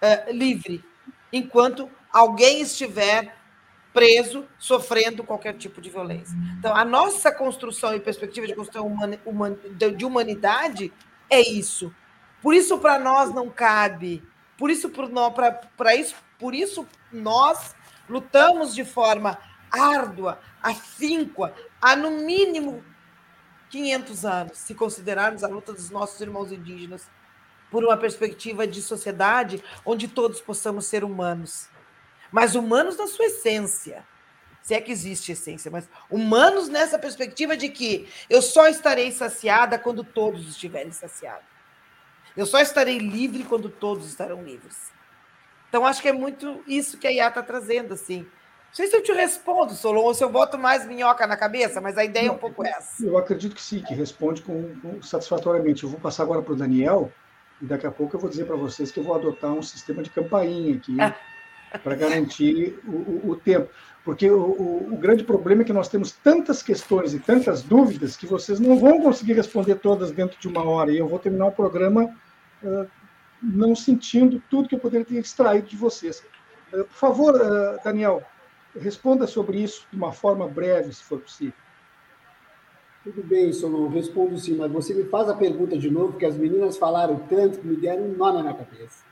uh, 0.00 0.32
livre 0.32 0.84
enquanto 1.32 1.90
alguém 2.12 2.60
estiver 2.60 3.36
preso, 3.92 4.46
sofrendo 4.58 5.22
qualquer 5.22 5.54
tipo 5.54 5.80
de 5.80 5.90
violência. 5.90 6.34
Então, 6.58 6.74
a 6.74 6.84
nossa 6.84 7.30
construção 7.30 7.94
e 7.94 8.00
perspectiva 8.00 8.46
de 8.46 8.54
construção 8.54 8.86
humana, 8.86 9.18
de 9.96 10.04
humanidade 10.04 10.92
é 11.28 11.40
isso. 11.40 11.94
Por 12.40 12.54
isso, 12.54 12.78
para 12.78 12.98
nós 12.98 13.34
não 13.34 13.50
cabe. 13.50 14.22
Por 14.56 14.70
isso, 14.70 14.90
para 14.90 15.94
isso, 15.94 16.14
por 16.38 16.54
isso, 16.54 16.86
nós 17.12 17.74
lutamos 18.08 18.74
de 18.74 18.84
forma 18.84 19.38
árdua, 19.70 20.40
afínqua, 20.62 21.54
a 21.80 21.96
no 21.96 22.10
mínimo 22.10 22.84
500 23.72 24.24
anos, 24.26 24.58
se 24.58 24.74
considerarmos 24.74 25.42
a 25.42 25.48
luta 25.48 25.72
dos 25.72 25.88
nossos 25.88 26.20
irmãos 26.20 26.52
indígenas 26.52 27.08
por 27.70 27.82
uma 27.82 27.96
perspectiva 27.96 28.66
de 28.66 28.82
sociedade 28.82 29.64
onde 29.82 30.06
todos 30.06 30.42
possamos 30.42 30.84
ser 30.84 31.02
humanos. 31.02 31.70
Mas 32.30 32.54
humanos 32.54 32.98
na 32.98 33.06
sua 33.06 33.24
essência. 33.24 34.06
Se 34.60 34.74
é 34.74 34.80
que 34.80 34.92
existe 34.92 35.32
essência, 35.32 35.70
mas 35.70 35.88
humanos 36.10 36.68
nessa 36.68 36.98
perspectiva 36.98 37.56
de 37.56 37.70
que 37.70 38.08
eu 38.28 38.42
só 38.42 38.68
estarei 38.68 39.10
saciada 39.10 39.78
quando 39.78 40.04
todos 40.04 40.46
estiverem 40.46 40.92
saciados. 40.92 41.46
Eu 42.36 42.44
só 42.46 42.60
estarei 42.60 42.98
livre 42.98 43.42
quando 43.42 43.70
todos 43.70 44.06
estarão 44.06 44.44
livres. 44.44 44.92
Então, 45.68 45.86
acho 45.86 46.02
que 46.02 46.08
é 46.08 46.12
muito 46.12 46.62
isso 46.66 46.98
que 46.98 47.06
a 47.06 47.12
IA 47.12 47.28
está 47.28 47.42
trazendo, 47.42 47.94
assim. 47.94 48.26
Não 48.72 48.76
sei 48.76 48.86
se 48.86 48.96
eu 48.96 49.02
te 49.02 49.12
respondo, 49.12 49.74
Solon, 49.74 50.00
ou 50.00 50.14
se 50.14 50.24
eu 50.24 50.30
boto 50.30 50.56
mais 50.56 50.86
minhoca 50.86 51.26
na 51.26 51.36
cabeça, 51.36 51.78
mas 51.78 51.98
a 51.98 52.04
ideia 52.06 52.28
é 52.28 52.32
um 52.32 52.38
pouco 52.38 52.64
essa. 52.64 53.04
Eu 53.04 53.18
acredito 53.18 53.54
que 53.54 53.60
sim, 53.60 53.82
que 53.82 53.92
responde 53.92 54.40
com, 54.40 54.74
com 54.80 55.02
satisfatoriamente. 55.02 55.84
Eu 55.84 55.90
vou 55.90 56.00
passar 56.00 56.22
agora 56.22 56.40
para 56.40 56.54
o 56.54 56.56
Daniel, 56.56 57.12
e 57.60 57.66
daqui 57.66 57.86
a 57.86 57.90
pouco 57.90 58.16
eu 58.16 58.20
vou 58.20 58.30
dizer 58.30 58.46
para 58.46 58.56
vocês 58.56 58.90
que 58.90 58.98
eu 58.98 59.04
vou 59.04 59.14
adotar 59.14 59.52
um 59.52 59.60
sistema 59.60 60.02
de 60.02 60.08
campainha 60.08 60.74
aqui 60.74 60.96
para 61.84 61.94
garantir 61.94 62.80
o, 62.86 62.92
o, 62.92 63.30
o, 63.32 63.36
tempo. 63.36 63.68
Porque 64.06 64.30
o, 64.30 64.88
o, 64.90 64.96
grande 64.96 65.22
problema 65.22 65.60
é 65.60 65.64
que 65.66 65.72
nós 65.72 65.88
temos 65.88 66.10
tantas 66.10 66.62
questões 66.62 67.12
e 67.12 67.20
tantas 67.20 67.62
dúvidas 67.62 68.16
que 68.16 68.26
vocês 68.26 68.58
não 68.58 68.78
vão 68.78 69.02
conseguir 69.02 69.34
responder 69.34 69.74
todas 69.74 70.10
dentro 70.12 70.40
de 70.40 70.48
uma 70.48 70.64
hora. 70.64 70.90
E 70.90 70.96
eu 70.96 71.06
vou 71.06 71.18
terminar 71.18 71.48
o 71.48 71.52
programa 71.52 72.06
uh, 72.62 72.86
não 73.42 73.76
sentindo 73.76 74.42
tudo 74.48 74.66
que 74.66 74.74
eu 74.74 74.80
poderia 74.80 75.04
ter 75.04 75.18
extraído 75.18 75.68
de 75.68 75.76
vocês. 75.76 76.24
Uh, 76.72 76.84
por 76.84 76.96
favor, 76.96 77.34
uh, 77.34 77.78
Daniel, 77.84 78.22
responda 78.78 79.26
sobre 79.26 79.62
isso 79.62 79.86
de 79.90 79.96
uma 79.96 80.12
forma 80.12 80.48
breve, 80.48 80.92
se 80.92 81.02
for 81.02 81.20
possível. 81.20 81.54
Tudo 83.04 83.22
bem, 83.24 83.52
Solon, 83.52 83.88
respondo 83.88 84.38
sim, 84.38 84.54
mas 84.54 84.70
você 84.70 84.94
me 84.94 85.04
faz 85.04 85.28
a 85.28 85.34
pergunta 85.34 85.76
de 85.76 85.90
novo, 85.90 86.12
porque 86.12 86.24
as 86.24 86.36
meninas 86.36 86.76
falaram 86.76 87.18
tanto 87.28 87.58
que 87.58 87.66
me 87.66 87.76
deram 87.76 88.04
um 88.04 88.16
nó 88.16 88.32
na 88.32 88.42
minha 88.42 88.54
cabeça. 88.54 89.04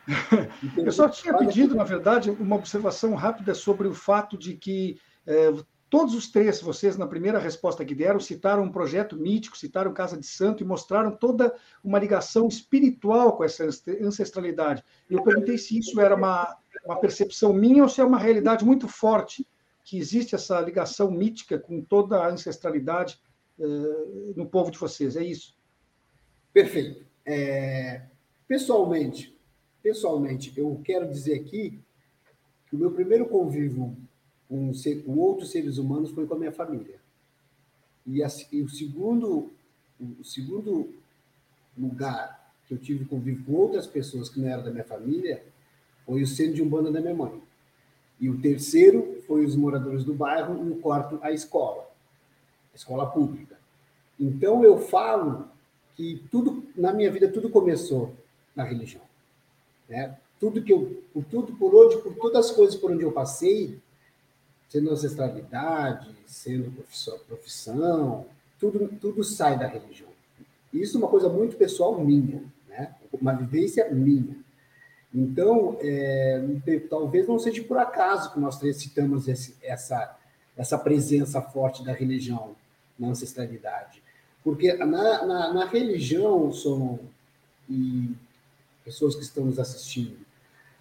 Então, 0.62 0.84
eu 0.86 0.92
só 0.92 1.08
tinha 1.08 1.36
pedido, 1.36 1.74
na 1.74 1.82
verdade, 1.82 2.30
uma 2.30 2.54
observação 2.54 3.14
rápida 3.14 3.52
sobre 3.52 3.88
o 3.88 3.94
fato 3.94 4.38
de 4.38 4.54
que 4.54 5.00
é, 5.26 5.52
todos 5.90 6.14
os 6.14 6.30
três, 6.30 6.62
vocês, 6.62 6.96
na 6.96 7.06
primeira 7.06 7.40
resposta 7.40 7.84
que 7.84 7.94
deram, 7.94 8.20
citaram 8.20 8.62
um 8.62 8.70
projeto 8.70 9.16
mítico, 9.16 9.58
citaram 9.58 9.92
Casa 9.92 10.16
de 10.16 10.26
Santo 10.26 10.62
e 10.62 10.66
mostraram 10.66 11.10
toda 11.10 11.52
uma 11.82 11.98
ligação 11.98 12.46
espiritual 12.46 13.36
com 13.36 13.42
essa 13.42 13.64
ancestralidade. 14.00 14.84
Eu 15.10 15.20
perguntei 15.24 15.58
se 15.58 15.76
isso 15.76 16.00
era 16.00 16.14
uma, 16.14 16.56
uma 16.84 16.98
percepção 16.98 17.52
minha 17.52 17.82
ou 17.82 17.88
se 17.88 18.00
é 18.00 18.04
uma 18.04 18.18
realidade 18.18 18.64
muito 18.64 18.88
forte, 18.88 19.46
que 19.84 19.98
existe 19.98 20.34
essa 20.34 20.60
ligação 20.60 21.10
mítica 21.10 21.58
com 21.58 21.80
toda 21.80 22.18
a 22.18 22.28
ancestralidade 22.28 23.20
uh, 23.58 24.34
no 24.36 24.46
povo 24.46 24.70
de 24.70 24.78
vocês. 24.78 25.16
É 25.16 25.24
isso? 25.24 25.56
Perfeito. 26.52 27.04
É, 27.24 28.02
pessoalmente, 28.46 29.36
pessoalmente, 29.82 30.52
eu 30.56 30.80
quero 30.84 31.10
dizer 31.10 31.34
aqui 31.34 31.80
que 32.68 32.76
o 32.76 32.78
meu 32.78 32.90
primeiro 32.90 33.26
convívio 33.26 33.96
com, 34.48 34.72
com 35.04 35.18
outros 35.18 35.50
seres 35.50 35.78
humanos 35.78 36.10
foi 36.10 36.26
com 36.26 36.34
a 36.34 36.38
minha 36.38 36.52
família. 36.52 37.00
E, 38.06 38.22
a, 38.22 38.28
e 38.52 38.62
o 38.62 38.68
segundo 38.68 39.52
o 40.18 40.24
segundo 40.24 40.94
lugar 41.76 42.54
que 42.66 42.74
eu 42.74 42.78
tive 42.78 43.04
convívio 43.04 43.44
com 43.44 43.52
outras 43.52 43.86
pessoas 43.86 44.28
que 44.28 44.40
não 44.40 44.48
eram 44.48 44.62
da 44.62 44.70
minha 44.70 44.84
família 44.84 45.44
foi 46.10 46.22
o 46.22 46.26
centro 46.26 46.54
de 46.54 46.62
umbanda 46.62 46.90
da 46.90 47.00
minha 47.00 47.14
mãe. 47.14 47.40
E 48.18 48.28
o 48.28 48.40
terceiro 48.40 49.22
foi 49.28 49.44
os 49.44 49.54
moradores 49.54 50.02
do 50.02 50.12
bairro 50.12 50.66
e 50.66 50.72
o 50.72 50.76
quarto 50.80 51.20
a 51.22 51.30
escola 51.30 51.88
escola 52.74 53.06
pública. 53.06 53.56
Então 54.18 54.64
eu 54.64 54.76
falo 54.76 55.48
que 55.94 56.20
tudo 56.28 56.64
na 56.74 56.92
minha 56.92 57.12
vida 57.12 57.28
tudo 57.28 57.48
começou 57.48 58.12
na 58.56 58.64
religião, 58.64 59.02
né? 59.88 60.18
Tudo 60.40 60.62
que 60.62 60.72
eu, 60.72 61.00
por 61.14 61.24
tudo 61.24 61.52
por 61.54 61.72
onde, 61.74 61.98
por 61.98 62.14
todas 62.16 62.46
as 62.46 62.50
coisas 62.50 62.74
por 62.74 62.90
onde 62.90 63.04
eu 63.04 63.12
passei, 63.12 63.78
sendo 64.68 64.90
ancestralidade, 64.90 66.12
sendo 66.26 66.72
profissão, 66.72 67.18
profissão 67.20 68.26
tudo 68.58 68.88
tudo 69.00 69.22
sai 69.22 69.56
da 69.56 69.68
religião. 69.68 70.10
Isso 70.72 70.96
é 70.96 70.98
uma 70.98 71.08
coisa 71.08 71.28
muito 71.28 71.56
pessoal 71.56 72.02
minha, 72.04 72.42
né? 72.68 72.96
Uma 73.12 73.32
vivência 73.32 73.88
minha. 73.92 74.39
Então, 75.12 75.76
é, 75.80 76.40
talvez 76.88 77.26
não 77.26 77.38
seja 77.38 77.62
por 77.64 77.78
acaso 77.78 78.32
que 78.32 78.38
nós 78.38 78.58
três 78.58 78.76
citamos 78.76 79.26
esse, 79.26 79.56
essa, 79.60 80.16
essa 80.56 80.78
presença 80.78 81.42
forte 81.42 81.84
da 81.84 81.92
religião 81.92 82.54
na 82.98 83.08
ancestralidade. 83.08 84.02
Porque 84.44 84.72
na, 84.74 85.26
na, 85.26 85.52
na 85.52 85.64
religião, 85.66 86.52
são, 86.52 87.00
e 87.68 88.14
pessoas 88.84 89.16
que 89.16 89.22
estão 89.22 89.44
nos 89.44 89.58
assistindo, 89.58 90.16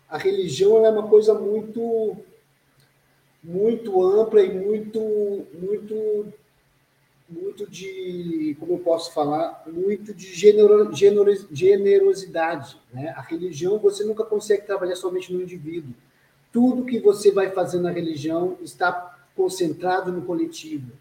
a 0.07 0.17
religião 0.17 0.85
é 0.85 0.89
uma 0.89 1.07
coisa 1.07 1.33
muito 1.33 2.17
muito 3.41 4.03
ampla 4.03 4.41
e 4.41 4.53
muito 4.53 4.99
muito 5.53 6.33
muito 7.29 7.69
de 7.69 8.55
como 8.59 8.73
eu 8.73 8.79
posso 8.79 9.13
falar 9.13 9.63
muito 9.67 10.13
de 10.13 10.33
genero, 10.33 10.89
generosidade 11.51 12.77
né 12.91 13.13
a 13.15 13.21
religião 13.21 13.77
você 13.77 14.03
nunca 14.03 14.23
consegue 14.23 14.65
trabalhar 14.65 14.95
somente 14.95 15.31
no 15.31 15.41
indivíduo 15.41 15.93
tudo 16.51 16.85
que 16.85 16.99
você 16.99 17.31
vai 17.31 17.51
fazer 17.51 17.79
na 17.79 17.91
religião 17.91 18.57
está 18.61 19.17
concentrado 19.35 20.11
no 20.11 20.23
coletivo 20.23 20.91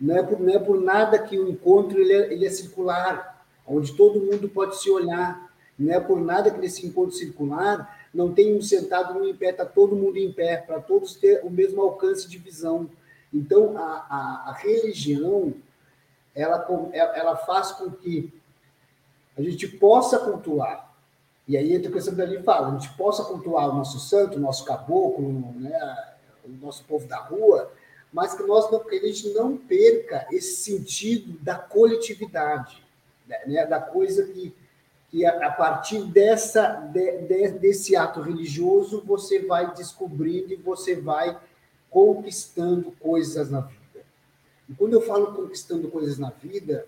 não 0.00 0.16
é 0.16 0.22
por, 0.22 0.40
não 0.40 0.52
é 0.52 0.58
por 0.58 0.80
nada 0.80 1.18
que 1.18 1.38
o 1.38 1.48
encontro 1.48 1.98
ele 1.98 2.12
é, 2.12 2.32
ele 2.32 2.46
é 2.46 2.50
circular, 2.50 3.42
onde 3.66 3.94
todo 3.94 4.20
mundo 4.20 4.48
pode 4.48 4.80
se 4.80 4.90
olhar. 4.90 5.52
Não 5.78 5.92
é 5.92 5.98
por 5.98 6.20
nada 6.20 6.50
que 6.50 6.60
nesse 6.60 6.86
encontro 6.86 7.16
circular 7.16 8.06
não 8.12 8.32
tem 8.32 8.54
um 8.54 8.62
sentado 8.62 9.18
um 9.18 9.24
em 9.24 9.34
pé, 9.34 9.50
está 9.50 9.64
todo 9.64 9.96
mundo 9.96 10.16
em 10.18 10.30
pé, 10.30 10.58
para 10.58 10.78
todos 10.78 11.14
ter 11.14 11.40
o 11.42 11.50
mesmo 11.50 11.82
alcance 11.82 12.28
de 12.28 12.38
visão. 12.38 12.88
Então, 13.32 13.76
a, 13.76 14.06
a, 14.08 14.50
a 14.50 14.52
religião, 14.52 15.52
ela, 16.34 16.66
ela 16.92 17.36
faz 17.36 17.72
com 17.72 17.90
que 17.90 18.32
a 19.36 19.42
gente 19.42 19.68
possa 19.68 20.18
cultuar. 20.18 20.92
E 21.46 21.56
aí 21.56 21.74
entra 21.74 21.90
a 21.90 21.92
questão 21.92 22.14
dali 22.14 22.42
fala, 22.42 22.68
a 22.68 22.78
gente 22.78 22.90
possa 22.96 23.24
cultuar 23.24 23.68
o 23.68 23.74
nosso 23.74 23.98
santo, 24.00 24.36
o 24.36 24.40
nosso 24.40 24.64
caboclo, 24.64 25.30
né, 25.60 26.14
o 26.44 26.48
nosso 26.64 26.84
povo 26.84 27.06
da 27.06 27.18
rua, 27.18 27.70
mas 28.12 28.34
que 28.34 28.42
nós 28.44 28.70
não, 28.70 28.78
que 28.78 28.94
a 28.94 29.06
gente 29.06 29.28
não 29.30 29.56
perca 29.56 30.26
esse 30.30 30.56
sentido 30.62 31.36
da 31.42 31.56
coletividade, 31.56 32.82
né? 33.26 33.66
da 33.66 33.80
coisa 33.80 34.24
que, 34.24 34.54
que 35.10 35.26
a, 35.26 35.50
partir 35.50 36.00
dessa, 36.04 36.74
de, 36.92 37.18
de, 37.22 37.48
desse 37.58 37.96
ato 37.96 38.20
religioso 38.20 39.02
você 39.04 39.40
vai 39.40 39.74
descobrindo 39.74 40.52
e 40.52 40.56
você 40.56 40.94
vai 40.94 41.36
conquistando 41.90 42.92
coisas 43.00 43.50
na 43.50 43.62
vida. 43.62 43.83
E 44.68 44.74
quando 44.74 44.94
eu 44.94 45.00
falo 45.00 45.34
conquistando 45.34 45.88
coisas 45.88 46.18
na 46.18 46.30
vida, 46.30 46.86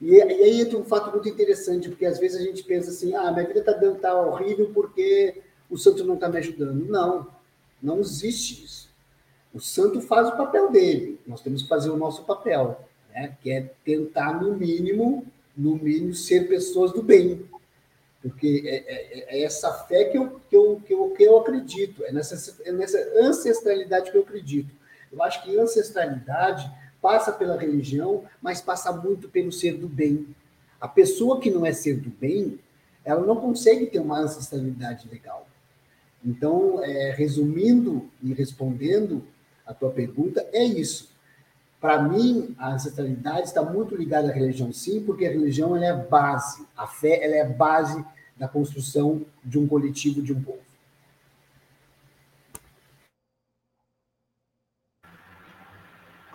e, 0.00 0.14
e 0.14 0.22
aí 0.22 0.60
entra 0.60 0.78
um 0.78 0.84
fato 0.84 1.10
muito 1.10 1.28
interessante, 1.28 1.88
porque 1.88 2.06
às 2.06 2.18
vezes 2.18 2.40
a 2.40 2.44
gente 2.44 2.62
pensa 2.62 2.90
assim, 2.90 3.14
ah, 3.14 3.32
minha 3.32 3.46
vida 3.46 3.60
está 3.60 3.74
tá 3.94 4.20
horrível 4.20 4.70
porque 4.72 5.42
o 5.70 5.76
santo 5.76 6.04
não 6.04 6.14
está 6.14 6.28
me 6.28 6.38
ajudando. 6.38 6.84
Não, 6.86 7.26
não 7.82 8.00
existe 8.00 8.64
isso. 8.64 8.86
O 9.52 9.60
santo 9.60 10.00
faz 10.00 10.28
o 10.28 10.36
papel 10.36 10.70
dele, 10.70 11.18
nós 11.26 11.40
temos 11.40 11.62
que 11.62 11.68
fazer 11.68 11.90
o 11.90 11.96
nosso 11.96 12.24
papel, 12.24 12.84
né? 13.10 13.36
que 13.40 13.50
é 13.50 13.62
tentar, 13.84 14.40
no 14.40 14.54
mínimo, 14.54 15.26
no 15.56 15.76
mínimo, 15.76 16.12
ser 16.12 16.46
pessoas 16.46 16.92
do 16.92 17.02
bem. 17.02 17.48
Porque 18.20 18.64
é, 18.66 18.76
é, 18.76 19.38
é 19.38 19.42
essa 19.42 19.72
fé 19.72 20.04
que 20.04 20.18
eu, 20.18 20.40
que, 20.50 20.56
eu, 20.56 20.82
que, 20.84 20.92
eu, 20.92 21.10
que 21.10 21.22
eu 21.22 21.38
acredito, 21.38 22.04
é 22.04 22.12
nessa, 22.12 22.62
é 22.64 22.72
nessa 22.72 22.98
ancestralidade 23.18 24.10
que 24.10 24.18
eu 24.18 24.22
acredito. 24.22 24.74
Eu 25.16 25.22
acho 25.22 25.42
que 25.42 25.58
ancestralidade 25.58 26.70
passa 27.00 27.32
pela 27.32 27.58
religião, 27.58 28.24
mas 28.42 28.60
passa 28.60 28.92
muito 28.92 29.30
pelo 29.30 29.50
ser 29.50 29.78
do 29.78 29.88
bem. 29.88 30.26
A 30.78 30.86
pessoa 30.86 31.40
que 31.40 31.50
não 31.50 31.64
é 31.64 31.72
ser 31.72 31.96
do 31.96 32.10
bem, 32.10 32.60
ela 33.02 33.24
não 33.24 33.36
consegue 33.36 33.86
ter 33.86 33.98
uma 33.98 34.18
ancestralidade 34.18 35.08
legal. 35.08 35.48
Então, 36.22 36.84
é, 36.84 37.12
resumindo 37.12 38.10
e 38.22 38.34
respondendo, 38.34 39.24
a 39.64 39.72
tua 39.72 39.90
pergunta, 39.90 40.46
é 40.52 40.62
isso. 40.62 41.10
Para 41.80 42.02
mim, 42.02 42.54
a 42.58 42.74
ancestralidade 42.74 43.46
está 43.46 43.62
muito 43.62 43.96
ligada 43.96 44.28
à 44.28 44.32
religião, 44.32 44.70
sim, 44.70 45.02
porque 45.02 45.24
a 45.24 45.30
religião 45.30 45.74
é 45.76 45.94
base, 45.94 46.66
a 46.76 46.86
fé 46.86 47.24
ela 47.24 47.36
é 47.36 47.44
base 47.48 48.04
da 48.36 48.46
construção 48.46 49.24
de 49.42 49.58
um 49.58 49.66
coletivo, 49.66 50.20
de 50.20 50.34
um 50.34 50.42
povo. 50.42 50.65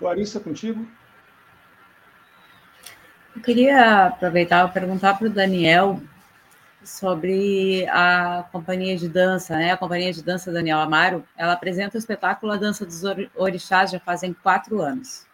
Clarissa, 0.02 0.39
contigo? 0.39 0.86
Eu 3.36 3.41
queria 3.43 4.08
aproveitar 4.08 4.68
e 4.68 4.72
perguntar 4.72 5.14
para 5.14 5.28
o 5.28 5.30
Daniel 5.30 6.02
sobre 6.84 7.88
a 7.88 8.43
companhia 8.52 8.97
de 8.97 9.08
dança, 9.08 9.56
né? 9.56 9.72
A 9.72 9.78
companhia 9.78 10.12
de 10.12 10.24
dança 10.24 10.52
Daniel 10.52 10.80
Amaro, 10.80 11.24
ela 11.38 11.54
apresenta 11.54 11.97
o 11.97 11.99
espetáculo 11.99 12.52
A 12.52 12.58
Dança 12.58 12.84
dos 12.84 13.04
Orixás 13.36 13.91
já 13.91 13.99
fazem 13.99 14.34
quatro 14.34 14.82
anos. 14.82 15.28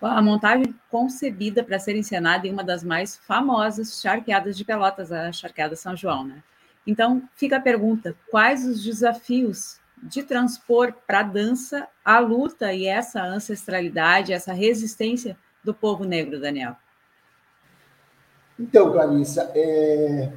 A 0.00 0.22
montagem 0.22 0.72
concebida 0.88 1.64
para 1.64 1.80
ser 1.80 1.96
encenada 1.96 2.46
em 2.46 2.52
uma 2.52 2.62
das 2.62 2.84
mais 2.84 3.16
famosas 3.16 4.00
charqueadas 4.00 4.56
de 4.56 4.64
Pelotas, 4.64 5.10
a 5.10 5.32
Charqueada 5.32 5.74
São 5.74 5.96
João, 5.96 6.24
né? 6.24 6.42
Então, 6.86 7.28
fica 7.34 7.56
a 7.56 7.60
pergunta: 7.60 8.14
quais 8.30 8.64
os 8.64 8.82
desafios 8.84 9.80
de 10.02 10.22
transpor 10.22 10.92
para 11.06 11.20
a 11.20 11.22
dança 11.22 11.88
a 12.04 12.18
luta 12.18 12.72
e 12.72 12.86
essa 12.86 13.22
ancestralidade, 13.22 14.32
essa 14.32 14.52
resistência 14.52 15.36
do 15.62 15.72
povo 15.72 16.04
negro, 16.04 16.40
Daniel? 16.40 16.76
Então, 18.58 18.92
Clarissa, 18.92 19.50
é, 19.54 20.32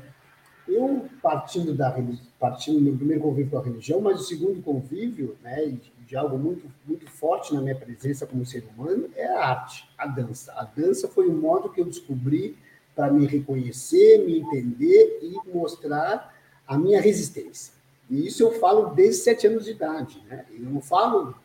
eu 0.68 1.08
partindo 1.22 1.74
da 1.74 1.94
partindo 2.40 2.76
do 2.76 2.82
meu 2.82 2.96
primeiro 2.96 3.22
convívio 3.22 3.52
com 3.52 3.58
a 3.58 3.64
religião, 3.64 4.02
mas 4.02 4.22
o 4.22 4.24
segundo 4.24 4.62
convívio, 4.62 5.38
né, 5.42 5.78
de 6.06 6.16
algo 6.16 6.38
muito, 6.38 6.72
muito 6.86 7.10
forte 7.10 7.54
na 7.54 7.62
minha 7.62 7.76
presença 7.76 8.28
como 8.28 8.46
ser 8.46 8.68
humano 8.76 9.10
é 9.16 9.28
a 9.28 9.46
arte, 9.46 9.90
a 9.98 10.08
dança. 10.08 10.54
A 10.54 10.64
dança 10.64 11.08
foi 11.08 11.28
um 11.28 11.38
modo 11.40 11.70
que 11.70 11.82
eu 11.82 11.86
descobri 11.86 12.58
para 12.96 13.12
me 13.12 13.26
reconhecer, 13.26 14.20
me 14.26 14.40
entender 14.40 15.20
e 15.22 15.50
mostrar 15.52 16.34
a 16.68 16.78
minha 16.78 17.02
resistência. 17.02 17.75
E 18.10 18.28
isso 18.28 18.44
eu 18.44 18.52
falo 18.54 18.94
desde 18.94 19.22
sete 19.22 19.48
anos 19.48 19.66
de 19.66 19.72
idade. 19.72 20.24
Né? 20.28 20.46
Eu 20.52 20.70
não 20.70 20.82
falo 20.82 21.36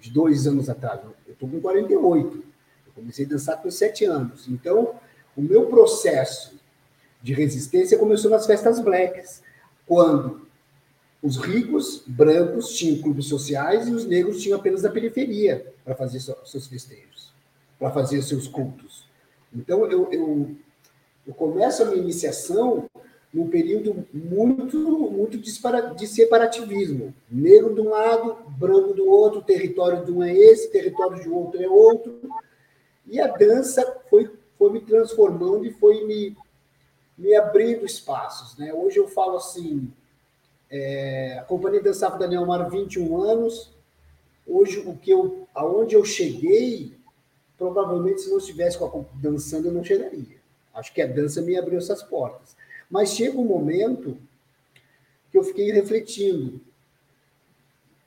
de 0.00 0.10
dois 0.10 0.46
anos 0.46 0.68
atrás, 0.68 1.00
eu 1.26 1.32
estou 1.32 1.48
com 1.48 1.60
48. 1.60 2.44
Eu 2.86 2.92
comecei 2.94 3.24
a 3.24 3.28
dançar 3.28 3.60
com 3.60 3.70
sete 3.70 4.04
anos. 4.04 4.48
Então, 4.48 4.94
o 5.36 5.42
meu 5.42 5.66
processo 5.66 6.58
de 7.22 7.32
resistência 7.34 7.98
começou 7.98 8.30
nas 8.30 8.46
festas 8.46 8.80
blacks, 8.80 9.42
quando 9.86 10.46
os 11.22 11.36
ricos 11.36 12.04
brancos 12.06 12.76
tinham 12.76 13.02
clubes 13.02 13.26
sociais 13.26 13.88
e 13.88 13.92
os 13.92 14.04
negros 14.04 14.40
tinham 14.40 14.58
apenas 14.58 14.84
a 14.84 14.90
periferia 14.90 15.72
para 15.84 15.94
fazer 15.94 16.20
seus 16.20 16.66
festejos, 16.68 17.32
para 17.78 17.90
fazer 17.90 18.22
seus 18.22 18.46
cultos. 18.46 19.08
Então, 19.52 19.84
eu, 19.86 20.12
eu, 20.12 20.56
eu 21.26 21.34
começo 21.34 21.82
a 21.82 21.86
minha 21.86 22.02
iniciação 22.02 22.88
num 23.32 23.48
período 23.48 24.06
muito, 24.12 24.78
muito 24.78 25.38
de 25.38 26.06
separativismo. 26.06 27.14
Negro 27.30 27.74
de 27.74 27.80
um 27.80 27.90
lado, 27.90 28.36
branco 28.58 28.94
do 28.94 29.08
outro, 29.08 29.42
território 29.42 30.04
de 30.04 30.10
um 30.10 30.22
é 30.22 30.34
esse, 30.34 30.70
território 30.70 31.20
de 31.20 31.28
outro 31.28 31.62
é 31.62 31.68
outro. 31.68 32.20
E 33.06 33.20
a 33.20 33.26
dança 33.26 34.00
foi, 34.08 34.30
foi 34.56 34.72
me 34.72 34.80
transformando 34.80 35.66
e 35.66 35.72
foi 35.72 36.04
me, 36.04 36.36
me 37.16 37.34
abrindo 37.34 37.84
espaços. 37.84 38.56
Né? 38.58 38.72
Hoje 38.72 38.98
eu 38.98 39.08
falo 39.08 39.36
assim, 39.36 39.92
é, 40.70 41.38
a 41.38 41.44
companhia 41.44 41.82
dançava 41.82 42.18
Daniel 42.18 42.46
Mar 42.46 42.68
21 42.68 43.20
anos. 43.22 43.72
Hoje, 44.46 44.78
o 44.80 44.96
que 44.96 45.10
eu, 45.10 45.46
aonde 45.54 45.94
eu 45.94 46.04
cheguei, 46.04 46.94
provavelmente 47.58 48.22
se 48.22 48.30
não 48.30 48.38
estivesse 48.38 48.78
com 48.78 49.04
dançando, 49.14 49.68
eu 49.68 49.72
não 49.72 49.84
chegaria. 49.84 50.38
Acho 50.74 50.92
que 50.94 51.02
a 51.02 51.06
dança 51.06 51.42
me 51.42 51.58
abriu 51.58 51.78
essas 51.78 52.02
portas. 52.02 52.56
Mas 52.90 53.10
chega 53.10 53.38
um 53.38 53.44
momento 53.44 54.16
que 55.30 55.38
eu 55.38 55.44
fiquei 55.44 55.70
refletindo. 55.70 56.60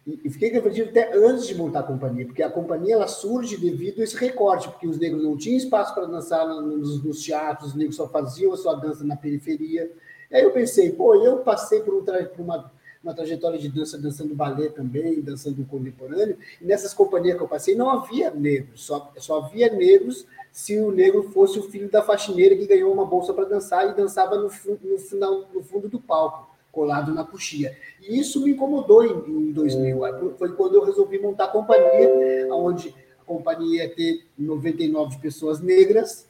E 0.05 0.29
fiquei 0.31 0.49
refletindo 0.49 0.89
até 0.89 1.15
antes 1.15 1.45
de 1.45 1.53
montar 1.53 1.81
a 1.81 1.83
companhia, 1.83 2.25
porque 2.25 2.41
a 2.41 2.49
companhia 2.49 2.95
ela 2.95 3.07
surge 3.07 3.55
devido 3.57 4.01
a 4.01 4.03
esse 4.03 4.17
recorte, 4.17 4.67
porque 4.67 4.87
os 4.87 4.97
negros 4.97 5.23
não 5.23 5.37
tinham 5.37 5.57
espaço 5.57 5.93
para 5.93 6.07
dançar 6.07 6.47
nos, 6.47 7.03
nos 7.03 7.23
teatros, 7.23 7.69
os 7.69 7.75
negros 7.75 7.95
só 7.95 8.07
faziam 8.09 8.51
a 8.51 8.57
sua 8.57 8.73
dança 8.75 9.03
na 9.03 9.15
periferia. 9.15 9.91
Aí 10.31 10.41
eu 10.41 10.51
pensei, 10.51 10.91
pô, 10.91 11.13
eu 11.15 11.39
passei 11.39 11.81
por, 11.81 11.93
um 11.93 12.03
por 12.03 12.41
uma, 12.41 12.71
uma 13.03 13.13
trajetória 13.13 13.57
de 13.57 13.67
dança, 13.67 13.97
dançando 13.97 14.35
balé 14.35 14.69
também, 14.69 15.21
dançando 15.21 15.65
contemporâneo, 15.65 16.37
e 16.61 16.65
nessas 16.65 16.93
companhias 16.93 17.35
que 17.37 17.43
eu 17.43 17.47
passei 17.47 17.75
não 17.75 17.89
havia 17.89 18.29
negros, 18.29 18.83
só, 18.85 19.11
só 19.17 19.39
havia 19.39 19.71
negros 19.73 20.25
se 20.51 20.77
o 20.79 20.91
negro 20.91 21.23
fosse 21.31 21.57
o 21.57 21.63
filho 21.63 21.89
da 21.89 22.03
faxineira 22.03 22.55
que 22.55 22.67
ganhou 22.67 22.93
uma 22.93 23.05
bolsa 23.05 23.33
para 23.33 23.45
dançar 23.45 23.89
e 23.89 23.95
dançava 23.95 24.35
no, 24.35 24.51
no, 24.83 24.97
final, 24.99 25.49
no 25.53 25.63
fundo 25.63 25.87
do 25.87 25.99
palco, 25.99 26.49
colado 26.71 27.13
na 27.13 27.23
coxia. 27.23 27.75
E 28.01 28.19
isso 28.19 28.43
me 28.43 28.51
incomodou 28.51 29.03
em, 29.03 29.49
em 29.49 29.51
2000. 29.51 30.35
Foi 30.37 30.53
quando 30.53 30.75
eu 30.75 30.83
resolvi 30.83 31.19
montar 31.19 31.45
a 31.45 31.47
companhia, 31.47 32.47
onde 32.51 32.93
a 33.19 33.23
companhia 33.23 33.83
ia 33.83 33.95
ter 33.95 34.25
99 34.37 35.19
pessoas 35.19 35.61
negras, 35.61 36.27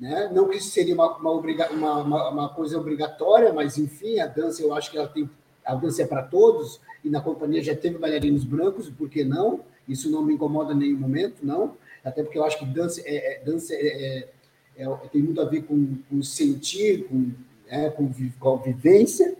né? 0.00 0.30
Não 0.32 0.48
que 0.48 0.56
isso 0.56 0.70
seria 0.70 0.94
uma, 0.94 1.16
uma, 1.16 1.32
uma, 1.70 2.28
uma, 2.30 2.48
coisa 2.50 2.78
obrigatória, 2.78 3.52
mas 3.52 3.76
enfim, 3.76 4.20
a 4.20 4.26
dança 4.26 4.62
eu 4.62 4.72
acho 4.72 4.90
que 4.90 4.98
ela 4.98 5.08
tem. 5.08 5.28
A 5.68 5.74
dança 5.74 6.02
é 6.02 6.06
para 6.06 6.22
todos, 6.22 6.80
e 7.04 7.10
na 7.10 7.20
companhia 7.20 7.62
já 7.62 7.76
teve 7.76 7.98
bailarinos 7.98 8.42
brancos, 8.42 8.88
por 8.88 9.10
que 9.10 9.22
não? 9.22 9.60
Isso 9.86 10.10
não 10.10 10.24
me 10.24 10.32
incomoda 10.32 10.72
em 10.72 10.78
nenhum 10.78 10.98
momento, 10.98 11.44
não. 11.44 11.76
Até 12.02 12.22
porque 12.22 12.38
eu 12.38 12.44
acho 12.44 12.58
que 12.58 12.64
dança, 12.64 13.02
é, 13.04 13.34
é 13.34 13.44
dança 13.44 13.74
é, 13.74 14.28
é, 14.76 14.84
é 14.84 14.96
tem 15.12 15.22
muito 15.22 15.38
a 15.42 15.44
ver 15.44 15.64
com, 15.64 15.98
com 16.08 16.22
sentir, 16.22 17.04
com, 17.04 17.32
é, 17.66 17.90
com, 17.90 18.10
com 18.40 18.56
vivência. 18.56 19.36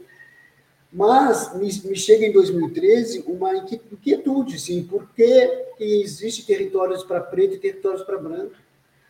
Mas 0.92 1.54
me, 1.54 1.66
me, 1.88 1.96
chega 1.96 2.26
em 2.26 2.32
2013 2.32 3.24
uma 3.26 3.56
inquietude, 3.56 4.60
sim, 4.60 4.82
por 4.84 5.08
que, 5.14 5.66
existe 5.80 6.44
territórios 6.44 7.04
para 7.04 7.22
preto 7.22 7.54
e 7.54 7.58
territórios 7.58 8.02
para 8.02 8.18
branco? 8.18 8.52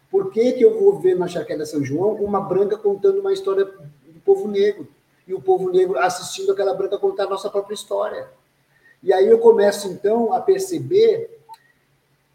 Por 0.08 0.30
que, 0.30 0.52
que 0.52 0.64
eu 0.64 0.78
vou 0.78 1.00
ver 1.00 1.16
na 1.16 1.26
Charqueada 1.26 1.66
São 1.66 1.84
João 1.84 2.14
uma 2.14 2.40
branca 2.40 2.76
contando 2.76 3.18
uma 3.18 3.32
história 3.32 3.64
do 3.64 4.20
povo 4.24 4.46
negro? 4.46 4.86
E 5.28 5.34
o 5.34 5.40
povo 5.40 5.70
negro 5.70 5.98
assistindo 5.98 6.50
aquela 6.50 6.74
branca 6.74 6.98
contar 6.98 7.24
a 7.24 7.28
nossa 7.28 7.48
própria 7.48 7.74
história. 7.74 8.28
E 9.02 9.12
aí 9.12 9.28
eu 9.28 9.38
começo, 9.38 9.86
então, 9.86 10.32
a 10.32 10.40
perceber 10.40 11.38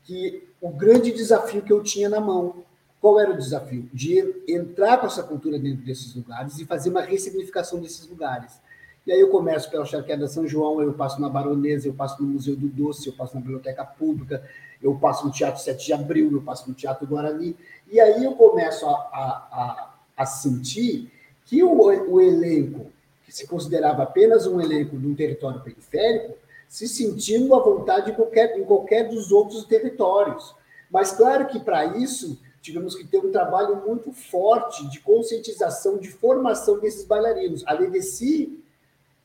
que 0.04 0.48
o 0.62 0.70
grande 0.70 1.12
desafio 1.12 1.62
que 1.62 1.74
eu 1.74 1.84
tinha 1.84 2.08
na 2.08 2.22
mão, 2.22 2.64
qual 3.02 3.20
era 3.20 3.32
o 3.32 3.38
desafio? 3.38 3.90
De 3.92 4.44
entrar 4.48 4.98
com 4.98 5.08
essa 5.08 5.24
cultura 5.24 5.60
dentro 5.60 5.84
desses 5.84 6.16
lugares 6.16 6.58
e 6.60 6.66
fazer 6.66 6.90
uma 6.90 7.02
ressignificação 7.02 7.82
desses 7.82 8.08
lugares. 8.08 8.62
E 9.06 9.12
aí 9.12 9.20
eu 9.20 9.30
começo 9.30 9.70
pela 9.70 9.84
Charqueada 9.84 10.28
São 10.28 10.48
João, 10.48 10.82
eu 10.82 10.94
passo 10.94 11.20
na 11.20 11.28
Baronesa, 11.28 11.88
eu 11.88 11.94
passo 11.94 12.22
no 12.24 12.30
Museu 12.30 12.56
do 12.56 12.70
Doce, 12.70 13.08
eu 13.08 13.14
passo 13.14 13.36
na 13.36 13.42
Biblioteca 13.42 13.84
Pública, 13.84 14.42
eu 14.82 14.96
passo 14.96 15.26
no 15.26 15.32
Teatro 15.32 15.62
7 15.62 15.86
de 15.86 15.94
Abril, 15.94 16.32
eu 16.32 16.42
passo 16.42 16.70
no 16.70 16.74
Teatro 16.74 17.06
Guarani, 17.06 17.58
e 17.92 18.00
aí 18.00 18.24
eu 18.24 18.34
começo 18.34 18.86
a, 18.86 18.94
a, 18.94 19.48
a, 19.52 19.94
a 20.16 20.26
sentir 20.26 21.12
que 21.54 21.62
o, 21.62 21.72
o 21.72 22.20
elenco, 22.20 22.88
que 23.24 23.32
se 23.32 23.46
considerava 23.46 24.02
apenas 24.02 24.48
um 24.48 24.60
elenco 24.60 24.98
de 24.98 25.06
um 25.06 25.14
território 25.14 25.62
periférico, 25.62 26.36
se 26.68 26.88
sentindo 26.88 27.54
à 27.54 27.60
vontade 27.60 28.10
em 28.10 28.16
qualquer, 28.16 28.58
em 28.58 28.64
qualquer 28.64 29.08
dos 29.08 29.32
outros 29.32 29.64
territórios. 29.66 30.56
Mas 30.90 31.12
claro 31.12 31.46
que 31.46 31.60
para 31.60 31.96
isso 31.98 32.40
tivemos 32.60 32.96
que 32.96 33.06
ter 33.06 33.20
um 33.20 33.32
trabalho 33.32 33.84
muito 33.86 34.12
forte 34.12 34.90
de 34.90 35.00
conscientização, 35.02 36.00
de 36.00 36.10
formação 36.10 36.80
desses 36.80 37.06
bailarinos. 37.06 37.64
A 37.68 37.74
Ledeci, 37.74 38.60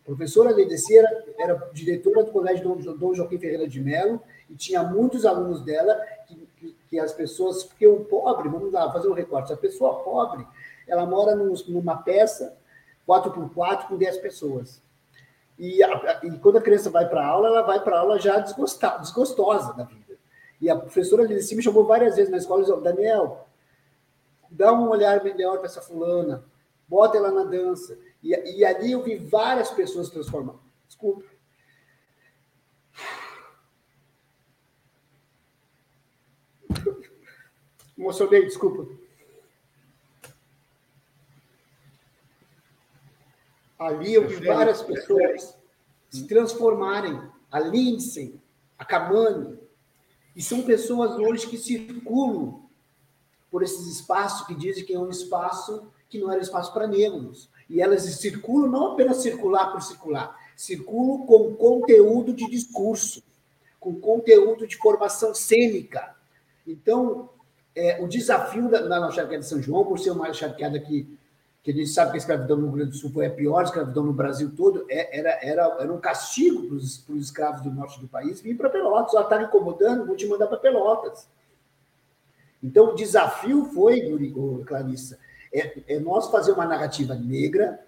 professora 0.04 0.50
Ledeci 0.50 0.98
era, 0.98 1.24
era 1.38 1.70
diretora 1.72 2.24
do 2.24 2.30
Colégio 2.30 2.62
Dom, 2.62 2.94
Dom 2.94 3.14
Joaquim 3.14 3.38
Ferreira 3.38 3.66
de 3.66 3.80
Mello, 3.80 4.20
e 4.50 4.54
tinha 4.54 4.82
muitos 4.82 5.24
alunos 5.24 5.62
dela 5.62 5.98
que, 6.26 6.46
que, 6.60 6.76
que, 6.90 6.98
as 6.98 7.14
pessoas, 7.14 7.64
porque 7.64 7.86
o 7.86 8.04
pobre, 8.04 8.50
vamos 8.50 8.70
lá, 8.70 8.92
fazer 8.92 9.08
um 9.08 9.14
recorte, 9.14 9.50
a 9.50 9.56
pessoa 9.56 10.02
pobre, 10.04 10.46
ela 10.88 11.06
mora 11.06 11.36
num, 11.36 11.54
numa 11.68 11.96
peça 11.98 12.56
4x4 13.06 13.88
com 13.88 13.96
10 13.96 14.18
pessoas. 14.18 14.82
E, 15.58 15.82
a, 15.82 16.20
e 16.22 16.38
quando 16.38 16.58
a 16.58 16.62
criança 16.62 16.90
vai 16.90 17.08
para 17.08 17.26
aula, 17.26 17.48
ela 17.48 17.62
vai 17.62 17.82
para 17.82 17.98
aula 17.98 18.20
já 18.20 18.38
desgosta, 18.38 18.98
desgostosa 18.98 19.72
da 19.74 19.84
vida. 19.84 20.16
E 20.60 20.68
a 20.70 20.76
professora 20.76 21.22
ali 21.22 21.34
de 21.34 21.42
cima 21.42 21.62
chamou 21.62 21.84
várias 21.84 22.16
vezes 22.16 22.30
na 22.30 22.36
escola 22.36 22.62
e 22.62 22.66
disse, 22.66 22.80
Daniel, 22.80 23.48
dá 24.50 24.72
um 24.72 24.88
olhar 24.88 25.22
melhor 25.24 25.58
para 25.58 25.66
essa 25.66 25.80
fulana, 25.80 26.44
bota 26.86 27.16
ela 27.16 27.30
na 27.30 27.44
dança. 27.44 27.98
E, 28.22 28.30
e 28.58 28.64
ali 28.64 28.92
eu 28.92 29.02
vi 29.02 29.16
várias 29.16 29.70
pessoas 29.70 30.10
transformando. 30.10 30.60
Desculpa. 30.86 31.24
Emocionei, 37.98 38.44
desculpa. 38.44 38.86
Ali 43.78 44.14
eu 44.14 44.26
vi 44.26 44.44
várias 44.44 44.82
pessoas 44.82 45.56
se 46.10 46.26
transformarem. 46.26 47.20
A 47.50 47.60
Lindsay, 47.60 48.38
a 48.78 48.84
Kamani. 48.84 49.58
E 50.36 50.42
são 50.42 50.62
pessoas 50.62 51.18
hoje 51.18 51.46
que 51.46 51.56
circulam 51.56 52.62
por 53.50 53.62
esses 53.62 53.86
espaços 53.86 54.46
que 54.46 54.54
dizem 54.54 54.84
que 54.84 54.94
é 54.94 54.98
um 54.98 55.08
espaço 55.08 55.90
que 56.08 56.18
não 56.18 56.30
era 56.30 56.40
espaço 56.40 56.72
para 56.72 56.86
negros. 56.86 57.48
E 57.68 57.80
elas 57.80 58.02
circulam, 58.02 58.70
não 58.70 58.92
apenas 58.92 59.18
circular 59.18 59.72
por 59.72 59.82
circular, 59.82 60.36
circulam 60.56 61.26
com 61.26 61.54
conteúdo 61.54 62.32
de 62.32 62.48
discurso, 62.48 63.22
com 63.78 63.98
conteúdo 64.00 64.66
de 64.66 64.76
formação 64.76 65.34
cênica. 65.34 66.14
Então, 66.66 67.30
é, 67.74 68.02
o 68.02 68.08
desafio 68.08 68.68
da, 68.68 68.80
da 68.82 69.10
charqueada 69.10 69.38
de 69.38 69.46
São 69.46 69.62
João, 69.62 69.84
por 69.84 69.98
ser 69.98 70.10
uma 70.10 70.32
charqueada 70.32 70.78
que, 70.80 71.17
que 71.68 71.72
a 71.72 71.84
gente 71.84 71.90
sabe 71.90 72.12
que 72.12 72.16
a 72.16 72.18
escravidão 72.18 72.56
no 72.56 72.68
Rio 72.68 72.76
Grande 72.76 72.90
do 72.92 72.96
Sul 72.96 73.10
foi 73.10 73.26
a 73.26 73.30
pior 73.30 73.62
escravidão 73.62 74.02
no 74.02 74.12
Brasil 74.14 74.50
todo, 74.56 74.86
é, 74.88 75.18
era, 75.18 75.38
era, 75.42 75.76
era 75.80 75.92
um 75.92 76.00
castigo 76.00 76.66
para 76.66 76.76
os 76.76 77.24
escravos 77.24 77.60
do 77.60 77.70
norte 77.70 78.00
do 78.00 78.08
país 78.08 78.40
vir 78.40 78.56
para 78.56 78.70
Pelotas. 78.70 79.12
Ela 79.12 79.24
está 79.24 79.42
incomodando, 79.42 80.06
vou 80.06 80.16
te 80.16 80.26
mandar 80.26 80.46
para 80.46 80.56
Pelotas. 80.56 81.28
Então, 82.62 82.92
o 82.92 82.94
desafio 82.94 83.66
foi, 83.66 84.00
Clarissa, 84.66 85.18
é, 85.52 85.96
é 85.96 86.00
nós 86.00 86.30
fazer 86.30 86.52
uma 86.52 86.64
narrativa 86.64 87.14
negra, 87.14 87.78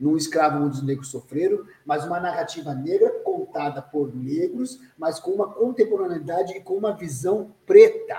num 0.00 0.16
escravo 0.16 0.64
onde 0.64 0.78
os 0.78 0.82
negros 0.82 1.08
sofreram, 1.08 1.62
mas 1.84 2.06
uma 2.06 2.18
narrativa 2.18 2.74
negra 2.74 3.10
contada 3.22 3.82
por 3.82 4.14
negros, 4.16 4.80
mas 4.96 5.20
com 5.20 5.32
uma 5.32 5.52
contemporaneidade 5.52 6.54
e 6.54 6.60
com 6.60 6.74
uma 6.74 6.92
visão 6.92 7.52
preta 7.66 8.18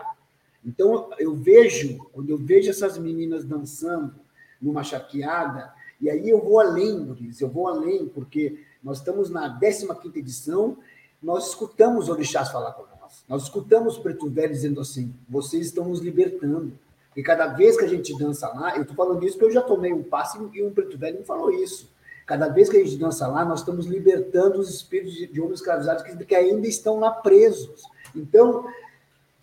então, 0.68 1.10
eu 1.18 1.34
vejo, 1.34 1.98
quando 2.12 2.30
eu 2.30 2.38
vejo 2.38 2.70
essas 2.70 2.98
meninas 2.98 3.46
dançando 3.46 4.14
numa 4.62 4.84
charqueada, 4.84 5.74
e 6.00 6.10
aí 6.10 6.30
eu 6.30 6.40
vou 6.40 6.60
além, 6.60 7.00
Luiz, 7.00 7.42
eu 7.42 7.50
vou 7.50 7.68
além, 7.68 8.08
porque 8.08 8.64
nós 8.84 9.00
estamos 9.00 9.30
na 9.30 9.58
15 9.60 10.20
edição, 10.20 10.78
nós 11.22 11.50
escutamos 11.50 12.10
orixás 12.10 12.52
falar 12.52 12.72
com 12.74 12.84
nós. 13.02 13.24
Nós 13.28 13.44
escutamos 13.44 13.98
preto 13.98 14.30
velho 14.30 14.54
dizendo 14.54 14.80
assim: 14.80 15.14
vocês 15.28 15.68
estão 15.68 15.90
nos 15.90 16.00
libertando. 16.00 16.74
E 17.16 17.24
cada 17.24 17.48
vez 17.48 17.76
que 17.76 17.84
a 17.84 17.88
gente 17.88 18.16
dança 18.16 18.48
lá, 18.50 18.76
eu 18.76 18.84
estou 18.84 18.96
falando 18.96 19.26
isso 19.26 19.38
porque 19.38 19.50
eu 19.50 19.54
já 19.54 19.62
tomei 19.62 19.92
um 19.92 20.04
passe 20.04 20.38
e 20.54 20.64
um 20.64 20.72
preto 20.72 20.98
velho 20.98 21.18
me 21.18 21.26
falou 21.26 21.52
isso. 21.52 21.92
Cada 22.28 22.48
vez 22.50 22.70
que 22.70 22.78
a 22.78 22.84
gente 22.84 22.98
dança 22.98 23.26
lá, 23.28 23.44
nós 23.44 23.62
estamos 23.62 23.88
libertando 23.88 24.60
os 24.60 24.70
espíritos 24.70 25.14
de, 25.14 25.26
de 25.26 25.42
homens 25.42 25.60
escravizados 25.60 26.04
que, 26.04 26.26
que 26.26 26.36
ainda 26.36 26.68
estão 26.68 27.00
lá 27.00 27.10
presos. 27.10 27.84
Então, 28.16 28.68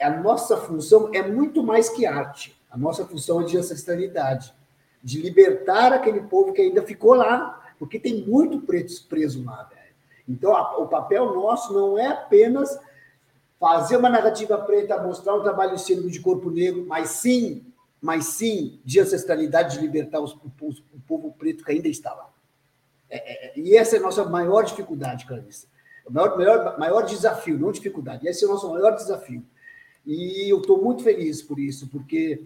a 0.01 0.11
nossa 0.11 0.57
função 0.57 1.11
é 1.13 1.23
muito 1.27 1.63
mais 1.63 1.89
que 1.89 2.07
arte. 2.07 2.55
A 2.71 2.77
nossa 2.77 3.05
função 3.05 3.41
é 3.41 3.45
de 3.45 3.57
ancestralidade, 3.57 4.55
de 5.05 5.21
libertar 5.21 5.93
aquele 5.93 6.23
povo 6.23 6.55
que 6.55 6.63
ainda 6.63 6.83
ficou 6.83 7.13
lá, 7.13 7.63
porque 7.79 8.01
tem 8.01 8.25
muito 8.27 8.63
pretos 8.63 8.99
preso 8.99 9.45
lá, 9.45 9.65
velho. 9.65 9.95
Então, 10.27 10.57
a, 10.57 10.79
o 10.79 10.89
papel 10.89 11.35
nosso 11.35 11.75
não 11.75 11.99
é 11.99 12.07
apenas 12.07 12.81
fazer 13.61 13.99
uma 13.99 14.09
narrativa 14.09 14.57
preta, 14.57 15.03
mostrar 15.03 15.35
um 15.35 15.43
trabalho 15.43 15.79
cênico 15.79 16.11
de 16.11 16.21
corpo 16.21 16.51
negro, 16.51 16.87
mas 16.89 17.11
sim, 17.11 17.67
mas 18.01 18.27
sim 18.29 18.81
de 18.83 18.99
ancestralidade, 18.99 19.77
de 19.77 19.85
libertar 19.85 20.21
os, 20.21 20.33
o 20.33 21.01
povo 21.07 21.35
preto 21.39 21.63
que 21.63 21.73
ainda 21.73 21.89
está 21.89 22.15
lá. 22.15 22.31
É, 23.11 23.17
é, 23.17 23.47
é, 23.49 23.61
e 23.61 23.77
essa 23.77 23.97
é 23.97 23.99
a 23.99 24.03
nossa 24.03 24.25
maior 24.25 24.63
dificuldade, 24.65 25.27
Clarice. 25.27 25.69
O 26.07 26.13
maior, 26.13 26.37
maior, 26.37 26.79
maior 26.79 27.03
desafio, 27.03 27.59
não 27.59 27.71
dificuldade. 27.71 28.27
Esse 28.27 28.45
é 28.45 28.49
o 28.49 28.51
nosso 28.51 28.71
maior 28.71 28.95
desafio. 28.95 29.45
E 30.07 30.51
eu 30.51 30.61
estou 30.61 30.83
muito 30.83 31.03
feliz 31.03 31.43
por 31.43 31.59
isso, 31.59 31.89
porque 31.89 32.43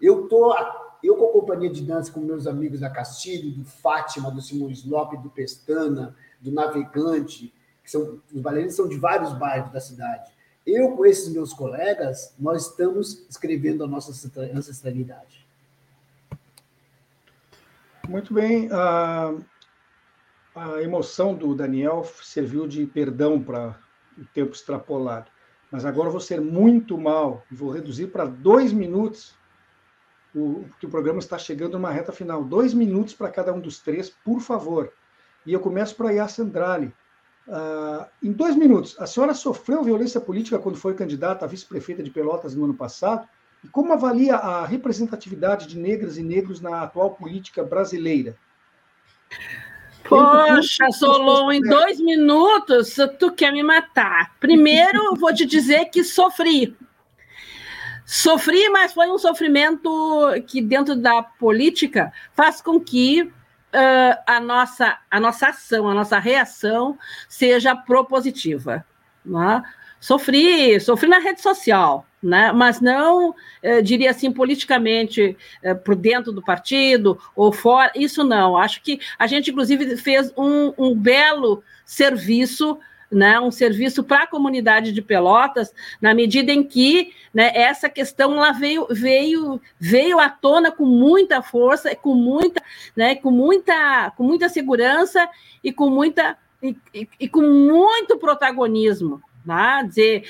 eu 0.00 0.24
estou, 0.24 0.54
eu 1.02 1.16
com 1.16 1.26
a 1.26 1.32
companhia 1.32 1.70
de 1.70 1.82
dança, 1.82 2.12
com 2.12 2.20
meus 2.20 2.46
amigos 2.46 2.80
da 2.80 2.90
Castilho, 2.90 3.50
do 3.50 3.64
Fátima, 3.64 4.30
do 4.30 4.40
Simões 4.40 4.84
Lopes, 4.84 5.22
do 5.22 5.30
Pestana, 5.30 6.14
do 6.40 6.50
Navegante, 6.50 7.52
que 7.82 7.90
são, 7.90 8.20
os 8.32 8.40
bailarinos 8.40 8.74
são 8.74 8.88
de 8.88 8.98
vários 8.98 9.32
bairros 9.32 9.72
da 9.72 9.80
cidade. 9.80 10.30
Eu, 10.66 10.96
com 10.96 11.06
esses 11.06 11.32
meus 11.32 11.52
colegas, 11.54 12.34
nós 12.38 12.66
estamos 12.66 13.26
escrevendo 13.28 13.82
a 13.82 13.86
nossa 13.86 14.10
ancestralidade. 14.54 15.46
Muito 18.06 18.34
bem. 18.34 18.68
A, 18.70 19.34
a 20.54 20.82
emoção 20.82 21.34
do 21.34 21.54
Daniel 21.54 22.04
serviu 22.22 22.66
de 22.66 22.84
perdão 22.86 23.42
para 23.42 23.78
o 24.18 24.24
tempo 24.26 24.52
extrapolado. 24.52 25.30
Mas 25.70 25.84
agora 25.84 26.10
vou 26.10 26.20
ser 26.20 26.40
muito 26.40 26.98
mal 26.98 27.44
e 27.50 27.54
vou 27.54 27.70
reduzir 27.70 28.08
para 28.08 28.24
dois 28.24 28.72
minutos, 28.72 29.34
porque 30.68 30.86
o 30.86 30.90
programa 30.90 31.18
está 31.18 31.38
chegando 31.38 31.72
numa 31.72 31.90
reta 31.90 32.12
final. 32.12 32.44
Dois 32.44 32.74
minutos 32.74 33.14
para 33.14 33.30
cada 33.30 33.52
um 33.52 33.60
dos 33.60 33.78
três, 33.78 34.10
por 34.24 34.40
favor. 34.40 34.92
E 35.44 35.52
eu 35.52 35.60
começo 35.60 35.94
para 35.94 36.10
a 36.10 36.12
Yassa 36.12 36.42
Andrade. 36.42 36.92
Uh, 37.46 38.04
em 38.22 38.32
dois 38.32 38.54
minutos, 38.54 38.94
a 38.98 39.06
senhora 39.06 39.32
sofreu 39.32 39.82
violência 39.82 40.20
política 40.20 40.58
quando 40.58 40.76
foi 40.76 40.94
candidata 40.94 41.44
a 41.44 41.48
vice-prefeita 41.48 42.02
de 42.02 42.10
Pelotas 42.10 42.54
no 42.54 42.64
ano 42.64 42.74
passado? 42.74 43.26
E 43.64 43.68
como 43.68 43.92
avalia 43.92 44.36
a 44.36 44.66
representatividade 44.66 45.66
de 45.66 45.78
negras 45.78 46.18
e 46.18 46.22
negros 46.22 46.60
na 46.60 46.82
atual 46.82 47.12
política 47.12 47.64
brasileira? 47.64 48.36
Poxa, 50.08 50.90
Solon, 50.90 51.52
em 51.52 51.60
dois 51.60 52.00
minutos 52.00 52.96
tu 53.18 53.32
quer 53.32 53.52
me 53.52 53.62
matar. 53.62 54.34
Primeiro, 54.38 55.14
vou 55.16 55.34
te 55.34 55.44
dizer 55.44 55.86
que 55.86 56.04
sofri. 56.04 56.76
Sofri, 58.10 58.70
mas 58.70 58.94
foi 58.94 59.10
um 59.10 59.18
sofrimento 59.18 59.90
que, 60.46 60.62
dentro 60.62 60.96
da 60.96 61.22
política, 61.22 62.10
faz 62.32 62.62
com 62.62 62.80
que 62.80 63.20
uh, 63.20 64.22
a, 64.26 64.40
nossa, 64.40 64.98
a 65.10 65.20
nossa 65.20 65.48
ação, 65.48 65.86
a 65.86 65.92
nossa 65.92 66.18
reação 66.18 66.98
seja 67.28 67.76
propositiva. 67.76 68.82
Né? 69.22 69.62
Sofri, 70.00 70.80
sofri 70.80 71.06
na 71.06 71.18
rede 71.18 71.42
social 71.42 72.06
né? 72.22 72.52
mas 72.52 72.80
não, 72.80 73.34
eh, 73.62 73.80
diria 73.80 74.10
assim, 74.10 74.30
politicamente 74.32 75.36
eh, 75.62 75.74
por 75.74 75.94
dentro 75.94 76.32
do 76.32 76.42
partido 76.42 77.18
ou 77.34 77.52
fora, 77.52 77.92
isso 77.94 78.24
não. 78.24 78.56
Acho 78.56 78.82
que 78.82 79.00
a 79.18 79.26
gente, 79.26 79.50
inclusive, 79.50 79.96
fez 79.96 80.32
um, 80.36 80.72
um 80.76 80.94
belo 80.94 81.62
serviço. 81.84 82.78
Né, 83.10 83.40
um 83.40 83.50
serviço 83.50 84.04
para 84.04 84.24
a 84.24 84.26
comunidade 84.26 84.92
de 84.92 85.00
Pelotas, 85.00 85.72
na 85.98 86.12
medida 86.12 86.52
em 86.52 86.62
que 86.62 87.14
né, 87.32 87.50
essa 87.54 87.88
questão 87.88 88.34
lá 88.34 88.52
veio, 88.52 88.86
veio, 88.90 89.58
veio 89.80 90.20
à 90.20 90.28
tona 90.28 90.70
com 90.70 90.84
muita 90.84 91.40
força, 91.40 91.96
com 91.96 92.14
muita, 92.14 92.62
né, 92.94 93.14
com 93.14 93.30
muita, 93.30 94.12
com 94.14 94.24
muita 94.24 94.50
segurança 94.50 95.26
e 95.64 95.72
com 95.72 95.88
muita 95.88 96.36
e, 96.62 96.76
e, 96.92 97.08
e 97.20 97.28
com 97.28 97.40
muito 97.40 98.18
protagonismo. 98.18 99.22
Né? 99.44 99.84
Dizer, 99.88 100.24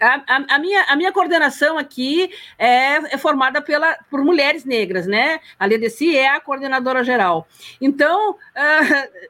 a, 0.00 0.54
a, 0.54 0.58
minha, 0.58 0.82
a 0.84 0.96
minha 0.96 1.12
coordenação 1.12 1.76
aqui 1.76 2.30
é, 2.58 3.14
é, 3.14 3.18
formada 3.18 3.60
pela, 3.60 3.94
por 4.10 4.24
mulheres 4.24 4.64
negras, 4.64 5.06
né? 5.06 5.40
A 5.58 5.66
Ledeci 5.66 6.16
é 6.16 6.30
a 6.30 6.40
coordenadora 6.40 7.04
geral. 7.04 7.46
Então, 7.80 8.30
uh, 8.30 9.28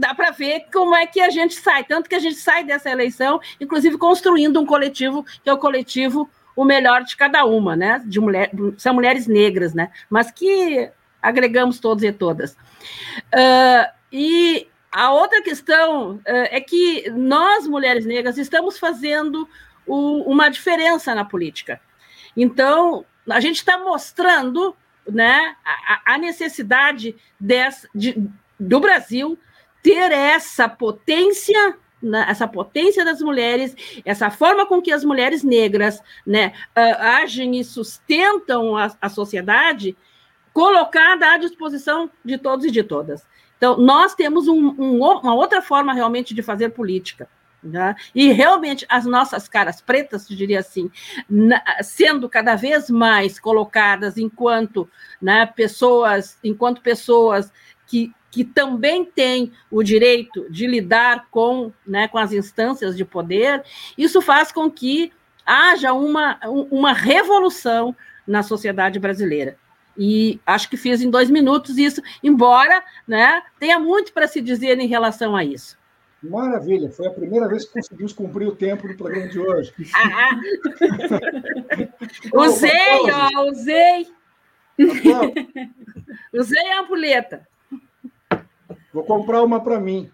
dá 0.00 0.14
para 0.14 0.30
ver 0.30 0.64
como 0.72 0.96
é 0.96 1.06
que 1.06 1.20
a 1.20 1.28
gente 1.28 1.54
sai, 1.54 1.84
tanto 1.84 2.08
que 2.08 2.14
a 2.14 2.18
gente 2.18 2.36
sai 2.36 2.64
dessa 2.64 2.90
eleição, 2.90 3.38
inclusive 3.60 3.98
construindo 3.98 4.58
um 4.58 4.64
coletivo, 4.66 5.24
que 5.44 5.50
é 5.50 5.52
o 5.52 5.58
coletivo 5.58 6.28
O 6.56 6.64
Melhor 6.64 7.04
de 7.04 7.16
Cada 7.16 7.44
Uma, 7.44 7.76
né? 7.76 8.02
De 8.06 8.18
mulher, 8.18 8.50
são 8.78 8.94
mulheres 8.94 9.26
negras, 9.26 9.74
né? 9.74 9.92
Mas 10.08 10.30
que 10.30 10.90
agregamos 11.20 11.78
todos 11.78 12.02
e 12.02 12.10
todas. 12.10 12.52
Uh, 12.52 13.92
e 14.10 14.66
a 14.90 15.12
outra 15.12 15.42
questão 15.42 16.14
uh, 16.14 16.22
é 16.24 16.60
que 16.60 17.10
nós, 17.10 17.66
mulheres 17.66 18.06
negras, 18.06 18.38
estamos 18.38 18.78
fazendo 18.78 19.46
o, 19.86 20.22
uma 20.22 20.48
diferença 20.48 21.14
na 21.14 21.26
política. 21.26 21.78
Então, 22.34 23.04
a 23.28 23.38
gente 23.38 23.56
está 23.56 23.78
mostrando 23.78 24.74
né, 25.06 25.54
a, 25.64 26.14
a 26.14 26.18
necessidade 26.18 27.14
dessa, 27.38 27.86
de, 27.94 28.16
do 28.58 28.80
Brasil 28.80 29.38
ter 29.82 30.12
essa 30.12 30.68
potência 30.68 31.76
né, 32.02 32.24
essa 32.28 32.48
potência 32.48 33.04
das 33.04 33.20
mulheres, 33.20 33.76
essa 34.06 34.30
forma 34.30 34.64
com 34.64 34.80
que 34.80 34.90
as 34.90 35.04
mulheres 35.04 35.44
negras 35.44 36.00
né, 36.26 36.54
uh, 36.68 36.96
agem 36.98 37.60
e 37.60 37.64
sustentam 37.64 38.74
a, 38.74 38.90
a 39.02 39.10
sociedade, 39.10 39.94
colocada 40.52 41.30
à 41.32 41.36
disposição 41.36 42.10
de 42.24 42.38
todos 42.38 42.64
e 42.64 42.70
de 42.70 42.82
todas. 42.82 43.26
Então, 43.56 43.76
nós 43.76 44.14
temos 44.14 44.48
um, 44.48 44.74
um, 44.78 44.96
uma 44.96 45.34
outra 45.34 45.60
forma 45.60 45.92
realmente 45.92 46.32
de 46.32 46.42
fazer 46.42 46.70
política. 46.70 47.28
Né? 47.62 47.94
E 48.14 48.32
realmente 48.32 48.86
as 48.88 49.04
nossas 49.04 49.46
caras 49.46 49.82
pretas, 49.82 50.26
diria 50.26 50.60
assim, 50.60 50.90
na, 51.28 51.62
sendo 51.82 52.26
cada 52.26 52.56
vez 52.56 52.88
mais 52.88 53.38
colocadas 53.38 54.16
enquanto 54.16 54.88
né, 55.20 55.44
pessoas, 55.44 56.38
enquanto 56.42 56.80
pessoas 56.80 57.52
que, 57.86 58.14
que 58.30 58.44
também 58.44 59.04
têm 59.04 59.52
o 59.70 59.82
direito 59.82 60.50
de 60.50 60.66
lidar 60.66 61.26
com, 61.30 61.72
né, 61.86 62.08
com 62.08 62.18
as 62.18 62.32
instâncias 62.32 62.96
de 62.96 63.04
poder, 63.04 63.64
isso 63.98 64.22
faz 64.22 64.52
com 64.52 64.70
que 64.70 65.12
haja 65.44 65.92
uma, 65.92 66.38
uma 66.70 66.92
revolução 66.92 67.94
na 68.26 68.42
sociedade 68.42 68.98
brasileira. 68.98 69.56
E 69.98 70.40
acho 70.46 70.70
que 70.70 70.76
fiz 70.76 71.02
em 71.02 71.10
dois 71.10 71.28
minutos 71.28 71.76
isso, 71.76 72.00
embora 72.22 72.82
né, 73.06 73.42
tenha 73.58 73.78
muito 73.78 74.12
para 74.12 74.28
se 74.28 74.40
dizer 74.40 74.78
em 74.78 74.86
relação 74.86 75.34
a 75.34 75.44
isso. 75.44 75.78
Maravilha, 76.22 76.90
foi 76.90 77.06
a 77.06 77.10
primeira 77.10 77.48
vez 77.48 77.64
que 77.64 77.72
conseguimos 77.72 78.12
cumprir 78.12 78.46
o 78.46 78.54
tempo 78.54 78.86
do 78.86 78.94
programa 78.94 79.26
de 79.26 79.40
hoje. 79.40 79.72
Ah, 79.94 80.38
usei, 82.34 82.98
ó, 83.10 83.50
usei. 83.50 84.06
usei 86.32 86.72
a 86.72 86.80
ampulheta. 86.80 87.48
Vou 88.92 89.04
comprar 89.04 89.42
uma 89.42 89.62
para 89.62 89.78
mim. 89.78 90.10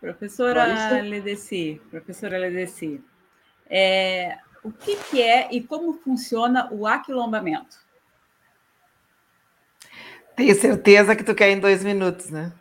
Professora 0.00 0.64
Ledeci, 1.00 1.80
professora 1.90 2.36
Ledeci, 2.36 3.02
é, 3.70 4.38
o 4.62 4.72
que, 4.72 4.96
que 4.96 5.22
é 5.22 5.48
e 5.52 5.62
como 5.62 5.94
funciona 5.94 6.68
o 6.72 6.86
aquilombamento? 6.86 7.76
Tenho 10.34 10.54
certeza 10.54 11.14
que 11.14 11.22
tu 11.22 11.34
quer 11.34 11.50
em 11.50 11.60
dois 11.60 11.84
minutos, 11.84 12.30
né? 12.30 12.52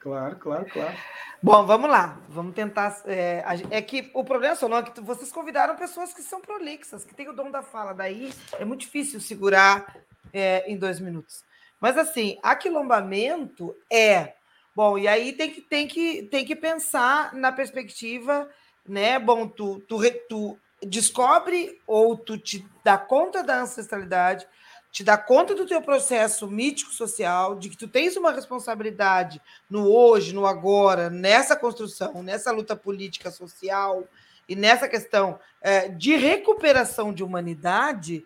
Claro, 0.00 0.36
claro, 0.36 0.66
claro. 0.66 0.96
Bom, 1.42 1.66
vamos 1.66 1.90
lá. 1.90 2.18
Vamos 2.28 2.54
tentar. 2.54 3.00
É, 3.06 3.44
é 3.70 3.82
que 3.82 4.10
o 4.14 4.24
problema, 4.24 4.56
Solon, 4.56 4.78
é 4.78 4.82
que 4.82 5.00
vocês 5.00 5.30
convidaram 5.30 5.76
pessoas 5.76 6.12
que 6.12 6.22
são 6.22 6.40
prolixas, 6.40 7.04
que 7.04 7.14
têm 7.14 7.28
o 7.28 7.32
dom 7.32 7.50
da 7.50 7.62
fala. 7.62 7.92
Daí 7.92 8.32
é 8.58 8.64
muito 8.64 8.80
difícil 8.80 9.20
segurar 9.20 9.96
é, 10.32 10.70
em 10.70 10.76
dois 10.76 11.00
minutos. 11.00 11.44
Mas 11.80 11.96
assim, 11.96 12.38
aquilombamento 12.42 13.74
é. 13.90 14.34
Bom, 14.74 14.96
e 14.98 15.08
aí 15.08 15.32
tem 15.32 15.50
que, 15.50 15.60
tem 15.60 15.88
que, 15.88 16.22
tem 16.24 16.44
que 16.44 16.54
pensar 16.54 17.34
na 17.34 17.50
perspectiva, 17.50 18.48
né? 18.86 19.18
Bom, 19.18 19.48
tu, 19.48 19.80
tu, 19.88 19.98
tu 20.28 20.58
descobre 20.82 21.80
ou 21.86 22.16
tu 22.16 22.38
te 22.38 22.64
dá 22.84 22.96
conta 22.96 23.42
da 23.42 23.62
ancestralidade, 23.62 24.46
te 24.90 25.04
dá 25.04 25.18
conta 25.18 25.54
do 25.54 25.66
teu 25.66 25.82
processo 25.82 26.48
mítico 26.48 26.92
social, 26.92 27.56
de 27.56 27.68
que 27.68 27.76
tu 27.76 27.88
tens 27.88 28.16
uma 28.16 28.32
responsabilidade 28.32 29.40
no 29.68 29.88
hoje, 29.90 30.34
no 30.34 30.46
agora, 30.46 31.10
nessa 31.10 31.56
construção, 31.56 32.22
nessa 32.22 32.50
luta 32.50 32.74
política 32.74 33.30
social 33.30 34.04
e 34.48 34.56
nessa 34.56 34.88
questão 34.88 35.38
é, 35.60 35.88
de 35.88 36.16
recuperação 36.16 37.12
de 37.12 37.22
humanidade, 37.22 38.24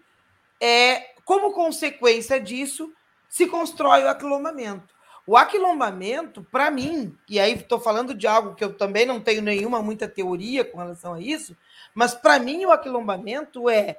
é 0.61 1.15
como 1.25 1.53
consequência 1.53 2.41
disso 2.41 2.93
se 3.33 3.47
constrói 3.47 4.05
o 4.05 4.11
aquilombamento. 4.11 4.95
O 5.27 5.39
aquilombamento, 5.39 6.47
para 6.53 6.71
mim, 6.71 7.17
e 7.27 7.41
aí 7.41 7.55
estou 7.55 7.81
falando 7.81 8.13
de 8.13 8.27
algo 8.27 8.55
que 8.55 8.63
eu 8.63 8.77
também 8.77 9.07
não 9.07 9.23
tenho 9.23 9.41
nenhuma 9.41 9.83
muita 9.83 10.07
teoria 10.07 10.63
com 10.63 10.77
relação 10.77 11.15
a 11.15 11.21
isso, 11.21 11.57
mas 11.95 12.13
para 12.13 12.39
mim 12.39 12.67
o 12.67 12.71
aquilombamento 12.71 13.71
é 13.71 13.97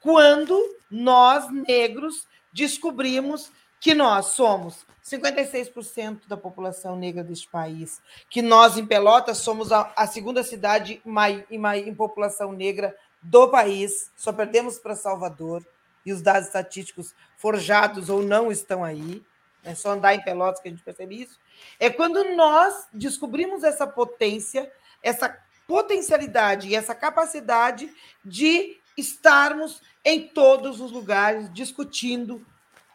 quando 0.00 0.58
nós, 0.90 1.52
negros, 1.52 2.26
descobrimos 2.50 3.52
que 3.78 3.94
nós 3.94 4.28
somos 4.28 4.86
56% 5.04 6.20
da 6.26 6.36
população 6.36 6.96
negra 6.96 7.22
deste 7.22 7.48
país, 7.48 8.00
que 8.30 8.40
nós, 8.40 8.78
em 8.78 8.86
Pelotas, 8.86 9.38
somos 9.38 9.72
a, 9.72 9.92
a 9.94 10.06
segunda 10.06 10.42
cidade 10.42 11.02
em, 11.04 11.44
em, 11.50 11.88
em 11.88 11.94
população 11.94 12.52
negra 12.52 12.96
do 13.20 13.48
país, 13.48 14.10
só 14.16 14.32
perdemos 14.32 14.78
para 14.78 14.96
Salvador, 14.96 15.62
e 16.08 16.12
os 16.12 16.22
dados 16.22 16.46
estatísticos 16.46 17.14
forjados 17.38 18.10
ou 18.10 18.22
não 18.22 18.52
estão 18.52 18.84
aí, 18.84 19.24
é 19.64 19.74
só 19.74 19.92
andar 19.92 20.14
em 20.14 20.22
Pelotas 20.22 20.60
que 20.60 20.68
a 20.68 20.70
gente 20.70 20.82
percebe 20.82 21.22
isso. 21.22 21.38
É 21.80 21.88
quando 21.88 22.22
nós 22.36 22.86
descobrimos 22.92 23.64
essa 23.64 23.86
potência, 23.86 24.70
essa 25.02 25.36
potencialidade 25.66 26.68
e 26.68 26.74
essa 26.74 26.94
capacidade 26.94 27.90
de 28.24 28.78
estarmos 28.96 29.80
em 30.04 30.28
todos 30.28 30.80
os 30.80 30.90
lugares 30.90 31.52
discutindo 31.52 32.44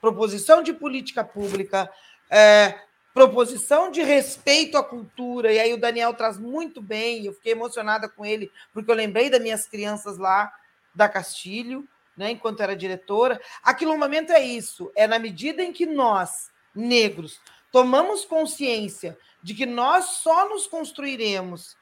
proposição 0.01 0.61
de 0.61 0.73
política 0.73 1.23
pública, 1.23 1.89
é, 2.29 2.77
proposição 3.13 3.89
de 3.89 4.01
respeito 4.01 4.77
à 4.77 4.83
cultura, 4.83 5.53
e 5.53 5.59
aí 5.59 5.73
o 5.73 5.79
Daniel 5.79 6.13
traz 6.13 6.37
muito 6.37 6.81
bem, 6.81 7.25
eu 7.25 7.33
fiquei 7.33 7.53
emocionada 7.53 8.09
com 8.09 8.25
ele, 8.25 8.51
porque 8.73 8.91
eu 8.91 8.95
lembrei 8.95 9.29
das 9.29 9.41
minhas 9.41 9.65
crianças 9.65 10.17
lá 10.17 10.51
da 10.93 11.07
Castilho, 11.07 11.87
né, 12.17 12.31
enquanto 12.31 12.61
era 12.61 12.75
diretora. 12.75 13.39
Aquilombamento 13.61 14.31
é 14.31 14.43
isso, 14.43 14.91
é 14.95 15.07
na 15.07 15.19
medida 15.19 15.63
em 15.63 15.73
que 15.73 15.85
nós, 15.85 16.51
negros, 16.73 17.39
tomamos 17.71 18.25
consciência 18.25 19.17
de 19.41 19.53
que 19.53 19.65
nós 19.65 20.05
só 20.05 20.49
nos 20.49 20.67
construiremos 20.67 21.75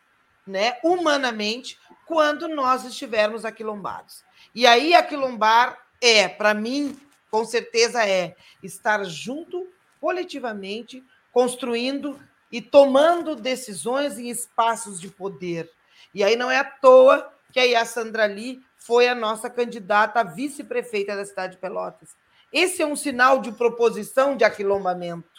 né, 0.47 0.77
humanamente 0.83 1.77
quando 2.05 2.47
nós 2.47 2.83
estivermos 2.83 3.45
aquilombados. 3.45 4.23
E 4.55 4.65
aí, 4.65 4.93
aquilombar 4.93 5.77
é, 6.01 6.27
para 6.27 6.53
mim, 6.53 6.99
com 7.29 7.45
certeza 7.45 8.05
é 8.05 8.35
estar 8.63 9.03
junto, 9.05 9.67
coletivamente, 9.99 11.03
construindo 11.31 12.19
e 12.51 12.61
tomando 12.61 13.35
decisões 13.35 14.17
em 14.17 14.29
espaços 14.29 14.99
de 14.99 15.07
poder. 15.07 15.71
E 16.13 16.23
aí 16.23 16.35
não 16.35 16.51
é 16.51 16.57
à 16.57 16.63
toa 16.65 17.31
que 17.53 17.75
a 17.75 17.85
Sandra 17.85 18.25
Lee 18.25 18.61
foi 18.81 19.07
a 19.07 19.13
nossa 19.13 19.47
candidata 19.47 20.19
a 20.19 20.23
vice-prefeita 20.23 21.15
da 21.15 21.23
cidade 21.23 21.53
de 21.53 21.59
Pelotas. 21.59 22.15
Esse 22.51 22.81
é 22.81 22.85
um 22.85 22.95
sinal 22.95 23.39
de 23.39 23.51
proposição 23.51 24.35
de 24.35 24.43
aquilombamento. 24.43 25.29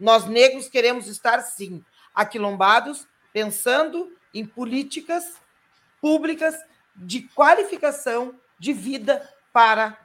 Nós 0.00 0.24
negros 0.24 0.66
queremos 0.66 1.06
estar, 1.06 1.40
sim, 1.42 1.84
aquilombados, 2.14 3.06
pensando 3.34 4.16
em 4.32 4.46
políticas 4.46 5.34
públicas 6.00 6.54
de 6.94 7.22
qualificação 7.34 8.34
de 8.58 8.72
vida 8.72 9.28
para 9.52 9.98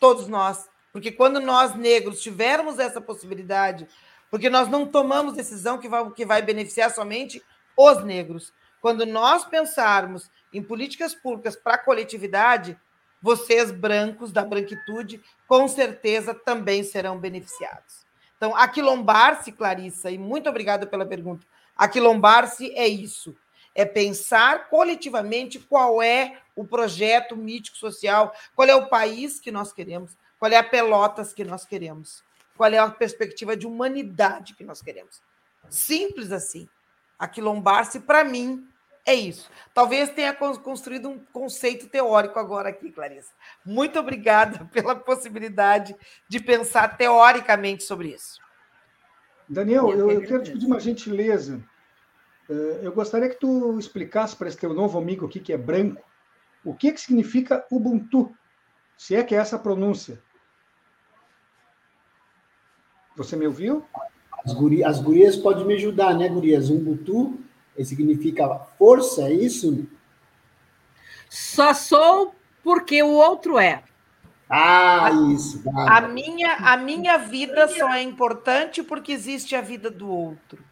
todos 0.00 0.26
nós. 0.26 0.68
Porque 0.90 1.12
quando 1.12 1.40
nós 1.40 1.74
negros 1.74 2.22
tivermos 2.22 2.78
essa 2.78 3.00
possibilidade, 3.00 3.86
porque 4.30 4.48
nós 4.48 4.68
não 4.68 4.86
tomamos 4.86 5.34
decisão 5.34 5.76
que 5.76 5.88
vai, 5.88 6.10
que 6.12 6.24
vai 6.24 6.40
beneficiar 6.40 6.90
somente 6.90 7.42
os 7.76 8.02
negros. 8.04 8.54
Quando 8.80 9.04
nós 9.04 9.44
pensarmos 9.44 10.30
em 10.52 10.62
políticas 10.62 11.14
públicas 11.14 11.56
para 11.56 11.74
a 11.74 11.78
coletividade, 11.78 12.78
vocês 13.20 13.70
brancos 13.70 14.32
da 14.32 14.44
branquitude, 14.44 15.20
com 15.46 15.66
certeza 15.66 16.32
também 16.34 16.82
serão 16.82 17.18
beneficiados. 17.18 18.06
Então, 18.36 18.54
aquilombar-se, 18.54 19.52
Clarissa, 19.52 20.10
e 20.10 20.18
muito 20.18 20.48
obrigada 20.48 20.86
pela 20.86 21.04
pergunta. 21.04 21.44
Aquilombar-se 21.76 22.72
é 22.74 22.86
isso 22.86 23.36
é 23.78 23.84
pensar 23.84 24.68
coletivamente 24.68 25.60
qual 25.60 26.02
é 26.02 26.40
o 26.56 26.64
projeto 26.64 27.36
mítico 27.36 27.76
social, 27.76 28.34
qual 28.56 28.66
é 28.66 28.74
o 28.74 28.88
país 28.88 29.38
que 29.38 29.52
nós 29.52 29.72
queremos, 29.72 30.16
qual 30.36 30.50
é 30.50 30.56
a 30.56 30.64
Pelotas 30.64 31.32
que 31.32 31.44
nós 31.44 31.64
queremos, 31.64 32.24
qual 32.56 32.72
é 32.72 32.78
a 32.78 32.90
perspectiva 32.90 33.56
de 33.56 33.68
humanidade 33.68 34.54
que 34.54 34.64
nós 34.64 34.82
queremos. 34.82 35.22
Simples 35.70 36.32
assim. 36.32 36.68
Aquilombar-se, 37.16 38.00
para 38.00 38.24
mim, 38.24 38.66
é 39.08 39.14
isso. 39.14 39.50
Talvez 39.72 40.10
tenha 40.10 40.34
construído 40.34 41.08
um 41.08 41.18
conceito 41.18 41.88
teórico 41.88 42.38
agora 42.38 42.68
aqui, 42.68 42.92
Clarissa. 42.92 43.32
Muito 43.64 43.98
obrigada 43.98 44.66
pela 44.70 44.94
possibilidade 44.94 45.96
de 46.28 46.38
pensar 46.38 46.98
teoricamente 46.98 47.84
sobre 47.84 48.08
isso. 48.08 48.38
Daniel, 49.48 49.90
eu, 49.92 50.10
eu 50.10 50.20
quero 50.20 50.42
te 50.42 50.52
pedir 50.52 50.66
uma 50.66 50.78
gentileza. 50.78 51.64
Eh, 52.50 52.80
eu 52.82 52.92
gostaria 52.92 53.30
que 53.30 53.40
tu 53.40 53.78
explicasse 53.78 54.36
para 54.36 54.48
esse 54.48 54.58
teu 54.58 54.74
novo 54.74 54.98
amigo 54.98 55.24
aqui, 55.24 55.40
que 55.40 55.54
é 55.54 55.56
branco, 55.56 56.04
o 56.62 56.74
que, 56.74 56.92
que 56.92 57.00
significa 57.00 57.64
Ubuntu, 57.70 58.36
se 58.94 59.16
é 59.16 59.24
que 59.24 59.34
é 59.34 59.38
essa 59.38 59.56
a 59.56 59.58
pronúncia. 59.58 60.22
Você 63.16 63.36
me 63.36 63.46
ouviu? 63.46 63.86
As, 64.44 64.52
guri, 64.52 64.84
as 64.84 65.00
gurias 65.00 65.34
podem 65.34 65.64
me 65.64 65.74
ajudar, 65.74 66.14
né, 66.14 66.28
gurias? 66.28 66.68
Ubuntu 66.68 67.47
significa 67.84 68.48
força, 68.78 69.22
é 69.22 69.32
isso? 69.32 69.86
Só 71.28 71.74
sou 71.74 72.34
porque 72.62 73.02
o 73.02 73.10
outro 73.10 73.58
é. 73.58 73.82
Ah, 74.48 75.10
isso. 75.34 75.62
A 75.76 76.00
minha, 76.00 76.54
a 76.54 76.76
minha 76.76 77.18
vida 77.18 77.68
só 77.68 77.92
é 77.92 78.02
importante 78.02 78.82
porque 78.82 79.12
existe 79.12 79.54
a 79.54 79.60
vida 79.60 79.90
do 79.90 80.10
outro. 80.10 80.64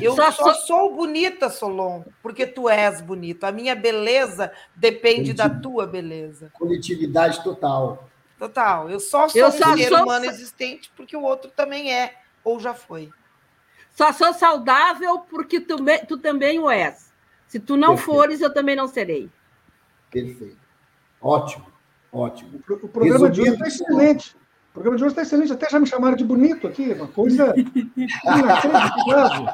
Eu 0.00 0.14
só, 0.14 0.30
só 0.30 0.54
sou 0.54 0.94
bonita, 0.94 1.50
Solon, 1.50 2.02
porque 2.22 2.46
tu 2.46 2.68
és 2.68 3.00
bonito. 3.02 3.44
A 3.44 3.52
minha 3.52 3.74
beleza 3.74 4.50
depende 4.74 5.34
da 5.34 5.50
tua 5.50 5.86
beleza. 5.86 6.50
Coletividade 6.54 7.42
total. 7.44 8.08
Total. 8.38 8.88
Eu 8.88 9.00
só 9.00 9.28
sou 9.28 9.40
eu 9.40 9.48
um 9.48 9.50
ser 9.50 9.88
sou... 9.88 10.02
humano 10.02 10.24
existente 10.24 10.90
porque 10.96 11.16
o 11.16 11.22
outro 11.22 11.50
também 11.50 11.92
é, 11.92 12.14
ou 12.42 12.58
já 12.58 12.72
foi. 12.72 13.10
Só 13.98 14.12
sou 14.12 14.32
saudável 14.32 15.18
porque 15.28 15.58
tu, 15.58 15.76
tu 16.06 16.18
também 16.18 16.60
o 16.60 16.70
és. 16.70 17.12
Se 17.48 17.58
tu 17.58 17.76
não 17.76 17.96
Perfeito. 17.96 18.06
fores, 18.06 18.40
eu 18.40 18.54
também 18.54 18.76
não 18.76 18.86
serei. 18.86 19.28
Perfeito. 20.08 20.56
Ótimo, 21.20 21.66
ótimo. 22.12 22.62
O 22.80 22.88
programa 22.88 23.28
de 23.28 23.40
hoje 23.40 23.50
está 23.54 23.66
excelente. 23.66 24.36
O 24.70 24.74
programa 24.74 24.96
de 24.98 25.02
hoje 25.02 25.12
está 25.14 25.22
excelente. 25.22 25.52
Até 25.52 25.68
já 25.68 25.80
me 25.80 25.86
chamaram 25.88 26.16
de 26.16 26.22
bonito 26.22 26.68
aqui, 26.68 26.92
uma 26.92 27.08
coisa 27.08 27.52
inacreditável. 27.56 29.46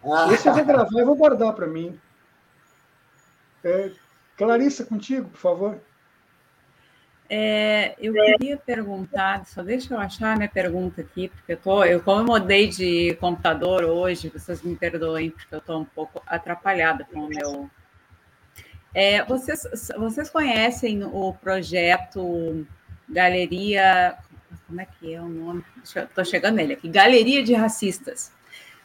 Esse 0.32 0.48
eu 0.48 0.54
vou 0.54 0.64
gravar 0.64 1.00
e 1.00 1.04
vou 1.04 1.16
guardar 1.16 1.52
para 1.52 1.66
mim. 1.66 2.00
É, 3.62 3.90
Clarissa, 4.38 4.86
contigo, 4.86 5.28
por 5.28 5.40
favor. 5.40 5.78
É, 7.30 7.94
eu 7.98 8.14
queria 8.14 8.56
perguntar, 8.56 9.44
só 9.46 9.62
deixa 9.62 9.92
eu 9.92 9.98
achar 9.98 10.36
minha 10.36 10.48
pergunta 10.48 11.02
aqui, 11.02 11.28
porque 11.28 11.52
eu 11.52 11.56
tô, 11.58 11.84
eu 11.84 12.00
como 12.00 12.22
eu 12.22 12.24
mudei 12.24 12.68
de 12.68 13.14
computador 13.20 13.84
hoje, 13.84 14.30
vocês 14.30 14.62
me 14.62 14.74
perdoem, 14.74 15.30
porque 15.30 15.54
eu 15.54 15.58
estou 15.58 15.80
um 15.80 15.84
pouco 15.84 16.22
atrapalhada 16.26 17.06
com 17.12 17.20
o 17.20 17.28
meu. 17.28 17.70
É, 18.94 19.22
vocês, 19.24 19.60
vocês 19.98 20.30
conhecem 20.30 21.04
o 21.04 21.34
projeto 21.34 22.66
Galeria 23.06 24.16
como 24.66 24.80
é 24.80 24.86
que 24.86 25.14
é 25.14 25.20
o 25.20 25.28
nome? 25.28 25.62
Estou 25.82 26.24
chegando 26.24 26.56
nele 26.56 26.72
aqui. 26.74 26.88
Galeria 26.88 27.42
de 27.42 27.54
Racistas. 27.54 28.30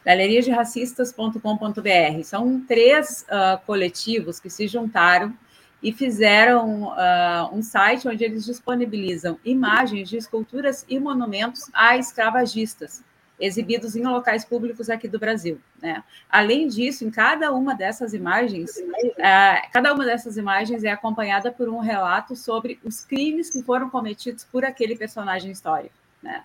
galeriaderracistas.com.br. 0.05 2.23
São 2.23 2.63
três 2.65 3.23
uh, 3.23 3.59
coletivos 3.65 4.39
que 4.39 4.49
se 4.49 4.65
juntaram 4.67 5.37
e 5.83 5.91
fizeram 5.91 6.83
uh, 6.83 7.53
um 7.53 7.61
site 7.61 8.07
onde 8.07 8.23
eles 8.23 8.45
disponibilizam 8.45 9.37
imagens 9.43 10.07
de 10.07 10.15
esculturas 10.15 10.85
e 10.87 10.97
monumentos 10.97 11.69
a 11.73 11.97
escravagistas 11.97 13.03
exibidos 13.39 13.93
em 13.95 14.03
locais 14.03 14.45
públicos 14.45 14.89
aqui 14.89 15.07
do 15.07 15.19
Brasil. 15.19 15.59
Né? 15.81 16.01
Além 16.29 16.67
disso, 16.69 17.03
em 17.03 17.11
cada 17.11 17.51
uma 17.51 17.75
dessas 17.75 18.13
imagens, 18.13 18.77
uh, 18.77 19.71
cada 19.73 19.93
uma 19.93 20.05
dessas 20.05 20.37
imagens 20.37 20.85
é 20.85 20.91
acompanhada 20.91 21.51
por 21.51 21.67
um 21.67 21.79
relato 21.79 22.35
sobre 22.35 22.79
os 22.83 23.03
crimes 23.03 23.49
que 23.49 23.61
foram 23.61 23.89
cometidos 23.89 24.45
por 24.45 24.63
aquele 24.63 24.95
personagem 24.95 25.51
histórico. 25.51 25.95
Né? 26.21 26.43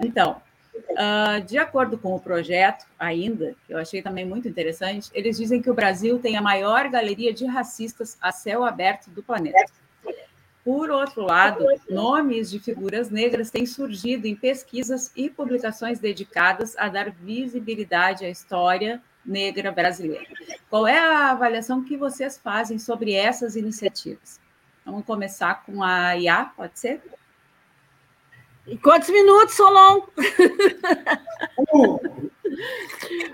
Então, 0.00 0.42
uh, 0.90 1.44
de 1.44 1.58
acordo 1.58 1.98
com 1.98 2.14
o 2.14 2.20
projeto, 2.20 2.86
ainda, 2.98 3.54
que 3.66 3.72
eu 3.72 3.78
achei 3.78 4.02
também 4.02 4.24
muito 4.24 4.48
interessante, 4.48 5.10
eles 5.14 5.36
dizem 5.36 5.60
que 5.60 5.70
o 5.70 5.74
Brasil 5.74 6.18
tem 6.18 6.36
a 6.36 6.42
maior 6.42 6.88
galeria 6.88 7.32
de 7.32 7.46
racistas 7.46 8.16
a 8.20 8.32
céu 8.32 8.64
aberto 8.64 9.10
do 9.10 9.22
planeta. 9.22 9.72
Por 10.64 10.90
outro 10.90 11.22
lado, 11.22 11.64
nomes 11.88 12.50
de 12.50 12.58
figuras 12.58 13.10
negras 13.10 13.50
têm 13.50 13.64
surgido 13.64 14.26
em 14.26 14.36
pesquisas 14.36 15.10
e 15.16 15.30
publicações 15.30 15.98
dedicadas 15.98 16.76
a 16.76 16.88
dar 16.88 17.10
visibilidade 17.10 18.24
à 18.24 18.28
história 18.28 19.00
negra 19.24 19.72
brasileira. 19.72 20.26
Qual 20.68 20.86
é 20.86 20.98
a 20.98 21.30
avaliação 21.30 21.82
que 21.82 21.96
vocês 21.96 22.38
fazem 22.38 22.78
sobre 22.78 23.14
essas 23.14 23.56
iniciativas? 23.56 24.38
Vamos 24.84 25.04
começar 25.04 25.64
com 25.64 25.82
a 25.82 26.16
IA, 26.16 26.44
pode 26.56 26.78
ser? 26.78 27.00
Quantos 28.78 29.10
minutos, 29.10 29.54
Solon? 29.54 30.02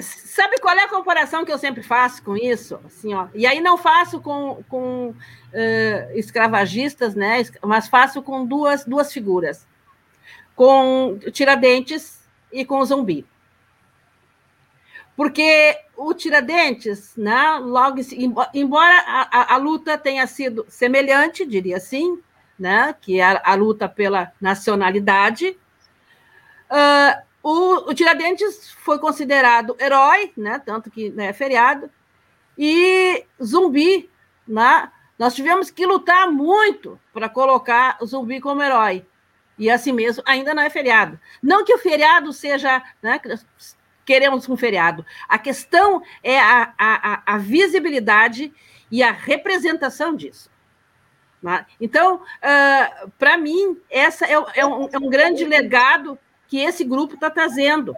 Sabe 0.00 0.58
qual 0.58 0.76
é 0.76 0.82
a 0.82 0.88
comparação 0.88 1.44
que 1.44 1.52
eu 1.52 1.58
sempre 1.58 1.82
faço 1.82 2.22
com 2.22 2.36
isso? 2.36 2.80
Assim, 2.84 3.14
ó, 3.14 3.28
e 3.34 3.46
aí 3.46 3.60
não 3.60 3.78
faço 3.78 4.20
com, 4.20 4.62
com 4.68 5.10
uh, 5.10 5.14
escravagistas, 6.14 7.14
né? 7.14 7.42
Mas 7.62 7.88
faço 7.88 8.22
com 8.22 8.44
duas, 8.44 8.84
duas 8.84 9.12
figuras, 9.12 9.66
com 10.54 11.18
Tiradentes 11.32 12.20
e 12.52 12.64
com 12.64 12.80
o 12.80 12.84
zumbi. 12.84 13.24
Porque 15.16 15.78
o 15.96 16.12
Tiradentes, 16.12 17.16
né, 17.16 17.58
logo, 17.62 17.98
embora 18.52 18.98
a, 19.06 19.40
a, 19.40 19.54
a 19.54 19.56
luta 19.56 19.96
tenha 19.96 20.26
sido 20.26 20.66
semelhante, 20.68 21.46
diria 21.46 21.78
assim, 21.78 22.20
né, 22.58 22.94
que 23.00 23.20
é 23.20 23.24
a, 23.24 23.42
a 23.44 23.54
luta 23.54 23.88
pela 23.88 24.32
nacionalidade, 24.40 25.58
uh, 26.70 27.26
o, 27.42 27.90
o, 27.90 27.94
Tiradentes 27.94 28.72
foi 28.72 28.98
considerado 28.98 29.76
herói, 29.78 30.32
né, 30.36 30.60
tanto 30.64 30.90
que 30.90 31.10
né, 31.10 31.26
é 31.26 31.32
feriado, 31.32 31.90
e 32.58 33.24
zumbi. 33.42 34.10
Né, 34.46 34.90
nós 35.18 35.34
tivemos 35.34 35.70
que 35.70 35.86
lutar 35.86 36.30
muito 36.30 36.98
para 37.12 37.28
colocar 37.28 37.98
o 38.00 38.06
zumbi 38.06 38.40
como 38.40 38.62
herói. 38.62 39.06
E 39.58 39.70
assim 39.70 39.92
mesmo, 39.92 40.22
ainda 40.26 40.54
não 40.54 40.62
é 40.62 40.68
feriado. 40.68 41.18
Não 41.42 41.64
que 41.64 41.72
o 41.72 41.78
feriado 41.78 42.32
seja. 42.32 42.82
Né, 43.02 43.18
queremos 44.04 44.48
um 44.48 44.56
feriado. 44.56 45.04
A 45.28 45.38
questão 45.38 46.02
é 46.22 46.38
a, 46.38 46.72
a, 46.78 47.34
a 47.34 47.38
visibilidade 47.38 48.52
e 48.90 49.02
a 49.02 49.10
representação 49.10 50.14
disso. 50.14 50.48
Né? 51.46 51.64
Então, 51.80 52.16
uh, 52.16 53.10
para 53.16 53.38
mim, 53.38 53.80
essa 53.88 54.26
é, 54.26 54.32
é, 54.32 54.66
um, 54.66 54.88
é, 54.92 54.98
um, 54.98 55.08
grande 55.08 55.44
legado 55.44 56.18
que 56.48 56.58
esse 56.58 56.82
grupo 56.82 57.14
está 57.14 57.30
trazendo, 57.30 57.94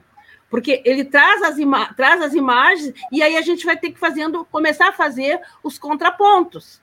porque 0.51 0.83
ele 0.85 1.03
traz 1.03 1.41
as, 1.41 1.57
traz 1.97 2.21
as 2.21 2.35
imagens 2.35 2.93
e 3.11 3.23
aí 3.23 3.39
a 3.39 3.41
gente 3.41 3.65
vai 3.65 3.75
ter 3.75 3.91
que 3.91 3.99
fazendo, 3.99 4.45
começar 4.45 4.91
a 4.91 4.93
fazer 4.93 5.41
os 5.63 5.79
contrapontos, 5.79 6.79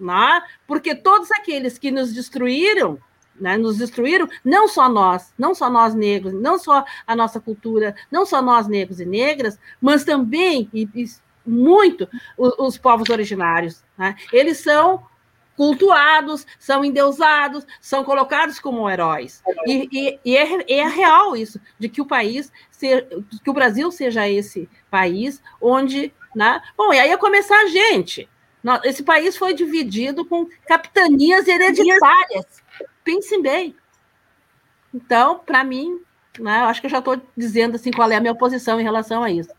né? 0.00 0.42
porque 0.66 0.94
todos 0.94 1.30
aqueles 1.30 1.76
que 1.76 1.90
nos 1.90 2.10
destruíram, 2.14 2.98
né, 3.38 3.58
nos 3.58 3.76
destruíram, 3.76 4.26
não 4.42 4.66
só 4.66 4.88
nós, 4.88 5.34
não 5.38 5.54
só 5.54 5.68
nós 5.68 5.94
negros, 5.94 6.32
não 6.32 6.58
só 6.58 6.86
a 7.06 7.14
nossa 7.14 7.38
cultura, 7.38 7.94
não 8.10 8.24
só 8.24 8.40
nós 8.40 8.66
negros 8.66 8.98
e 8.98 9.04
negras, 9.04 9.58
mas 9.78 10.04
também 10.04 10.70
e, 10.72 10.88
e 10.94 11.04
muito 11.46 12.08
os, 12.36 12.54
os 12.58 12.78
povos 12.78 13.10
originários. 13.10 13.84
Né? 13.98 14.16
Eles 14.32 14.58
são 14.58 15.06
cultuados, 15.58 16.46
são 16.56 16.84
endeusados, 16.84 17.66
são 17.80 18.04
colocados 18.04 18.60
como 18.60 18.88
heróis. 18.88 19.42
E, 19.66 19.88
e, 19.90 20.20
e 20.24 20.36
é, 20.36 20.72
é, 20.72 20.86
real 20.86 21.36
isso, 21.36 21.60
de 21.76 21.88
que 21.88 22.00
o 22.00 22.06
país, 22.06 22.52
que 22.78 23.50
o 23.50 23.52
Brasil 23.52 23.90
seja 23.90 24.28
esse 24.28 24.68
país 24.88 25.42
onde. 25.60 26.14
Né? 26.32 26.62
Bom, 26.76 26.94
e 26.94 27.00
aí 27.00 27.08
ia 27.08 27.18
começar 27.18 27.58
a 27.60 27.66
gente. 27.66 28.28
Esse 28.84 29.02
país 29.02 29.36
foi 29.36 29.52
dividido 29.52 30.24
com 30.24 30.46
capitanias 30.64 31.48
hereditárias. 31.48 32.62
Pensem 33.02 33.42
bem. 33.42 33.74
Então, 34.94 35.40
para 35.44 35.64
mim, 35.64 36.00
né, 36.38 36.58
acho 36.60 36.80
que 36.80 36.86
eu 36.86 36.90
já 36.90 36.98
estou 37.00 37.20
dizendo 37.36 37.74
assim 37.74 37.90
qual 37.90 38.08
é 38.12 38.14
a 38.14 38.20
minha 38.20 38.34
posição 38.34 38.80
em 38.80 38.84
relação 38.84 39.24
a 39.24 39.30
isso. 39.30 39.50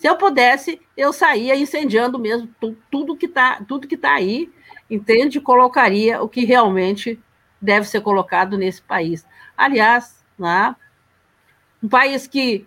Se 0.00 0.08
eu 0.08 0.16
pudesse, 0.16 0.80
eu 0.96 1.12
saía 1.12 1.54
incendiando 1.54 2.18
mesmo 2.18 2.48
tudo 2.90 3.16
que 3.16 3.26
está 3.26 3.62
tudo 3.66 3.86
que 3.86 3.96
tá 3.96 4.14
aí 4.14 4.50
entende? 4.90 5.40
Colocaria 5.40 6.22
o 6.22 6.28
que 6.28 6.44
realmente 6.44 7.20
deve 7.60 7.86
ser 7.86 8.00
colocado 8.00 8.56
nesse 8.56 8.82
país. 8.82 9.26
Aliás, 9.56 10.24
né, 10.38 10.74
um 11.82 11.88
país 11.88 12.26
que, 12.26 12.66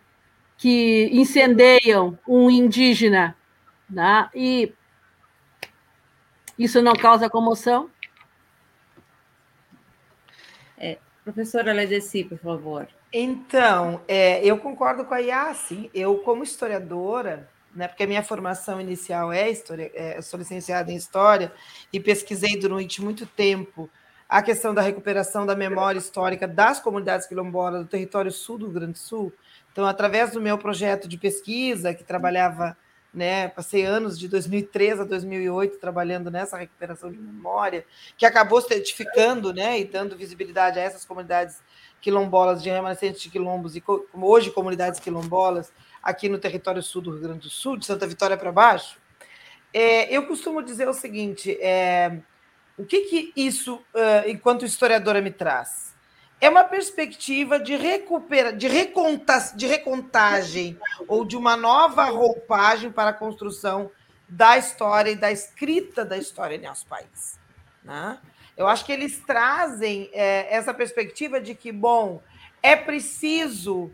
que 0.58 1.10
incendeiam 1.12 2.18
um 2.28 2.50
indígena 2.50 3.36
né, 3.90 4.30
e 4.34 4.74
isso 6.58 6.82
não 6.82 6.94
causa 6.94 7.30
comoção? 7.30 7.90
É, 10.78 10.98
professora 11.24 11.74
Ledeci, 11.74 12.24
por 12.24 12.38
favor. 12.38 12.88
Então, 13.14 14.02
é, 14.08 14.44
eu 14.46 14.58
concordo 14.58 15.04
com 15.04 15.14
a 15.14 15.20
Yassi. 15.20 15.90
Eu, 15.94 16.20
como 16.20 16.44
historiadora, 16.44 17.50
né, 17.76 17.88
porque 17.88 18.04
a 18.04 18.08
minha 18.08 18.24
formação 18.24 18.80
inicial 18.82 19.32
é 19.32 19.50
história, 19.50 19.92
é, 19.94 20.18
eu 20.18 20.22
sou 20.22 20.38
licenciada 20.38 20.92
em 20.92 20.96
História 20.96 21.52
e 21.92 22.00
pesquisei 22.00 22.58
durante 22.60 23.02
muito 23.02 23.26
tempo 23.26 23.90
a 24.28 24.42
questão 24.42 24.74
da 24.74 24.82
recuperação 24.82 25.46
da 25.46 25.56
memória 25.56 26.00
histórica 26.00 26.48
das 26.48 26.80
comunidades 26.80 27.28
quilombolas 27.28 27.82
do 27.82 27.90
território 27.90 28.32
sul 28.32 28.58
do 28.58 28.66
Rio 28.66 28.74
Grande 28.76 28.94
do 28.94 28.98
Sul. 28.98 29.34
Então, 29.72 29.86
através 29.86 30.32
do 30.32 30.42
meu 30.42 30.58
projeto 30.58 31.06
de 31.06 31.18
pesquisa, 31.18 31.94
que 31.94 32.02
trabalhava, 32.02 32.78
né, 33.14 33.50
passei 33.50 33.84
anos 33.84 34.18
de 34.18 34.30
2003 34.30 35.02
a 35.02 35.04
2008 35.04 35.78
trabalhando 35.80 36.32
nessa 36.32 36.58
recuperação 36.58 37.12
de 37.12 37.18
memória, 37.18 37.86
que 38.18 38.26
acabou 38.26 38.62
certificando 38.62 39.54
né, 39.54 39.82
e 39.82 39.84
dando 39.84 40.16
visibilidade 40.16 40.80
a 40.80 40.82
essas 40.82 41.04
comunidades 41.04 41.62
quilombolas 42.00 42.64
de 42.64 42.70
remanescentes 42.70 43.22
de 43.22 43.30
quilombos 43.30 43.76
e 43.76 43.84
hoje 44.14 44.50
comunidades 44.50 45.00
quilombolas, 45.00 45.74
aqui 46.02 46.30
no 46.30 46.38
território 46.38 46.82
sul 46.82 47.02
do 47.02 47.12
Rio 47.12 47.22
Grande 47.22 47.42
do 47.42 47.50
Sul, 47.50 47.78
de 47.78 47.86
Santa 47.86 48.08
Vitória 48.08 48.38
para 48.38 48.52
baixo, 48.52 48.98
é, 49.74 50.14
eu 50.16 50.26
costumo 50.28 50.62
dizer 50.62 50.88
o 50.88 50.94
seguinte: 50.94 51.58
é, 51.62 52.20
o 52.78 52.86
que, 52.86 53.02
que 53.02 53.34
isso, 53.36 53.76
uh, 53.76 54.28
enquanto 54.28 54.66
historiadora, 54.66 55.22
me 55.22 55.32
traz? 55.32 55.94
É 56.40 56.50
uma 56.50 56.64
perspectiva 56.64 57.60
de, 57.60 57.76
recupera, 57.76 58.52
de, 58.52 58.68
reconta, 58.68 59.54
de 59.56 59.68
recontagem 59.68 60.80
ou 61.08 61.24
de 61.24 61.38
uma 61.38 61.56
nova 61.56 62.06
roupagem 62.06 62.92
para 62.92 63.12
a 63.12 63.14
construção 63.14 63.92
da 64.28 64.58
história 64.58 65.12
e 65.12 65.16
da 65.16 65.32
escrita 65.32 66.04
da 66.04 66.18
história 66.18 66.56
em 66.56 66.62
nosso 66.62 66.88
país. 66.88 67.40
Né? 67.84 68.18
Eu 68.58 68.68
acho 68.68 68.84
que 68.84 68.92
eles 68.92 69.20
trazem 69.20 70.10
é, 70.14 70.48
essa 70.52 70.74
perspectiva 70.74 71.40
de 71.40 71.54
que, 71.54 71.72
bom, 71.72 72.24
é 72.64 72.76
preciso 72.76 73.92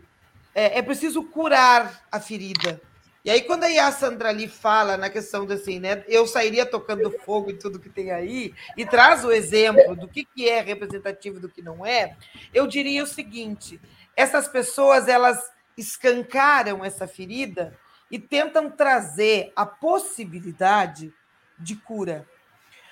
é, 0.58 0.78
é 0.78 0.82
preciso 0.82 1.22
curar 1.22 2.02
a 2.10 2.18
ferida. 2.18 2.80
E 3.24 3.30
aí, 3.30 3.42
quando 3.42 3.62
a 3.62 3.92
Sandra 3.92 4.30
ali 4.30 4.48
fala 4.48 4.96
na 4.96 5.08
questão 5.08 5.46
de 5.46 5.52
assim, 5.52 5.78
né? 5.78 6.02
Eu 6.08 6.26
sairia 6.26 6.66
tocando 6.66 7.10
fogo 7.24 7.50
em 7.50 7.56
tudo 7.56 7.78
que 7.78 7.88
tem 7.88 8.10
aí, 8.10 8.52
e 8.76 8.84
traz 8.84 9.24
o 9.24 9.30
exemplo 9.30 9.94
do 9.94 10.08
que, 10.08 10.24
que 10.24 10.48
é 10.48 10.60
representativo 10.60 11.36
e 11.36 11.40
do 11.40 11.48
que 11.48 11.62
não 11.62 11.86
é, 11.86 12.16
eu 12.52 12.66
diria 12.66 13.04
o 13.04 13.06
seguinte: 13.06 13.80
essas 14.16 14.48
pessoas 14.48 15.06
elas 15.06 15.48
escancaram 15.76 16.84
essa 16.84 17.06
ferida 17.06 17.78
e 18.10 18.18
tentam 18.18 18.68
trazer 18.68 19.52
a 19.54 19.64
possibilidade 19.64 21.14
de 21.56 21.76
cura. 21.76 22.26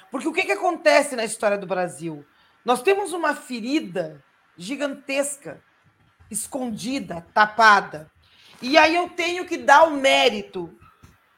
Porque 0.09 0.29
o 0.29 0.33
que, 0.33 0.45
que 0.45 0.53
acontece 0.53 1.17
na 1.17 1.25
história 1.25 1.59
do 1.59 1.67
Brasil? 1.67 2.25
Nós 2.65 2.81
temos 2.81 3.13
uma 3.13 3.35
ferida 3.35 4.23
gigantesca 4.57 5.61
escondida, 6.31 7.27
tapada. 7.33 8.11
E 8.61 8.77
aí 8.79 8.95
eu 8.95 9.09
tenho 9.11 9.45
que 9.45 9.57
dar 9.57 9.85
o 9.85 9.91
mérito. 9.93 10.73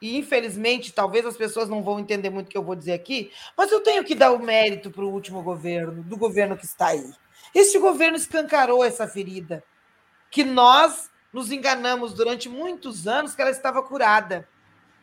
E 0.00 0.16
infelizmente, 0.16 0.92
talvez 0.92 1.26
as 1.26 1.36
pessoas 1.36 1.68
não 1.68 1.82
vão 1.82 1.98
entender 1.98 2.30
muito 2.30 2.46
o 2.46 2.50
que 2.50 2.56
eu 2.56 2.62
vou 2.62 2.76
dizer 2.76 2.92
aqui, 2.92 3.32
mas 3.56 3.72
eu 3.72 3.80
tenho 3.80 4.04
que 4.04 4.14
dar 4.14 4.30
o 4.30 4.38
mérito 4.38 4.90
para 4.90 5.04
o 5.04 5.12
último 5.12 5.42
governo, 5.42 6.04
do 6.04 6.16
governo 6.16 6.56
que 6.56 6.64
está 6.64 6.88
aí. 6.88 7.12
Este 7.54 7.78
governo 7.78 8.16
escancarou 8.16 8.84
essa 8.84 9.08
ferida, 9.08 9.64
que 10.30 10.44
nós 10.44 11.10
nos 11.32 11.50
enganamos 11.50 12.14
durante 12.14 12.48
muitos 12.48 13.08
anos 13.08 13.34
que 13.34 13.42
ela 13.42 13.50
estava 13.50 13.82
curada 13.82 14.48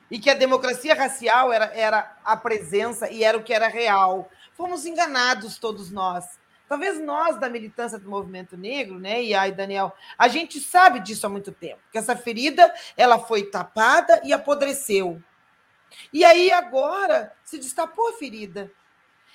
e 0.10 0.20
que 0.20 0.30
a 0.30 0.34
democracia 0.34 0.96
racial 0.96 1.52
era, 1.52 1.66
era 1.74 2.18
a 2.24 2.38
presença 2.38 3.10
e 3.10 3.24
era 3.24 3.38
o 3.38 3.44
que 3.44 3.54
era 3.54 3.68
real. 3.68 4.30
Fomos 4.54 4.86
enganados 4.86 5.58
todos 5.58 5.92
nós. 5.92 6.26
Talvez 6.68 7.00
nós 7.00 7.40
da 7.40 7.50
militância 7.50 8.00
do 8.00 8.10
movimento 8.10 8.58
negro, 8.58 9.00
né, 9.00 9.24
e 9.24 9.36
aí 9.36 9.52
Daniel, 9.52 9.96
a 10.18 10.28
gente 10.28 10.60
sabe 10.60 11.00
disso 11.00 11.26
há 11.28 11.30
muito 11.30 11.52
tempo, 11.52 11.80
que 11.92 11.98
essa 11.98 12.16
ferida 12.16 12.74
ela 12.98 13.20
foi 13.20 13.44
tapada 13.44 14.20
e 14.24 14.34
apodreceu. 14.34 15.22
E 16.12 16.26
aí 16.26 16.52
agora 16.52 17.34
se 17.44 17.58
destapou 17.58 18.10
a 18.10 18.14
ferida. 18.14 18.72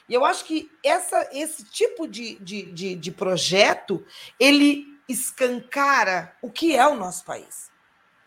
E 0.09 0.15
eu 0.15 0.25
acho 0.25 0.45
que 0.45 0.71
essa, 0.85 1.29
esse 1.33 1.65
tipo 1.65 2.09
de, 2.09 2.35
de, 2.41 2.63
de, 2.73 2.95
de 2.97 3.11
projeto 3.13 4.05
ele 4.39 4.99
escancara 5.09 6.37
o 6.43 6.51
que 6.51 6.75
é 6.75 6.87
o 6.87 6.97
nosso 6.97 7.25
país 7.25 7.71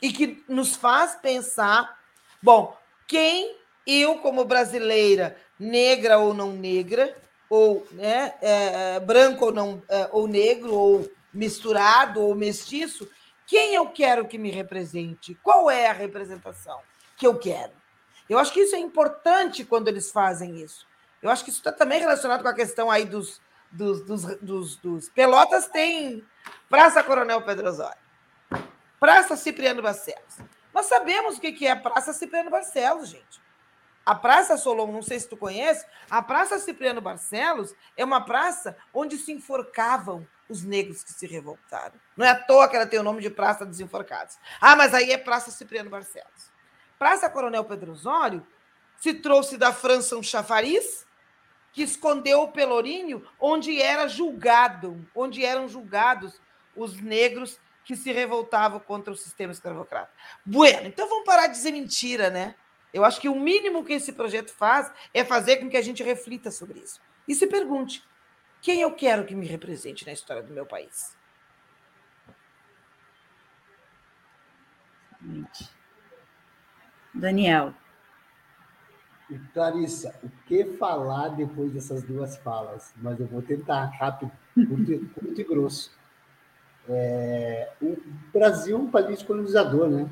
e 0.01 0.11
que 0.11 0.43
nos 0.47 0.75
faz 0.75 1.15
pensar, 1.15 1.99
bom, 2.41 2.77
quem 3.07 3.57
eu 3.85 4.17
como 4.19 4.45
brasileira 4.45 5.37
negra 5.59 6.17
ou 6.19 6.33
não 6.33 6.53
negra, 6.53 7.15
ou 7.53 7.85
né, 7.91 8.33
é, 8.41 8.99
branco 8.99 9.45
ou 9.45 9.51
não 9.51 9.83
é, 9.87 10.09
ou 10.11 10.27
negro, 10.27 10.73
ou 10.73 11.11
misturado 11.31 12.19
ou 12.19 12.33
mestiço, 12.33 13.07
quem 13.45 13.75
eu 13.75 13.85
quero 13.89 14.27
que 14.27 14.39
me 14.39 14.49
represente? 14.49 15.35
Qual 15.35 15.69
é 15.69 15.85
a 15.85 15.93
representação 15.93 16.79
que 17.15 17.27
eu 17.27 17.37
quero? 17.37 17.71
Eu 18.27 18.39
acho 18.39 18.51
que 18.51 18.61
isso 18.61 18.75
é 18.75 18.79
importante 18.79 19.63
quando 19.63 19.87
eles 19.87 20.11
fazem 20.11 20.63
isso. 20.63 20.87
Eu 21.21 21.29
acho 21.29 21.43
que 21.43 21.51
isso 21.51 21.59
está 21.59 21.71
também 21.71 21.99
relacionado 21.99 22.41
com 22.41 22.49
a 22.49 22.55
questão 22.55 22.89
aí 22.89 23.05
dos, 23.05 23.39
dos, 23.71 24.03
dos, 24.03 24.23
dos, 24.39 24.75
dos... 24.77 25.09
Pelotas 25.09 25.67
tem 25.67 26.25
Praça 26.67 27.03
Coronel 27.03 27.43
Pedro 27.43 27.69
Osório, 27.69 28.01
Praça 28.99 29.35
Cipriano 29.35 29.83
Barcelos. 29.83 30.39
Nós 30.73 30.87
sabemos 30.87 31.37
o 31.37 31.39
que 31.39 31.67
é 31.67 31.75
Praça 31.75 32.13
Cipriano 32.13 32.49
Barcelos, 32.49 33.09
gente. 33.09 33.39
A 34.05 34.13
Praça 34.13 34.57
Solon, 34.57 34.91
não 34.91 35.01
sei 35.01 35.19
se 35.19 35.29
tu 35.29 35.37
conhece, 35.37 35.85
a 36.09 36.21
Praça 36.21 36.59
Cipriano 36.59 36.99
Barcelos 36.99 37.73
é 37.95 38.03
uma 38.03 38.21
praça 38.21 38.77
onde 38.93 39.17
se 39.17 39.31
enforcavam 39.31 40.27
os 40.49 40.63
negros 40.63 41.03
que 41.03 41.13
se 41.13 41.25
revoltaram. 41.25 41.95
Não 42.17 42.25
é 42.25 42.29
à 42.29 42.35
toa 42.35 42.67
que 42.67 42.75
ela 42.75 42.85
tem 42.85 42.99
o 42.99 43.03
nome 43.03 43.21
de 43.21 43.29
Praça 43.29 43.65
dos 43.65 43.79
Enforcados. 43.79 44.37
Ah, 44.59 44.75
mas 44.75 44.93
aí 44.93 45.11
é 45.11 45.17
Praça 45.17 45.51
Cipriano 45.51 45.89
Barcelos. 45.89 46.51
Praça 46.99 47.29
Coronel 47.29 47.63
Pedro 47.63 47.93
Osório 47.93 48.45
se 48.97 49.13
trouxe 49.13 49.57
da 49.57 49.73
França 49.73 50.15
um 50.15 50.23
chafariz 50.23 51.05
que 51.71 51.81
escondeu 51.81 52.41
o 52.41 52.51
Pelourinho, 52.51 53.25
onde 53.39 53.81
era 53.81 54.07
julgado, 54.07 55.05
onde 55.15 55.43
eram 55.43 55.67
julgados 55.67 56.39
os 56.75 57.01
negros 57.01 57.59
que 57.83 57.95
se 57.95 58.11
revoltavam 58.11 58.79
contra 58.79 59.11
o 59.11 59.17
sistema 59.17 59.51
escravocrata. 59.51 60.11
Bueno, 60.45 60.87
então 60.87 61.09
vamos 61.09 61.25
parar 61.25 61.47
de 61.47 61.53
dizer 61.53 61.71
mentira, 61.71 62.29
né? 62.29 62.55
Eu 62.93 63.03
acho 63.03 63.19
que 63.19 63.27
o 63.27 63.39
mínimo 63.39 63.83
que 63.83 63.93
esse 63.93 64.13
projeto 64.13 64.51
faz 64.51 64.91
é 65.13 65.25
fazer 65.25 65.57
com 65.57 65.69
que 65.69 65.77
a 65.77 65.81
gente 65.81 66.03
reflita 66.03 66.51
sobre 66.51 66.79
isso. 66.79 67.01
E 67.27 67.33
se 67.33 67.47
pergunte: 67.47 68.03
quem 68.61 68.81
eu 68.81 68.93
quero 68.93 69.25
que 69.25 69.35
me 69.35 69.47
represente 69.47 70.05
na 70.05 70.13
história 70.13 70.43
do 70.43 70.53
meu 70.53 70.65
país? 70.65 71.17
Daniel. 77.13 77.73
Clarissa, 79.53 80.13
o 80.21 80.29
que 80.45 80.65
falar 80.77 81.29
depois 81.29 81.71
dessas 81.71 82.03
duas 82.03 82.37
falas? 82.37 82.93
Mas 82.97 83.19
eu 83.19 83.25
vou 83.25 83.41
tentar 83.41 83.85
rápido, 83.85 84.31
curto, 84.53 85.09
curto 85.15 85.41
e 85.41 85.43
grosso. 85.43 85.91
É, 86.87 87.71
o 87.81 87.97
Brasil 88.31 88.77
é 88.77 88.79
um 88.79 88.91
país 88.91 89.23
colonizador, 89.23 89.89
né? 89.89 90.09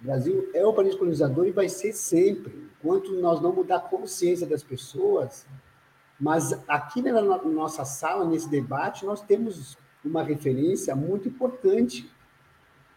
O 0.00 0.04
Brasil 0.04 0.50
é 0.54 0.66
um 0.66 0.74
país 0.74 0.94
colonizador 0.94 1.46
e 1.46 1.50
vai 1.50 1.68
ser 1.68 1.92
sempre. 1.92 2.68
Enquanto 2.78 3.12
nós 3.20 3.40
não 3.40 3.52
mudar 3.52 3.76
a 3.76 3.80
consciência 3.80 4.46
das 4.46 4.62
pessoas, 4.62 5.46
mas 6.20 6.52
aqui 6.68 7.02
na 7.02 7.20
nossa 7.20 7.84
sala, 7.84 8.24
nesse 8.26 8.48
debate, 8.48 9.04
nós 9.04 9.20
temos 9.22 9.76
uma 10.04 10.22
referência 10.22 10.94
muito 10.94 11.28
importante 11.28 12.10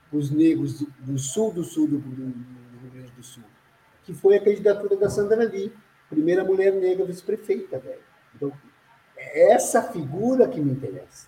para 0.10 0.20
os 0.20 0.30
negros 0.30 0.82
do 1.00 1.18
sul 1.18 1.52
do 1.52 1.64
sul 1.64 1.88
do, 1.88 1.98
Rio 1.98 2.92
Grande 2.92 3.12
do 3.12 3.24
Sul, 3.24 3.44
que 4.04 4.14
foi 4.14 4.38
a 4.38 4.44
candidatura 4.44 4.96
da 4.96 5.10
Sandra 5.10 5.44
Lee, 5.44 5.74
primeira 6.10 6.44
mulher 6.44 6.74
negra 6.74 7.06
vice-prefeita. 7.06 7.82
Então, 8.36 8.52
é 9.16 9.52
essa 9.52 9.82
figura 9.82 10.48
que 10.48 10.60
me 10.60 10.72
interessa. 10.72 11.28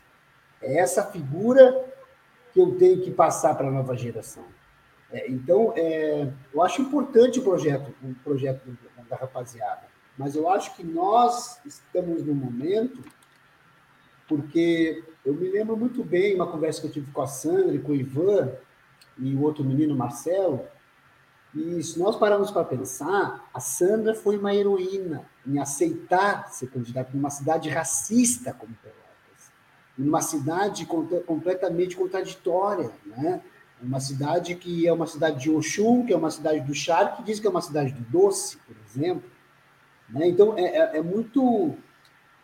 É 0.61 0.79
essa 0.79 1.03
figura 1.03 1.85
que 2.53 2.59
eu 2.59 2.77
tenho 2.77 3.01
que 3.01 3.11
passar 3.11 3.55
para 3.55 3.67
a 3.67 3.71
nova 3.71 3.95
geração. 3.95 4.45
É, 5.11 5.29
então, 5.29 5.73
é, 5.75 6.31
eu 6.53 6.61
acho 6.61 6.81
importante 6.81 7.39
o 7.39 7.43
projeto, 7.43 7.93
o 8.03 8.13
projeto 8.23 8.77
da 9.09 9.15
rapaziada. 9.15 9.87
Mas 10.17 10.35
eu 10.35 10.49
acho 10.49 10.75
que 10.75 10.83
nós 10.83 11.59
estamos 11.65 12.23
no 12.23 12.35
momento, 12.35 13.03
porque 14.27 15.03
eu 15.25 15.33
me 15.33 15.49
lembro 15.49 15.75
muito 15.75 16.03
bem 16.03 16.35
uma 16.35 16.47
conversa 16.47 16.81
que 16.81 16.87
eu 16.87 16.91
tive 16.91 17.11
com 17.11 17.21
a 17.21 17.27
Sandra 17.27 17.79
com 17.79 17.91
o 17.91 17.95
Ivan 17.95 18.51
e 19.17 19.35
o 19.35 19.41
outro 19.41 19.63
menino, 19.63 19.95
Marcelo, 19.95 20.65
e 21.53 21.81
se 21.81 21.97
nós 21.97 22.15
pararmos 22.15 22.51
para 22.51 22.63
pensar, 22.63 23.49
a 23.53 23.59
Sandra 23.59 24.13
foi 24.13 24.37
uma 24.37 24.53
heroína 24.53 25.25
em 25.45 25.57
aceitar 25.57 26.47
ser 26.51 26.67
candidata 26.67 27.09
numa 27.13 27.31
cidade 27.31 27.69
racista 27.69 28.53
como 28.53 28.75
Pelotas, 28.83 29.51
numa 29.97 30.21
cidade 30.21 30.85
completamente 30.85 31.95
contraditória, 31.95 32.91
né? 33.05 33.41
Uma 33.81 33.99
cidade 33.99 34.55
que 34.55 34.87
é 34.87 34.91
uma 34.91 35.07
cidade 35.07 35.41
de 35.41 35.49
Oxum, 35.49 36.05
que 36.05 36.13
é 36.13 36.17
uma 36.17 36.29
cidade 36.29 36.59
do 36.61 36.73
Char, 36.73 37.15
que 37.15 37.23
diz 37.23 37.39
que 37.39 37.47
é 37.47 37.49
uma 37.49 37.61
cidade 37.61 37.93
do 37.93 38.01
doce, 38.09 38.57
por 38.57 38.75
exemplo. 38.85 39.29
Né? 40.09 40.27
Então, 40.27 40.57
é, 40.57 40.63
é, 40.63 40.97
é, 40.97 41.01
muito, 41.01 41.75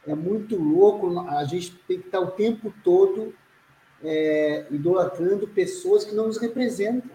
é 0.08 0.16
muito 0.16 0.56
louco, 0.56 1.20
a 1.28 1.44
gente 1.44 1.76
tem 1.88 2.00
que 2.00 2.06
estar 2.06 2.20
o 2.20 2.32
tempo 2.32 2.74
todo 2.84 3.34
é, 4.04 4.66
idolatrando 4.72 5.48
pessoas 5.48 6.04
que 6.04 6.16
não 6.16 6.28
nos 6.28 6.38
representam. 6.38 7.12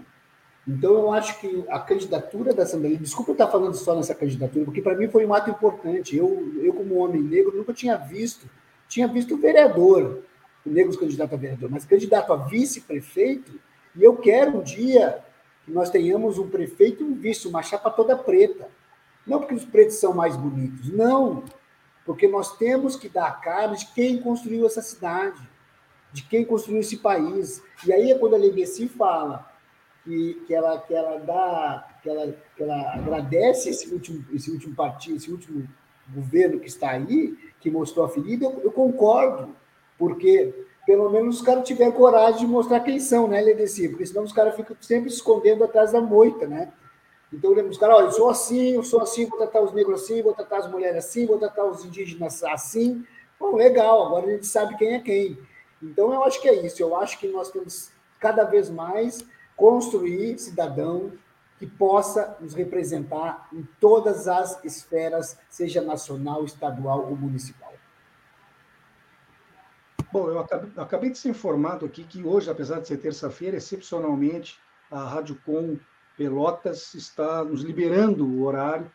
Então, 0.68 0.92
eu 0.92 1.12
acho 1.12 1.40
que 1.40 1.64
a 1.68 1.78
candidatura 1.78 2.52
da 2.52 2.64
Assembleia, 2.64 2.96
desculpa 2.96 3.30
eu 3.30 3.34
estar 3.34 3.48
falando 3.48 3.74
só 3.74 3.96
nessa 3.96 4.14
candidatura, 4.14 4.64
porque 4.64 4.82
para 4.82 4.96
mim 4.96 5.08
foi 5.08 5.24
um 5.24 5.32
ato 5.32 5.50
importante. 5.50 6.16
Eu, 6.16 6.52
eu 6.62 6.74
como 6.74 6.96
homem 6.96 7.22
negro, 7.22 7.56
nunca 7.56 7.72
tinha 7.72 7.96
visto, 7.96 8.48
tinha 8.86 9.08
visto 9.08 9.34
o 9.34 9.38
vereador, 9.38 10.22
o 10.64 10.70
negro 10.70 10.96
candidato 10.98 11.34
a 11.34 11.38
vereador, 11.38 11.70
mas 11.70 11.84
candidato 11.84 12.32
a 12.32 12.36
vice-prefeito, 12.36 13.58
e 13.96 14.02
eu 14.02 14.16
quero 14.16 14.58
um 14.58 14.62
dia 14.62 15.22
que 15.64 15.72
nós 15.72 15.90
tenhamos 15.90 16.38
um 16.38 16.48
prefeito 16.48 17.02
e 17.02 17.06
um 17.06 17.14
vice, 17.14 17.48
uma 17.48 17.62
chapa 17.62 17.90
toda 17.90 18.16
preta. 18.16 18.68
Não 19.26 19.38
porque 19.38 19.54
os 19.54 19.64
pretos 19.64 19.96
são 19.96 20.14
mais 20.14 20.36
bonitos, 20.36 20.90
não. 20.90 21.44
Porque 22.04 22.26
nós 22.26 22.56
temos 22.56 22.96
que 22.96 23.08
dar 23.08 23.26
a 23.26 23.32
cara 23.32 23.74
de 23.74 23.86
quem 23.92 24.20
construiu 24.20 24.66
essa 24.66 24.82
cidade, 24.82 25.40
de 26.12 26.22
quem 26.22 26.44
construiu 26.44 26.80
esse 26.80 26.96
país. 26.96 27.62
E 27.86 27.92
aí 27.92 28.10
é 28.10 28.18
quando 28.18 28.34
a 28.34 28.38
Legueci 28.38 28.88
fala 28.88 29.50
que, 30.04 30.42
que, 30.46 30.54
ela, 30.54 30.78
que 30.80 30.94
ela 30.94 31.18
dá, 31.18 31.88
que 32.02 32.08
ela, 32.08 32.34
que 32.56 32.62
ela 32.62 32.94
agradece 32.94 33.70
esse 33.70 33.92
último, 33.92 34.24
esse 34.32 34.50
último 34.50 34.74
partido, 34.74 35.16
esse 35.16 35.30
último 35.30 35.68
governo 36.08 36.58
que 36.58 36.68
está 36.68 36.90
aí, 36.90 37.36
que 37.60 37.70
mostrou 37.70 38.04
a 38.04 38.08
ferida, 38.08 38.44
eu, 38.46 38.60
eu 38.64 38.72
concordo, 38.72 39.54
porque 39.98 40.66
pelo 40.86 41.10
menos 41.10 41.36
os 41.36 41.42
caras 41.42 41.66
tiveram 41.66 41.92
coragem 41.92 42.40
de 42.40 42.46
mostrar 42.46 42.80
quem 42.80 42.98
são, 42.98 43.28
né, 43.28 43.40
Ledeci? 43.40 43.88
Porque 43.88 44.06
senão 44.06 44.24
os 44.24 44.32
caras 44.32 44.56
ficam 44.56 44.76
sempre 44.80 45.10
se 45.10 45.16
escondendo 45.16 45.64
atrás 45.64 45.92
da 45.92 46.00
moita, 46.00 46.46
né? 46.46 46.72
Então, 47.32 47.52
os 47.52 47.78
caras, 47.78 47.96
olha, 47.96 48.06
eu 48.06 48.12
sou 48.12 48.28
assim, 48.28 48.74
eu 48.74 48.82
sou 48.82 49.00
assim, 49.00 49.26
vou 49.26 49.38
tratar 49.38 49.60
os 49.60 49.72
negros 49.72 50.02
assim, 50.02 50.20
vou 50.20 50.34
tratar 50.34 50.58
as 50.58 50.70
mulheres 50.70 51.04
assim, 51.04 51.26
vou 51.26 51.38
tratar 51.38 51.64
os 51.64 51.84
indígenas 51.84 52.42
assim. 52.42 53.04
Bom, 53.38 53.54
legal, 53.54 54.06
agora 54.06 54.26
a 54.26 54.30
gente 54.30 54.46
sabe 54.46 54.76
quem 54.76 54.94
é 54.94 54.98
quem. 55.00 55.38
Então, 55.80 56.12
eu 56.12 56.24
acho 56.24 56.40
que 56.40 56.48
é 56.48 56.66
isso. 56.66 56.82
Eu 56.82 56.96
acho 56.96 57.18
que 57.18 57.28
nós 57.28 57.50
temos 57.50 57.90
cada 58.18 58.44
vez 58.44 58.68
mais 58.68 59.24
construir 59.56 60.38
cidadão 60.38 61.12
que 61.58 61.66
possa 61.66 62.36
nos 62.40 62.54
representar 62.54 63.48
em 63.52 63.66
todas 63.78 64.26
as 64.26 64.62
esferas, 64.64 65.38
seja 65.48 65.80
nacional, 65.80 66.44
estadual 66.44 67.06
ou 67.08 67.14
municipal. 67.14 67.69
Bom, 70.12 70.28
eu 70.28 70.40
acabei, 70.40 70.70
acabei 70.76 71.10
de 71.10 71.18
ser 71.18 71.28
informado 71.28 71.86
aqui 71.86 72.02
que 72.02 72.24
hoje, 72.24 72.50
apesar 72.50 72.80
de 72.80 72.88
ser 72.88 72.96
terça-feira, 72.96 73.56
excepcionalmente, 73.56 74.58
a 74.90 75.04
Rádio 75.04 75.40
Com 75.46 75.78
Pelotas 76.16 76.94
está 76.94 77.44
nos 77.44 77.62
liberando 77.62 78.26
o 78.26 78.42
horário, 78.42 78.90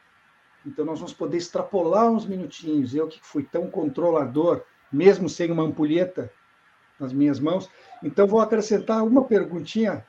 então 0.65 0.83
nós 0.83 0.99
vamos 0.99 1.13
poder 1.13 1.37
extrapolar 1.37 2.11
uns 2.11 2.25
minutinhos. 2.25 2.93
Eu 2.93 3.07
que 3.07 3.19
fui 3.21 3.43
tão 3.43 3.69
controlador, 3.69 4.63
mesmo 4.91 5.29
sem 5.29 5.51
uma 5.51 5.63
ampulheta 5.63 6.29
nas 6.99 7.13
minhas 7.13 7.39
mãos, 7.39 7.69
então 8.03 8.27
vou 8.27 8.41
acrescentar 8.41 9.03
uma 9.03 9.23
perguntinha 9.23 10.05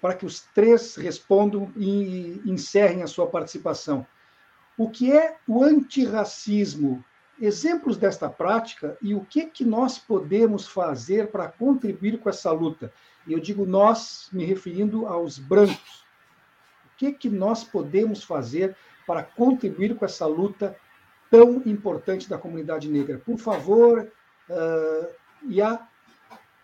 para 0.00 0.14
que 0.14 0.26
os 0.26 0.40
três 0.54 0.96
respondam 0.96 1.72
e 1.76 2.42
encerrem 2.44 3.02
a 3.02 3.06
sua 3.06 3.26
participação. 3.26 4.06
O 4.76 4.90
que 4.90 5.12
é 5.12 5.36
o 5.46 5.62
antirracismo? 5.62 7.04
Exemplos 7.40 7.96
desta 7.96 8.30
prática 8.30 8.96
e 9.02 9.14
o 9.14 9.24
que, 9.24 9.46
que 9.46 9.64
nós 9.64 9.98
podemos 9.98 10.68
fazer 10.68 11.30
para 11.32 11.48
contribuir 11.48 12.18
com 12.18 12.28
essa 12.28 12.52
luta? 12.52 12.92
E 13.26 13.32
eu 13.32 13.40
digo 13.40 13.66
nós, 13.66 14.28
me 14.32 14.44
referindo 14.44 15.06
aos 15.06 15.38
brancos, 15.38 16.04
o 16.86 16.96
que, 16.96 17.12
que 17.12 17.28
nós 17.28 17.64
podemos 17.64 18.22
fazer 18.22 18.76
para 19.06 19.22
contribuir 19.22 19.96
com 19.96 20.04
essa 20.04 20.26
luta 20.26 20.76
tão 21.30 21.62
importante 21.66 22.28
da 22.28 22.38
comunidade 22.38 22.88
negra? 22.88 23.18
Por 23.18 23.36
favor, 23.36 24.10
uh, 24.48 25.08
Ia, 25.48 25.80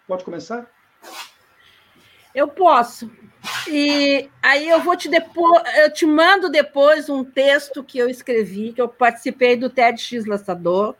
pode 0.06 0.24
começar? 0.24 0.70
Eu 2.34 2.48
posso. 2.48 3.10
E 3.68 4.28
aí 4.42 4.68
eu 4.68 4.80
vou 4.80 4.96
te 4.96 5.08
depois, 5.08 5.62
eu 5.78 5.92
te 5.92 6.04
mando 6.04 6.50
depois 6.50 7.08
um 7.08 7.24
texto 7.24 7.82
que 7.82 7.98
eu 7.98 8.08
escrevi, 8.08 8.72
que 8.72 8.80
eu 8.80 8.88
participei 8.88 9.56
do 9.56 9.70
TEDx 9.70 10.26
Lançador, 10.26 10.94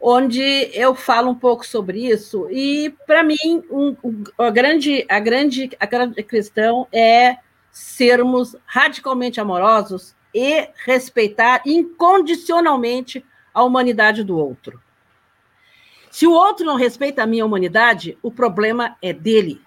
onde 0.00 0.70
eu 0.72 0.94
falo 0.94 1.30
um 1.30 1.34
pouco 1.34 1.66
sobre 1.66 2.06
isso. 2.06 2.48
E 2.50 2.94
para 3.06 3.22
mim, 3.22 3.36
um, 3.70 3.96
um, 4.02 4.24
a 4.38 4.50
grande, 4.50 5.04
a 5.08 5.18
grande, 5.18 5.70
a 5.78 5.86
grande 5.86 6.22
questão 6.22 6.86
é 6.92 7.38
sermos 7.70 8.56
radicalmente 8.64 9.40
amorosos 9.40 10.14
e 10.34 10.68
respeitar 10.84 11.62
incondicionalmente 11.66 13.24
a 13.52 13.62
humanidade 13.62 14.22
do 14.22 14.38
outro. 14.38 14.80
Se 16.10 16.26
o 16.26 16.32
outro 16.32 16.64
não 16.64 16.76
respeita 16.76 17.22
a 17.22 17.26
minha 17.26 17.46
humanidade, 17.46 18.18
o 18.22 18.30
problema 18.30 18.96
é 19.00 19.12
dele. 19.12 19.60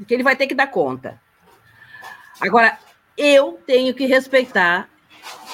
Porque 0.00 0.14
ele 0.14 0.22
vai 0.22 0.34
ter 0.34 0.46
que 0.46 0.54
dar 0.54 0.68
conta. 0.68 1.20
Agora, 2.40 2.78
eu 3.18 3.60
tenho 3.66 3.92
que 3.92 4.06
respeitar. 4.06 4.88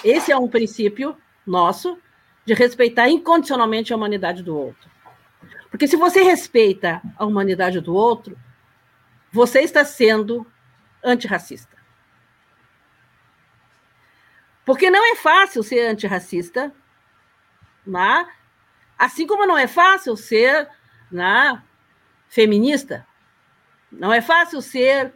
Esse 0.05 0.31
é 0.31 0.37
um 0.39 0.47
princípio 0.47 1.17
nosso 1.45 1.99
de 2.45 2.55
respeitar 2.55 3.09
incondicionalmente 3.09 3.93
a 3.93 3.97
humanidade 3.97 4.45
do 4.45 4.57
outro. 4.57 4.89
Porque 5.69 5.89
se 5.89 5.97
você 5.97 6.23
respeita 6.23 7.03
a 7.19 7.27
humanidade 7.27 7.81
do 7.81 7.93
outro, 7.93 8.39
você 9.33 9.63
está 9.63 9.85
sendo 9.85 10.47
antirracista. 11.03 11.77
Porque 14.65 14.89
não 14.89 15.05
é 15.13 15.17
fácil 15.17 15.65
ser 15.65 15.89
antirracista, 15.89 16.73
né? 17.85 18.29
assim 18.97 19.27
como 19.27 19.45
não 19.45 19.59
é 19.59 19.67
fácil 19.67 20.17
ser 20.17 20.69
né, 21.11 21.61
feminista. 22.29 23.07
Não 23.91 24.13
é 24.13 24.21
fácil 24.21 24.61
ser 24.61 25.15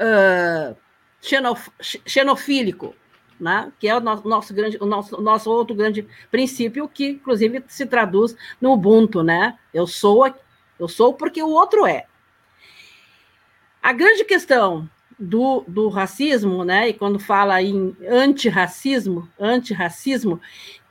uh, 0.00 0.76
xenof 1.20 1.70
xenofílico 2.06 2.94
né? 3.38 3.72
que 3.78 3.88
é 3.88 3.96
o 3.96 4.00
nosso, 4.00 4.28
nosso, 4.28 4.54
grande, 4.54 4.78
o 4.80 4.86
nosso, 4.86 5.20
nosso 5.20 5.50
outro 5.50 5.74
grande 5.74 6.06
princípio, 6.30 6.88
que 6.88 7.10
inclusive 7.10 7.62
se 7.68 7.86
traduz 7.86 8.36
no 8.60 8.72
Ubuntu, 8.72 9.22
né? 9.22 9.58
Eu 9.72 9.86
sou, 9.86 10.32
eu 10.78 10.88
sou 10.88 11.14
porque 11.14 11.42
o 11.42 11.48
outro 11.48 11.86
é. 11.86 12.06
A 13.82 13.92
grande 13.92 14.24
questão 14.24 14.88
do, 15.18 15.64
do 15.68 15.88
racismo, 15.88 16.64
né? 16.64 16.88
E 16.88 16.92
quando 16.92 17.18
fala 17.18 17.62
em 17.62 17.96
antirracismo, 18.08 19.28
antirracismo, 19.38 20.40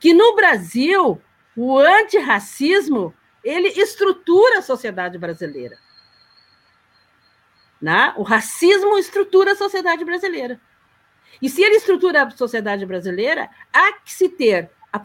que 0.00 0.14
no 0.14 0.34
Brasil 0.34 1.20
o 1.56 1.78
antirracismo 1.78 3.12
ele 3.44 3.68
estrutura 3.68 4.58
a 4.58 4.62
sociedade 4.62 5.18
brasileira. 5.18 5.78
Né? 7.80 8.12
O 8.16 8.22
racismo 8.22 8.98
estrutura 8.98 9.52
a 9.52 9.56
sociedade 9.56 10.04
brasileira. 10.04 10.60
E 11.40 11.48
se 11.48 11.62
ele 11.62 11.76
estrutura 11.76 12.22
a 12.22 12.30
sociedade 12.30 12.84
brasileira, 12.84 13.48
há 13.72 13.92
que 13.92 14.12
se 14.12 14.28
ter 14.28 14.70
a, 14.92 15.00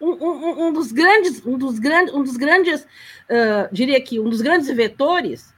um, 0.00 0.12
um, 0.12 0.66
um, 0.66 0.72
dos 0.72 0.92
grandes, 0.92 1.44
um 1.46 1.56
dos 1.56 1.78
grandes, 1.78 2.14
um 2.14 2.22
dos 2.22 2.36
grandes, 2.36 2.82
uh, 2.82 3.68
diria 3.72 4.00
que 4.02 4.20
um 4.20 4.28
dos 4.28 4.42
grandes 4.42 4.68
vetores 4.68 5.54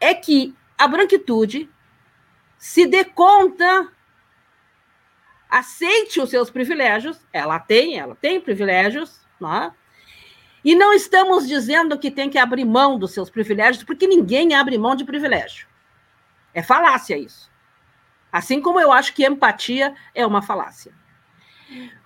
é 0.00 0.12
que 0.12 0.54
a 0.76 0.86
branquitude 0.86 1.70
se 2.58 2.86
dê 2.86 3.04
conta, 3.04 3.88
aceite 5.48 6.20
os 6.20 6.28
seus 6.28 6.50
privilégios, 6.50 7.18
ela 7.32 7.58
tem, 7.58 7.98
ela 7.98 8.14
tem 8.14 8.40
privilégios, 8.40 9.20
não 9.40 9.54
é? 9.54 9.72
E 10.66 10.74
não 10.74 10.92
estamos 10.92 11.46
dizendo 11.46 11.96
que 11.96 12.10
tem 12.10 12.28
que 12.28 12.36
abrir 12.36 12.64
mão 12.64 12.98
dos 12.98 13.12
seus 13.12 13.30
privilégios, 13.30 13.84
porque 13.84 14.04
ninguém 14.04 14.52
abre 14.52 14.76
mão 14.76 14.96
de 14.96 15.04
privilégio. 15.04 15.68
É 16.52 16.60
falácia 16.60 17.16
isso. 17.16 17.48
Assim 18.32 18.60
como 18.60 18.80
eu 18.80 18.90
acho 18.90 19.14
que 19.14 19.24
empatia 19.24 19.94
é 20.12 20.26
uma 20.26 20.42
falácia. 20.42 20.92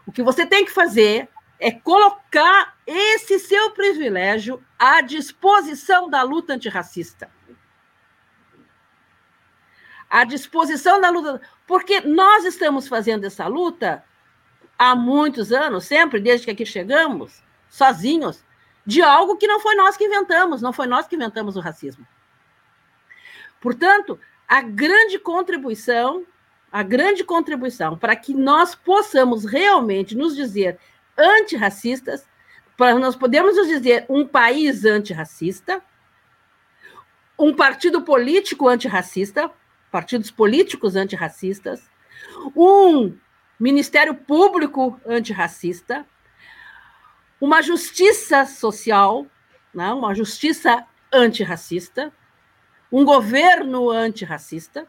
O 0.06 0.12
que 0.12 0.22
você 0.22 0.44
tem 0.44 0.62
que 0.62 0.70
fazer 0.70 1.26
é 1.58 1.70
colocar 1.70 2.76
esse 2.86 3.38
seu 3.38 3.70
privilégio 3.70 4.62
à 4.78 5.00
disposição 5.00 6.11
da 6.11 6.20
luta 6.20 6.52
antirracista. 6.52 7.30
À 10.11 10.22
disposição 10.22 11.00
da 11.00 11.08
luta. 11.08 11.40
Porque 11.66 12.02
nós 12.02 12.44
estamos 12.44 12.86
fazendo 12.86 13.24
essa 13.24 13.46
luta 13.46 14.04
há 14.78 14.94
muitos 14.94 15.50
anos, 15.50 15.86
sempre, 15.86 16.20
desde 16.20 16.44
que 16.44 16.50
aqui 16.50 16.66
chegamos, 16.66 17.42
sozinhos, 17.70 18.44
de 18.86 19.02
algo 19.02 19.36
que 19.36 19.46
não 19.46 19.60
foi 19.60 19.74
nós 19.74 19.96
que 19.96 20.04
inventamos, 20.04 20.62
não 20.62 20.72
foi 20.72 20.86
nós 20.86 21.06
que 21.06 21.16
inventamos 21.16 21.56
o 21.56 21.60
racismo. 21.60 22.06
Portanto, 23.60 24.18
a 24.48 24.62
grande 24.62 25.18
contribuição, 25.18 26.26
a 26.72 26.82
grande 26.82 27.22
contribuição 27.22 27.96
para 27.96 28.16
que 28.16 28.34
nós 28.34 28.74
possamos 28.74 29.44
realmente 29.44 30.16
nos 30.16 30.34
dizer 30.34 30.78
antirracistas, 31.16 32.28
para 32.76 32.98
nós 32.98 33.14
podemos 33.14 33.56
nos 33.56 33.68
dizer 33.68 34.06
um 34.08 34.26
país 34.26 34.84
antirracista, 34.84 35.82
um 37.38 37.54
partido 37.54 38.02
político 38.02 38.68
antirracista, 38.68 39.50
partidos 39.90 40.30
políticos 40.30 40.96
antirracistas, 40.96 41.90
um 42.56 43.16
Ministério 43.58 44.14
Público 44.14 44.98
antirracista, 45.06 46.06
uma 47.41 47.62
justiça 47.62 48.45
social, 48.45 49.26
né, 49.72 49.93
uma 49.93 50.14
justiça 50.14 50.86
antirracista, 51.12 52.12
um 52.93 53.05
governo 53.05 53.88
antirracista, 53.91 54.86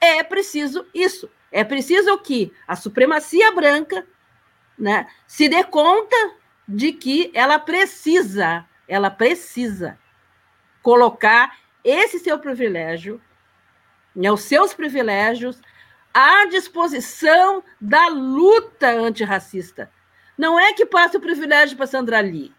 é 0.00 0.22
preciso 0.22 0.86
isso. 0.92 1.30
É 1.50 1.62
preciso 1.62 2.16
que 2.18 2.52
a 2.66 2.74
supremacia 2.74 3.52
branca 3.52 4.06
né, 4.78 5.06
se 5.26 5.48
dê 5.48 5.62
conta 5.62 6.16
de 6.66 6.92
que 6.92 7.30
ela 7.34 7.58
precisa, 7.58 8.66
ela 8.88 9.10
precisa 9.10 9.98
colocar 10.82 11.56
esse 11.84 12.18
seu 12.18 12.38
privilégio, 12.38 13.20
né, 14.16 14.32
os 14.32 14.42
seus 14.42 14.72
privilégios, 14.72 15.60
à 16.12 16.46
disposição 16.46 17.62
da 17.80 18.08
luta 18.08 18.88
antirracista. 18.88 19.90
Não 20.36 20.58
é 20.58 20.72
que 20.72 20.86
passe 20.86 21.16
o 21.16 21.20
privilégio 21.20 21.76
para 21.76 21.86
Sandra 21.86 22.20
Lee. 22.20 22.52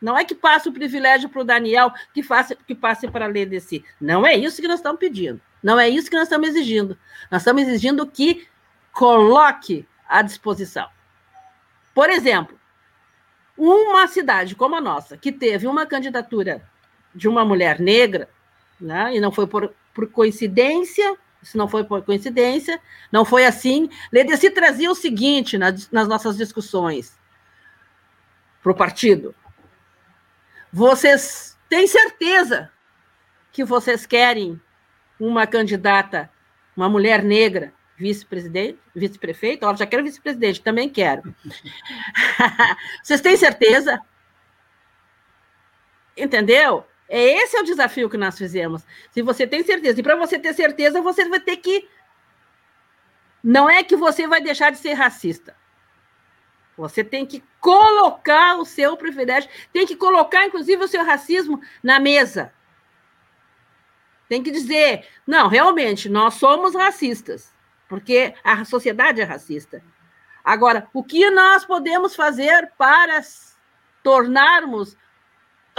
Não 0.00 0.16
é 0.16 0.24
que 0.24 0.34
passe 0.34 0.68
o 0.68 0.72
privilégio 0.72 1.28
para 1.28 1.42
o 1.42 1.44
Daniel, 1.44 1.92
que, 2.14 2.22
faça, 2.22 2.54
que 2.54 2.74
passe 2.74 3.06
para 3.08 3.26
a 3.26 3.28
Ledeci. 3.28 3.84
Não 4.00 4.26
é 4.26 4.34
isso 4.34 4.60
que 4.60 4.68
nós 4.68 4.78
estamos 4.78 4.98
pedindo. 4.98 5.40
Não 5.62 5.78
é 5.78 5.88
isso 5.88 6.08
que 6.08 6.16
nós 6.16 6.24
estamos 6.24 6.48
exigindo. 6.48 6.98
Nós 7.30 7.42
estamos 7.42 7.62
exigindo 7.62 8.06
que 8.06 8.48
coloque 8.92 9.86
à 10.08 10.22
disposição. 10.22 10.88
Por 11.94 12.08
exemplo, 12.08 12.58
uma 13.56 14.06
cidade 14.06 14.54
como 14.54 14.74
a 14.74 14.80
nossa, 14.80 15.18
que 15.18 15.30
teve 15.30 15.66
uma 15.66 15.84
candidatura 15.84 16.62
de 17.14 17.28
uma 17.28 17.44
mulher 17.44 17.78
negra, 17.78 18.28
né, 18.80 19.14
e 19.14 19.20
não 19.20 19.30
foi 19.30 19.46
por, 19.46 19.74
por 19.92 20.10
coincidência, 20.10 21.14
isso 21.42 21.56
não 21.56 21.68
foi 21.68 21.84
por 21.84 22.02
coincidência, 22.02 22.80
não 23.10 23.24
foi 23.24 23.46
assim. 23.46 23.88
Ledeci 24.12 24.50
trazia 24.50 24.90
o 24.90 24.94
seguinte 24.94 25.56
nas, 25.56 25.90
nas 25.90 26.06
nossas 26.06 26.36
discussões 26.36 27.18
para 28.62 28.72
o 28.72 28.74
partido: 28.74 29.34
vocês 30.72 31.58
têm 31.68 31.86
certeza 31.86 32.70
que 33.52 33.64
vocês 33.64 34.06
querem 34.06 34.60
uma 35.18 35.46
candidata, 35.46 36.30
uma 36.76 36.88
mulher 36.88 37.22
negra, 37.22 37.72
vice-presidente, 37.96 38.78
vice-prefeito? 38.94 39.66
Olha, 39.66 39.76
já 39.76 39.86
quero 39.86 40.04
vice-presidente, 40.04 40.62
também 40.62 40.88
quero. 40.88 41.34
vocês 43.02 43.20
têm 43.20 43.36
certeza? 43.36 44.00
Entendeu? 46.16 46.86
É 47.12 47.20
esse 47.20 47.56
é 47.56 47.60
o 47.60 47.64
desafio 47.64 48.08
que 48.08 48.16
nós 48.16 48.38
fizemos. 48.38 48.86
Se 49.10 49.20
você 49.20 49.44
tem 49.44 49.64
certeza, 49.64 49.98
e 49.98 50.02
para 50.02 50.14
você 50.14 50.38
ter 50.38 50.54
certeza, 50.54 51.02
você 51.02 51.28
vai 51.28 51.40
ter 51.40 51.56
que 51.56 51.88
não 53.42 53.68
é 53.68 53.82
que 53.82 53.96
você 53.96 54.28
vai 54.28 54.40
deixar 54.40 54.70
de 54.70 54.78
ser 54.78 54.92
racista. 54.92 55.56
Você 56.76 57.02
tem 57.02 57.26
que 57.26 57.42
colocar 57.60 58.56
o 58.56 58.64
seu 58.64 58.96
privilégio, 58.96 59.50
tem 59.72 59.84
que 59.84 59.96
colocar, 59.96 60.46
inclusive, 60.46 60.84
o 60.84 60.88
seu 60.88 61.04
racismo 61.04 61.60
na 61.82 61.98
mesa. 61.98 62.52
Tem 64.28 64.40
que 64.40 64.52
dizer, 64.52 65.04
não, 65.26 65.48
realmente, 65.48 66.08
nós 66.08 66.34
somos 66.34 66.76
racistas, 66.76 67.52
porque 67.88 68.34
a 68.44 68.64
sociedade 68.64 69.20
é 69.20 69.24
racista. 69.24 69.82
Agora, 70.44 70.88
o 70.94 71.02
que 71.02 71.28
nós 71.30 71.64
podemos 71.64 72.14
fazer 72.14 72.70
para 72.78 73.20
tornarmos 74.02 74.96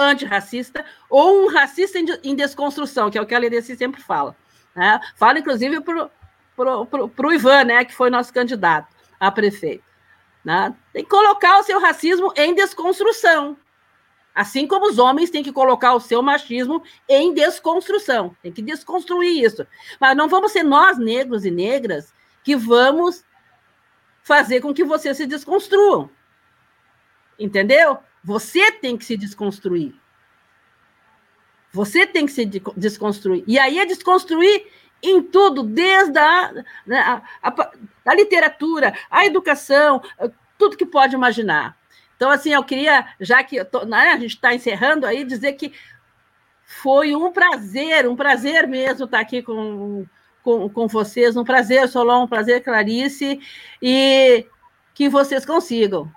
antirracista 0.04 0.86
ou 1.10 1.43
um 1.43 1.47
racista 1.47 1.99
em 2.24 2.36
desconstrução, 2.36 3.10
que 3.10 3.18
é 3.18 3.22
o 3.22 3.26
que 3.26 3.36
a 3.36 3.39
Ledeci 3.39 3.76
sempre 3.76 4.02
fala. 4.02 4.36
Né? 4.76 4.99
Fala, 5.16 5.39
inclusive, 5.39 5.82
para 5.82 6.10
o 7.28 7.34
Ivan, 7.34 7.64
né, 7.66 7.86
que 7.86 7.93
foi 7.93 8.10
nosso 8.10 8.34
candidato 8.34 8.95
a 9.20 9.32
prefeito. 9.32 9.84
Né? 10.43 10.74
Tem 10.91 11.04
que 11.04 11.10
colocar 11.10 11.60
o 11.60 11.64
seu 11.64 11.80
racismo 11.80 12.34
em 12.36 12.54
desconstrução. 12.56 13.58
Assim 14.34 14.66
como 14.66 14.88
os 14.88 14.97
homens 14.97 15.30
têm 15.30 15.43
que 15.43 15.52
colocar 15.52 15.93
o 15.93 15.99
seu 15.99 16.22
machismo 16.22 16.82
em 17.08 17.34
desconstrução. 17.34 18.36
Tem 18.41 18.52
que 18.52 18.62
desconstruir 18.62 19.43
isso. 19.43 19.68
Mas 19.99 20.16
não 20.16 20.30
vamos 20.30 20.54
ser 20.54 20.64
nós, 20.64 20.97
negros 20.97 21.45
e 21.45 21.52
negras, 21.52 22.14
que 22.43 22.56
vamos 22.56 23.26
fazer 24.24 24.62
com 24.62 24.74
que 24.74 24.84
vocês 24.84 25.18
se 25.18 25.28
desconstruam. 25.28 26.10
Entendeu? 27.38 27.99
Você 28.24 28.72
tem 28.72 28.98
que 28.98 29.06
se 29.06 29.18
desconstruir. 29.18 29.94
Você 31.74 32.06
tem 32.06 32.26
que 32.26 32.32
se 32.32 32.46
desconstruir. 32.76 33.44
E 33.48 33.58
aí 33.58 33.80
é 33.80 33.86
desconstruir 33.86 34.68
em 35.02 35.22
tudo, 35.22 35.64
desde 35.64 36.18
a, 36.20 36.52
né, 36.86 37.00
a, 37.00 37.24
a, 37.42 37.72
a 38.06 38.16
literatura, 38.16 38.94
a 39.10 39.26
educação, 39.26 40.02
tudo 40.58 40.78
que 40.78 40.86
pode 40.86 41.16
imaginar. 41.16 41.78
Então, 42.16 42.30
assim, 42.30 42.54
eu 42.54 42.64
queria, 42.64 43.08
já 43.20 43.44
que 43.44 43.64
tô, 43.66 43.84
né, 43.86 44.12
a 44.12 44.18
gente 44.18 44.36
está 44.36 44.54
encerrando 44.54 45.08
aí, 45.08 45.24
dizer 45.24 45.54
que 45.54 45.74
foi 46.64 47.16
um 47.16 47.32
prazer, 47.32 48.08
um 48.08 48.16
prazer 48.16 48.68
mesmo 48.68 49.06
estar 49.06 49.20
aqui 49.20 49.42
com, 49.42 50.06
com, 50.44 50.70
com 50.70 50.88
vocês, 50.88 51.36
um 51.36 51.44
prazer, 51.44 51.88
Solon, 51.88 52.26
um 52.26 52.28
prazer, 52.28 52.64
Clarice, 52.64 53.40
e 53.82 54.46
que 54.94 55.10
vocês 55.10 55.46
consigam 55.46 56.12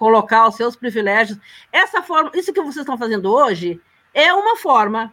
colocar 0.00 0.48
os 0.48 0.54
seus 0.54 0.74
privilégios. 0.74 1.38
Essa 1.70 2.02
forma, 2.02 2.30
isso 2.32 2.54
que 2.54 2.60
vocês 2.62 2.78
estão 2.78 2.96
fazendo 2.96 3.30
hoje 3.30 3.78
é 4.14 4.32
uma 4.32 4.56
forma, 4.56 5.12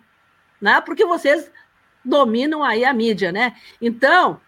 né? 0.61 0.79
Porque 0.79 1.03
vocês 1.03 1.51
dominam 2.05 2.63
aí 2.63 2.85
a 2.85 2.93
mídia, 2.93 3.29
né? 3.29 3.53
Então, 3.81 4.39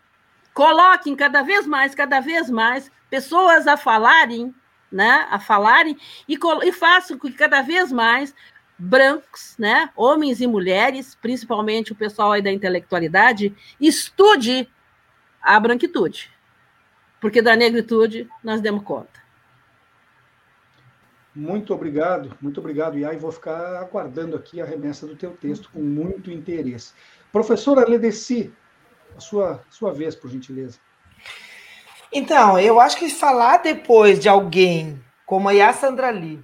coloquem 0.54 1.14
cada 1.14 1.42
vez 1.42 1.68
mais, 1.68 1.94
cada 1.94 2.22
vez 2.22 2.50
mais 2.50 2.90
pessoas 3.10 3.68
a 3.68 3.76
falarem, 3.76 4.56
né? 4.90 5.28
A 5.30 5.40
falarem 5.40 5.98
e, 6.26 6.40
e 6.64 6.72
façam 6.72 7.18
com 7.18 7.28
que 7.28 7.34
cada 7.34 7.62
vez 7.62 7.92
mais 7.92 8.34
brancos, 8.78 9.56
né? 9.60 9.90
Homens 9.94 10.40
e 10.40 10.48
mulheres, 10.48 11.16
principalmente 11.22 11.92
o 11.92 11.96
pessoal 11.96 12.32
aí 12.32 12.42
da 12.42 12.50
intelectualidade, 12.50 13.54
estude 13.78 14.70
a 15.42 15.60
branquitude, 15.60 16.32
porque 17.20 17.42
da 17.42 17.58
negritude 17.58 18.26
nós 18.42 18.62
demos 18.62 18.86
conta. 18.86 19.20
Muito 21.36 21.74
obrigado, 21.74 22.36
muito 22.42 22.60
obrigado, 22.60 22.98
Iai. 22.98 23.18
Vou 23.18 23.32
ficar 23.32 23.78
aguardando 23.78 24.36
aqui 24.36 24.60
a 24.62 24.66
remessa 24.66 25.06
do 25.06 25.16
teu 25.16 25.32
texto 25.32 25.70
com 25.72 25.80
muito 25.80 26.32
interesse. 26.32 26.94
Professora 27.32 27.88
Ledeci, 27.88 28.52
a 29.16 29.20
sua, 29.20 29.64
sua 29.70 29.94
vez, 29.94 30.16
por 30.16 30.30
gentileza. 30.30 30.80
Então, 32.12 32.60
eu 32.60 32.80
acho 32.80 32.98
que 32.98 33.10
falar 33.10 33.58
depois 33.58 34.20
de 34.20 34.28
alguém 34.28 35.00
como 35.26 35.48
a 35.48 35.52
Yassandra 35.52 36.10
Lee, 36.10 36.44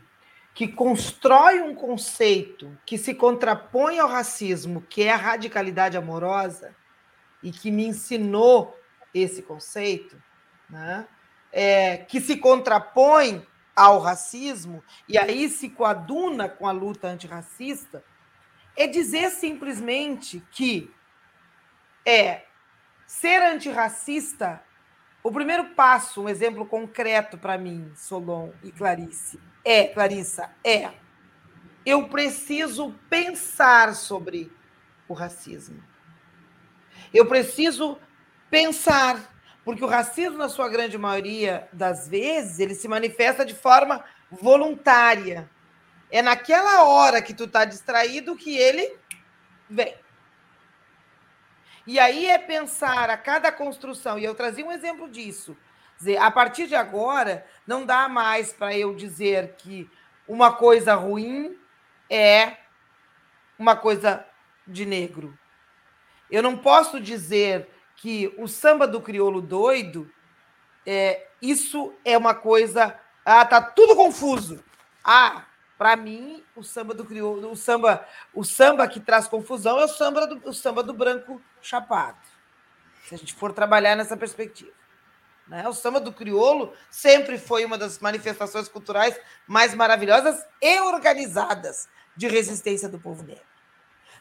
que 0.53 0.67
constrói 0.67 1.59
um 1.59 1.73
conceito 1.73 2.77
que 2.85 2.99
se 2.99 3.15
contrapõe 3.15 3.97
ao 3.97 4.07
racismo, 4.07 4.81
que 4.81 5.01
é 5.01 5.11
a 5.11 5.17
radicalidade 5.17 5.97
amorosa, 5.97 6.75
e 7.41 7.51
que 7.51 7.71
me 7.71 7.87
ensinou 7.87 8.79
esse 9.13 9.41
conceito, 9.41 10.15
né? 10.69 11.07
É, 11.51 11.97
que 11.97 12.21
se 12.21 12.37
contrapõe 12.37 13.45
ao 13.75 13.99
racismo, 13.99 14.83
e 15.07 15.17
aí 15.17 15.49
se 15.49 15.69
coaduna 15.69 16.47
com 16.47 16.67
a 16.67 16.71
luta 16.71 17.07
antirracista, 17.07 18.03
é 18.75 18.87
dizer 18.87 19.29
simplesmente 19.31 20.41
que 20.51 20.93
é 22.05 22.45
ser 23.05 23.41
antirracista. 23.41 24.63
O 25.23 25.31
primeiro 25.31 25.75
passo, 25.75 26.21
um 26.21 26.29
exemplo 26.29 26.65
concreto 26.65 27.37
para 27.37 27.57
mim, 27.57 27.91
Solon 27.95 28.51
e 28.63 28.71
Clarice, 28.71 29.39
é, 29.63 29.85
Clarissa, 29.85 30.51
é 30.63 30.91
eu 31.85 32.07
preciso 32.09 32.93
pensar 33.09 33.93
sobre 33.93 34.51
o 35.07 35.13
racismo. 35.13 35.83
Eu 37.13 37.27
preciso 37.27 37.99
pensar, 38.49 39.34
porque 39.65 39.83
o 39.83 39.87
racismo, 39.87 40.37
na 40.37 40.47
sua 40.47 40.69
grande 40.69 40.95
maioria 40.95 41.67
das 41.73 42.07
vezes, 42.07 42.59
ele 42.59 42.75
se 42.75 42.87
manifesta 42.87 43.43
de 43.43 43.55
forma 43.55 44.05
voluntária. 44.29 45.49
É 46.11 46.21
naquela 46.21 46.83
hora 46.83 47.19
que 47.19 47.33
tu 47.33 47.45
está 47.45 47.65
distraído 47.65 48.35
que 48.35 48.55
ele 48.55 48.95
vem. 49.67 49.95
E 51.87 51.99
aí 51.99 52.27
é 52.27 52.37
pensar 52.37 53.09
a 53.09 53.17
cada 53.17 53.51
construção, 53.51 54.19
e 54.19 54.23
eu 54.23 54.35
trazia 54.35 54.65
um 54.65 54.71
exemplo 54.71 55.09
disso. 55.09 55.57
Dizer, 55.97 56.17
a 56.17 56.29
partir 56.29 56.67
de 56.67 56.75
agora, 56.75 57.43
não 57.65 57.85
dá 57.85 58.07
mais 58.07 58.53
para 58.53 58.77
eu 58.77 58.93
dizer 58.93 59.55
que 59.57 59.89
uma 60.27 60.53
coisa 60.53 60.93
ruim 60.93 61.57
é 62.07 62.57
uma 63.57 63.75
coisa 63.75 64.23
de 64.67 64.85
negro. 64.85 65.37
Eu 66.29 66.43
não 66.43 66.55
posso 66.57 66.99
dizer 66.99 67.69
que 67.95 68.33
o 68.37 68.47
samba 68.47 68.87
do 68.87 69.01
crioulo 69.01 69.41
doido, 69.41 70.11
é, 70.85 71.27
isso 71.41 71.93
é 72.03 72.17
uma 72.17 72.33
coisa. 72.33 72.99
Ah, 73.23 73.45
tá 73.45 73.61
tudo 73.61 73.95
confuso. 73.95 74.63
Ah, 75.03 75.45
para 75.77 75.95
mim, 75.95 76.43
o 76.55 76.63
samba 76.63 76.93
do 76.93 77.05
crioulo, 77.05 77.51
o 77.51 77.55
samba, 77.55 78.05
o 78.33 78.43
samba 78.43 78.87
que 78.87 78.99
traz 78.99 79.27
confusão 79.27 79.79
é 79.79 79.85
o 79.85 79.89
samba 79.89 80.25
do, 80.25 80.49
o 80.49 80.53
samba 80.53 80.81
do 80.81 80.93
branco 80.93 81.41
chapado. 81.61 82.17
Se 83.05 83.15
a 83.15 83.17
gente 83.17 83.33
for 83.33 83.53
trabalhar 83.53 83.95
nessa 83.95 84.15
perspectiva. 84.15 84.71
Né? 85.47 85.67
O 85.67 85.73
samba 85.73 85.99
do 85.99 86.11
crioulo 86.11 86.73
sempre 86.89 87.37
foi 87.37 87.65
uma 87.65 87.77
das 87.77 87.99
manifestações 87.99 88.67
culturais 88.67 89.19
mais 89.45 89.75
maravilhosas 89.75 90.43
e 90.61 90.79
organizadas 90.81 91.87
de 92.15 92.27
resistência 92.27 92.89
do 92.89 92.99
povo 92.99 93.21
negro. 93.23 93.43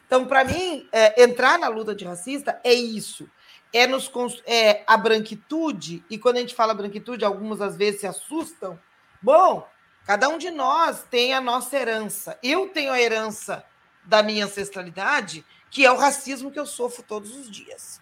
Então, 0.05 0.27
para 0.27 0.43
mim, 0.43 0.87
é, 0.91 1.23
entrar 1.23 1.57
na 1.57 1.67
luta 1.67 1.91
antirracista 1.91 2.59
é 2.63 2.73
isso. 2.73 3.27
É, 3.75 3.87
nos, 3.87 4.09
é 4.45 4.83
a 4.87 4.95
branquitude, 4.95 6.03
e 6.09 6.17
quando 6.17 6.37
a 6.37 6.39
gente 6.39 6.55
fala 6.55 6.73
branquitude, 6.73 7.25
algumas 7.25 7.61
às 7.61 7.75
vezes 7.75 8.01
se 8.01 8.07
assustam. 8.07 8.79
Bom, 9.21 9.67
Cada 10.05 10.29
um 10.29 10.37
de 10.37 10.51
nós 10.51 11.03
tem 11.09 11.33
a 11.33 11.41
nossa 11.41 11.75
herança. 11.75 12.37
Eu 12.43 12.69
tenho 12.69 12.91
a 12.91 13.01
herança 13.01 13.65
da 14.03 14.21
minha 14.21 14.45
ancestralidade, 14.45 15.43
que 15.71 15.83
é 15.83 15.91
o 15.91 15.97
racismo 15.97 16.51
que 16.51 16.59
eu 16.59 16.65
sofro 16.67 17.01
todos 17.01 17.35
os 17.35 17.49
dias. 17.49 17.99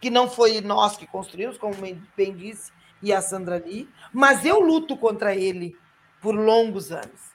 Que 0.00 0.10
não 0.10 0.28
foi 0.28 0.60
nós 0.60 0.96
que 0.96 1.06
construímos, 1.06 1.56
como 1.56 1.76
bem 2.16 2.36
disse, 2.36 2.72
e 3.00 3.12
a 3.12 3.22
Sandra 3.22 3.56
Lee, 3.56 3.88
mas 4.12 4.44
eu 4.44 4.58
luto 4.58 4.96
contra 4.96 5.34
ele 5.34 5.78
por 6.20 6.34
longos 6.34 6.90
anos. 6.90 7.32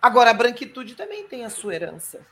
Agora, 0.00 0.30
a 0.30 0.34
branquitude 0.34 0.96
também 0.96 1.26
tem 1.28 1.44
a 1.44 1.50
sua 1.50 1.76
herança. 1.76 2.26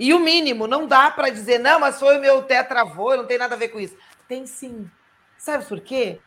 E 0.00 0.12
o 0.12 0.18
mínimo, 0.18 0.66
não 0.66 0.88
dá 0.88 1.10
para 1.12 1.30
dizer, 1.30 1.58
não, 1.58 1.78
mas 1.78 2.00
foi 2.00 2.18
o 2.18 2.20
meu 2.20 2.42
tetravô, 2.42 3.14
não 3.14 3.26
tem 3.26 3.38
nada 3.38 3.54
a 3.54 3.58
ver 3.58 3.68
com 3.68 3.78
isso. 3.78 3.96
Tem 4.26 4.46
sim. 4.46 4.90
Sabe 5.38 5.64
por 5.64 5.80
quê? 5.80 6.18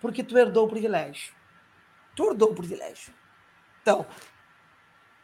Porque 0.00 0.24
tu 0.24 0.36
herdou 0.36 0.66
o 0.66 0.68
privilégio 0.68 1.32
turdou 2.14 2.50
o 2.50 2.54
privilégio. 2.54 3.12
Então, 3.82 4.06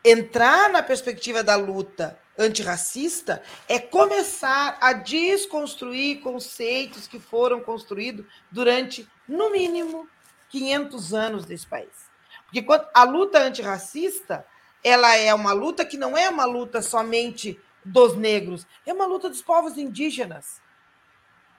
entrar 0.05 0.71
na 0.71 0.83
perspectiva 0.83 1.43
da 1.43 1.57
luta 1.57 2.19
antirracista 2.39 3.43
é 3.69 3.79
começar 3.79 4.79
a 4.81 4.93
desconstruir 4.93 6.21
conceitos 6.21 7.07
que 7.07 7.19
foram 7.19 7.61
construídos 7.61 8.27
durante, 8.51 9.09
no 9.29 9.51
mínimo, 9.51 10.09
500 10.49 11.15
anos 11.15 11.45
desse 11.45 11.67
país. 11.67 12.11
Porque 12.45 12.65
a 12.95 13.05
luta 13.05 13.39
antirracista 13.39 14.45
ela 14.83 15.15
é 15.15 15.33
uma 15.35 15.53
luta 15.53 15.85
que 15.85 15.99
não 15.99 16.17
é 16.17 16.29
uma 16.29 16.45
luta 16.45 16.81
somente 16.81 17.61
dos 17.85 18.17
negros, 18.17 18.67
é 18.87 18.93
uma 18.93 19.07
luta 19.07 19.29
dos 19.29 19.43
povos 19.43 19.79
indígenas. 19.79 20.61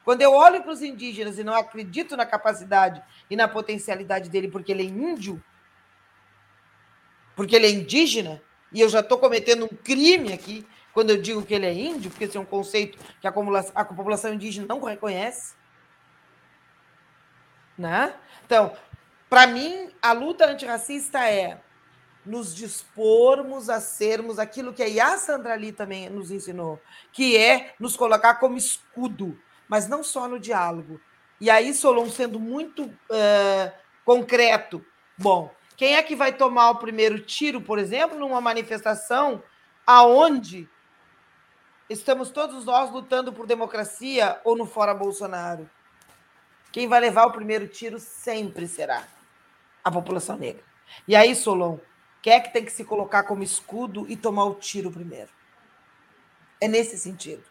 Quando 0.03 0.21
eu 0.21 0.33
olho 0.33 0.61
para 0.61 0.71
os 0.71 0.81
indígenas 0.81 1.37
e 1.37 1.43
não 1.43 1.53
acredito 1.53 2.17
na 2.17 2.25
capacidade 2.25 3.01
e 3.29 3.35
na 3.35 3.47
potencialidade 3.47 4.29
dele 4.29 4.47
porque 4.47 4.71
ele 4.71 4.83
é 4.83 4.85
índio, 4.85 5.43
porque 7.35 7.55
ele 7.55 7.67
é 7.67 7.71
indígena, 7.71 8.41
e 8.71 8.81
eu 8.81 8.89
já 8.89 9.01
estou 9.01 9.17
cometendo 9.17 9.65
um 9.65 9.75
crime 9.75 10.33
aqui 10.33 10.65
quando 10.93 11.11
eu 11.11 11.21
digo 11.21 11.43
que 11.43 11.53
ele 11.53 11.65
é 11.65 11.73
índio, 11.73 12.09
porque 12.09 12.25
esse 12.25 12.37
é 12.37 12.39
um 12.39 12.45
conceito 12.45 12.97
que 13.19 13.27
a, 13.27 13.33
a 13.75 13.85
população 13.85 14.33
indígena 14.33 14.67
não 14.67 14.81
reconhece. 14.81 15.55
Né? 17.77 18.13
Então, 18.45 18.75
para 19.29 19.47
mim, 19.47 19.89
a 20.01 20.11
luta 20.11 20.45
antirracista 20.45 21.27
é 21.27 21.61
nos 22.25 22.55
dispormos 22.55 23.69
a 23.69 23.79
sermos 23.79 24.39
aquilo 24.39 24.73
que 24.73 24.83
a 24.83 24.87
Yassandra 24.87 25.53
Ali 25.53 25.71
também 25.71 26.09
nos 26.09 26.31
ensinou, 26.31 26.79
que 27.11 27.37
é 27.37 27.73
nos 27.79 27.95
colocar 27.95 28.35
como 28.35 28.57
escudo 28.57 29.37
mas 29.71 29.87
não 29.87 30.03
só 30.03 30.27
no 30.27 30.37
diálogo. 30.37 30.99
E 31.39 31.49
aí, 31.49 31.73
Solon, 31.73 32.09
sendo 32.09 32.37
muito 32.37 32.83
uh, 32.83 33.71
concreto, 34.03 34.85
bom, 35.17 35.49
quem 35.77 35.95
é 35.95 36.03
que 36.03 36.13
vai 36.13 36.33
tomar 36.33 36.71
o 36.71 36.75
primeiro 36.79 37.21
tiro, 37.21 37.61
por 37.61 37.79
exemplo, 37.79 38.19
numa 38.19 38.41
manifestação 38.41 39.41
aonde 39.87 40.67
estamos 41.89 42.31
todos 42.31 42.65
nós 42.65 42.91
lutando 42.91 43.31
por 43.31 43.47
democracia 43.47 44.41
ou 44.43 44.57
no 44.57 44.65
fora 44.65 44.93
Bolsonaro? 44.93 45.69
Quem 46.69 46.89
vai 46.89 46.99
levar 46.99 47.27
o 47.27 47.31
primeiro 47.31 47.65
tiro 47.65 47.97
sempre 47.97 48.67
será 48.67 49.07
a 49.85 49.89
população 49.89 50.35
negra. 50.35 50.65
E 51.07 51.15
aí, 51.15 51.33
Solon, 51.33 51.77
quem 52.21 52.33
é 52.33 52.39
que 52.39 52.53
tem 52.53 52.63
que 52.63 52.71
se 52.71 52.83
colocar 52.83 53.23
como 53.23 53.43
escudo 53.43 54.05
e 54.09 54.15
tomar 54.15 54.45
o 54.45 54.55
tiro 54.55 54.91
primeiro? 54.91 55.29
É 56.59 56.67
nesse 56.67 56.97
sentido. 56.97 57.43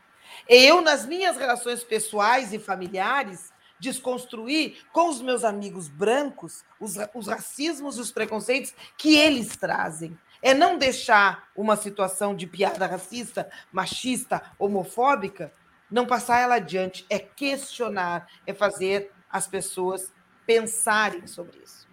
Eu, 0.48 0.80
nas 0.80 1.04
minhas 1.04 1.36
relações 1.36 1.82
pessoais 1.82 2.52
e 2.52 2.58
familiares, 2.58 3.52
desconstruir 3.78 4.84
com 4.92 5.08
os 5.08 5.20
meus 5.20 5.42
amigos 5.42 5.88
brancos 5.88 6.64
os, 6.78 6.96
os 7.14 7.26
racismos 7.26 7.96
e 7.96 8.00
os 8.00 8.12
preconceitos 8.12 8.74
que 8.96 9.16
eles 9.16 9.56
trazem. 9.56 10.16
É 10.42 10.54
não 10.54 10.78
deixar 10.78 11.48
uma 11.56 11.76
situação 11.76 12.34
de 12.34 12.46
piada 12.46 12.86
racista, 12.86 13.50
machista, 13.72 14.42
homofóbica 14.58 15.52
não 15.90 16.06
passar 16.06 16.38
ela 16.38 16.54
adiante, 16.54 17.04
é 17.10 17.18
questionar, 17.18 18.28
é 18.46 18.54
fazer 18.54 19.10
as 19.28 19.46
pessoas 19.46 20.12
pensarem 20.46 21.26
sobre 21.26 21.58
isso. 21.58 21.88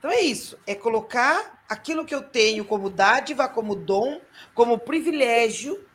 Então 0.00 0.10
é 0.10 0.22
isso, 0.22 0.58
é 0.66 0.74
colocar 0.74 1.62
aquilo 1.68 2.06
que 2.06 2.14
eu 2.14 2.22
tenho 2.22 2.64
como 2.64 2.88
dádiva, 2.88 3.46
como 3.46 3.76
dom, 3.76 4.18
como 4.54 4.78
privilégio, 4.78 5.86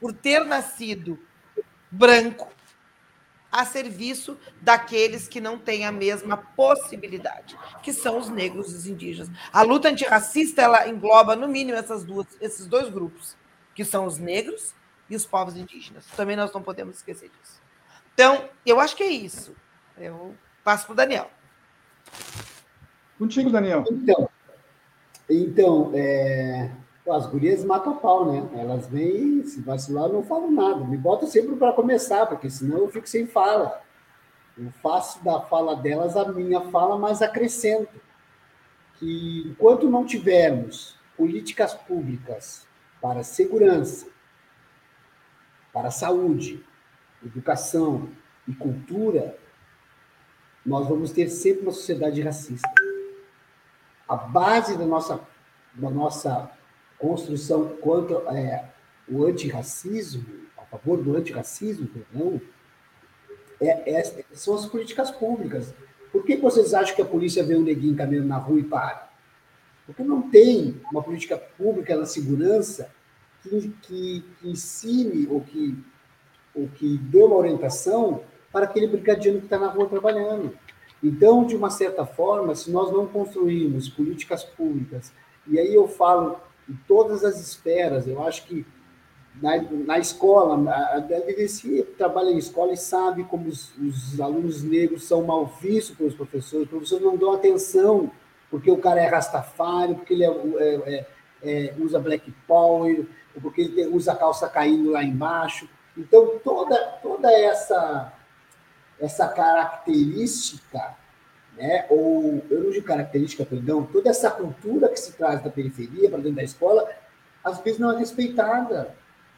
por 0.00 0.14
ter 0.14 0.46
nascido 0.46 1.18
branco, 1.90 2.50
a 3.52 3.66
serviço 3.66 4.36
daqueles 4.62 5.28
que 5.28 5.42
não 5.42 5.58
têm 5.58 5.84
a 5.84 5.92
mesma 5.92 6.38
possibilidade, 6.38 7.56
que 7.82 7.92
são 7.92 8.18
os 8.18 8.30
negros 8.30 8.72
e 8.72 8.76
os 8.76 8.86
indígenas. 8.86 9.30
A 9.52 9.62
luta 9.62 9.90
antirracista 9.90 10.62
ela 10.62 10.88
engloba 10.88 11.36
no 11.36 11.46
mínimo 11.46 11.78
essas 11.78 12.02
duas, 12.02 12.26
esses 12.40 12.66
dois 12.66 12.88
grupos, 12.88 13.36
que 13.74 13.84
são 13.84 14.06
os 14.06 14.18
negros 14.18 14.74
e 15.08 15.14
os 15.14 15.26
povos 15.26 15.54
indígenas. 15.54 16.06
Também 16.16 16.34
nós 16.34 16.50
não 16.52 16.62
podemos 16.62 16.96
esquecer 16.96 17.28
disso. 17.28 17.62
Então, 18.14 18.48
eu 18.64 18.80
acho 18.80 18.96
que 18.96 19.02
é 19.02 19.10
isso. 19.10 19.54
Eu 19.98 20.34
passo 20.64 20.86
para 20.86 20.92
o 20.94 20.96
Daniel. 20.96 21.30
Contigo, 23.18 23.50
Daniel. 23.50 23.84
Então, 23.90 24.28
então 25.28 25.90
é, 25.94 26.70
as 27.10 27.26
gurias 27.26 27.64
matam 27.64 27.96
pau, 27.96 28.30
né? 28.30 28.48
Elas 28.60 28.86
vêm, 28.88 29.44
se 29.44 29.60
vacilar, 29.60 30.06
eu 30.06 30.14
não 30.14 30.22
falo 30.22 30.50
nada. 30.50 30.84
Me 30.84 30.96
botam 30.96 31.28
sempre 31.28 31.54
para 31.56 31.72
começar, 31.72 32.26
porque 32.26 32.50
senão 32.50 32.78
eu 32.78 32.88
fico 32.88 33.08
sem 33.08 33.26
fala. 33.26 33.80
Eu 34.56 34.70
faço 34.82 35.22
da 35.24 35.40
fala 35.40 35.76
delas 35.76 36.16
a 36.16 36.32
minha 36.32 36.60
fala, 36.70 36.98
mas 36.98 37.22
acrescento 37.22 38.00
que 38.94 39.44
enquanto 39.46 39.90
não 39.90 40.04
tivermos 40.04 40.96
políticas 41.16 41.74
públicas 41.74 42.66
para 43.00 43.22
segurança, 43.22 44.06
para 45.72 45.90
saúde, 45.90 46.64
educação 47.24 48.08
e 48.46 48.54
cultura, 48.54 49.36
nós 50.64 50.88
vamos 50.88 51.10
ter 51.10 51.28
sempre 51.28 51.62
uma 51.62 51.72
sociedade 51.72 52.22
racista. 52.22 52.83
A 54.08 54.16
base 54.16 54.76
da 54.76 54.84
nossa, 54.84 55.20
da 55.74 55.90
nossa 55.90 56.50
construção 56.98 57.76
contra 57.76 58.16
é, 58.36 58.68
o 59.08 59.24
antirracismo, 59.24 60.24
a 60.56 60.62
favor 60.62 61.02
do 61.02 61.16
antirracismo, 61.16 61.86
perdão, 61.86 62.40
é, 63.60 63.98
é, 63.98 64.24
são 64.32 64.54
as 64.54 64.66
políticas 64.66 65.10
públicas. 65.10 65.74
Por 66.12 66.24
que 66.24 66.36
vocês 66.36 66.74
acham 66.74 66.94
que 66.94 67.02
a 67.02 67.06
polícia 67.06 67.42
vê 67.42 67.56
um 67.56 67.62
neguinho 67.62 67.96
caminhando 67.96 68.28
na 68.28 68.36
rua 68.36 68.60
e 68.60 68.64
para? 68.64 69.08
Porque 69.86 70.02
não 70.02 70.30
tem 70.30 70.80
uma 70.90 71.02
política 71.02 71.36
pública 71.36 71.96
na 71.96 72.06
segurança 72.06 72.90
que, 73.42 73.74
que, 73.82 74.24
que 74.40 74.48
ensine 74.48 75.26
ou 75.28 75.40
que, 75.40 75.76
ou 76.54 76.68
que 76.68 76.96
dê 76.98 77.22
uma 77.22 77.36
orientação 77.36 78.22
para 78.52 78.64
aquele 78.64 78.86
brigadiano 78.86 79.40
que 79.40 79.46
está 79.46 79.58
na 79.58 79.66
rua 79.66 79.88
trabalhando. 79.88 80.56
Então, 81.04 81.44
de 81.44 81.54
uma 81.54 81.68
certa 81.68 82.06
forma, 82.06 82.54
se 82.54 82.70
nós 82.70 82.90
não 82.90 83.06
construirmos 83.06 83.90
políticas 83.90 84.42
públicas, 84.42 85.12
e 85.46 85.58
aí 85.58 85.74
eu 85.74 85.86
falo 85.86 86.40
em 86.68 86.74
todas 86.88 87.22
as 87.22 87.38
esferas. 87.38 88.08
Eu 88.08 88.26
acho 88.26 88.46
que 88.46 88.66
na, 89.40 89.60
na 89.60 89.98
escola, 89.98 90.72
a 90.72 91.00
DDC 91.00 91.94
trabalha 91.98 92.30
em 92.30 92.38
escola 92.38 92.72
e 92.72 92.76
sabe 92.76 93.24
como 93.24 93.48
os, 93.48 93.76
os, 93.76 94.18
alunos 94.18 94.62
negros 94.62 95.04
são 95.04 95.22
mal 95.24 95.44
vistos 95.60 95.94
pelos 95.94 96.14
professores. 96.14 96.64
Os 96.64 96.70
professores 96.70 97.04
não 97.04 97.18
dão 97.18 97.34
atenção 97.34 98.10
porque 98.50 98.70
o 98.70 98.78
cara 98.78 99.02
é 99.02 99.06
rastafário, 99.06 99.96
porque 99.96 100.14
ele 100.14 100.24
é, 100.24 100.28
é, 100.28 101.06
é, 101.42 101.66
é 101.66 101.74
usa 101.78 101.98
black 101.98 102.32
power, 102.46 103.04
porque 103.42 103.60
ele 103.60 103.86
usa 103.88 104.14
calça 104.14 104.48
caindo 104.48 104.92
lá 104.92 105.04
embaixo. 105.04 105.68
Então, 105.98 106.38
toda, 106.42 106.76
toda 107.02 107.30
essa, 107.30 108.12
essa 109.00 109.28
característica 109.28 110.96
né? 111.56 111.86
ou 111.88 112.42
eu 112.50 112.64
não 112.64 112.70
digo 112.70 112.86
característica, 112.86 113.44
perdão, 113.44 113.84
toda 113.84 114.10
essa 114.10 114.30
cultura 114.30 114.88
que 114.88 114.98
se 114.98 115.12
traz 115.12 115.42
da 115.42 115.50
periferia 115.50 116.08
para 116.08 116.18
dentro 116.18 116.36
da 116.36 116.42
escola, 116.42 116.88
às 117.42 117.58
vezes 117.60 117.78
não 117.78 117.92
é 117.92 117.98
respeitada, 117.98 118.94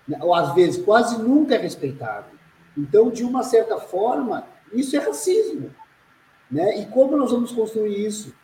né? 0.07 0.19
ou 0.23 0.35
às 0.35 0.55
vezes 0.55 0.83
quase 0.83 1.19
nunca 1.19 1.55
é 1.55 1.59
respeitada. 1.59 2.27
Então, 2.77 3.11
de 3.11 3.25
uma 3.25 3.43
certa 3.43 3.79
forma, 3.79 4.47
isso 4.73 4.97
é 4.97 4.99
racismo. 4.99 5.71
Né? 6.51 6.81
E 6.81 6.87
como 6.87 7.17
nós 7.17 7.31
vamos 7.31 7.53
construir 7.53 8.07
isso? 8.07 8.35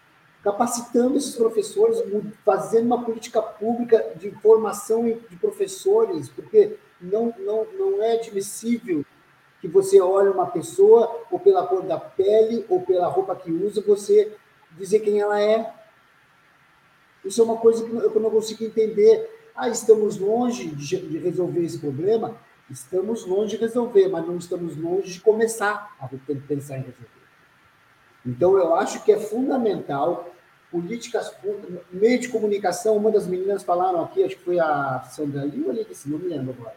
Capacitando 0.43 1.17
esses 1.17 1.37
professores, 1.37 2.03
fazendo 2.45 2.87
uma 2.87 3.05
política 3.05 3.41
pública 3.41 4.13
de 4.17 4.31
formação 4.33 5.05
de 5.05 5.37
professores, 5.37 6.29
porque 6.29 6.77
não, 7.01 7.33
não, 7.39 7.67
não 7.79 8.03
é 8.03 8.15
admissível 8.15 9.05
que 9.63 9.69
você 9.69 10.01
olha 10.01 10.33
uma 10.33 10.47
pessoa, 10.47 11.25
ou 11.31 11.39
pela 11.39 11.65
cor 11.65 11.83
da 11.83 11.97
pele, 11.97 12.67
ou 12.69 12.83
pela 12.83 13.07
roupa 13.07 13.37
que 13.37 13.53
usa, 13.53 13.81
você 13.81 14.37
dizer 14.73 14.99
quem 14.99 15.21
ela 15.21 15.41
é. 15.41 15.73
Isso 17.25 17.41
é 17.41 17.45
uma 17.45 17.57
coisa 17.57 17.85
que 17.85 17.91
eu 17.95 18.21
não 18.21 18.31
consigo 18.31 18.65
entender. 18.65 19.31
Ah, 19.55 19.69
estamos 19.69 20.19
longe 20.19 20.67
de 20.67 20.97
resolver 21.19 21.65
esse 21.65 21.79
problema? 21.79 22.37
Estamos 22.69 23.25
longe 23.25 23.57
de 23.57 23.63
resolver, 23.63 24.09
mas 24.09 24.27
não 24.27 24.37
estamos 24.37 24.77
longe 24.77 25.13
de 25.13 25.21
começar 25.21 25.95
a 26.01 26.09
pensar 26.09 26.79
em 26.79 26.81
resolver. 26.81 27.23
Então, 28.27 28.59
eu 28.59 28.75
acho 28.75 29.05
que 29.05 29.13
é 29.13 29.21
fundamental 29.21 30.29
políticas 30.73 31.31
públicas, 31.31 31.85
meio 31.93 32.19
de 32.19 32.29
comunicação. 32.29 32.97
Uma 32.97 33.13
das 33.13 33.29
meninas 33.29 33.63
falaram 33.63 34.03
aqui, 34.03 34.25
acho 34.25 34.37
que 34.37 34.43
foi 34.43 34.59
a 34.59 35.05
Sandra 35.09 35.43
ali, 35.43 35.59
não 35.59 36.19
me 36.19 36.29
lembro 36.29 36.53
agora. 36.59 36.75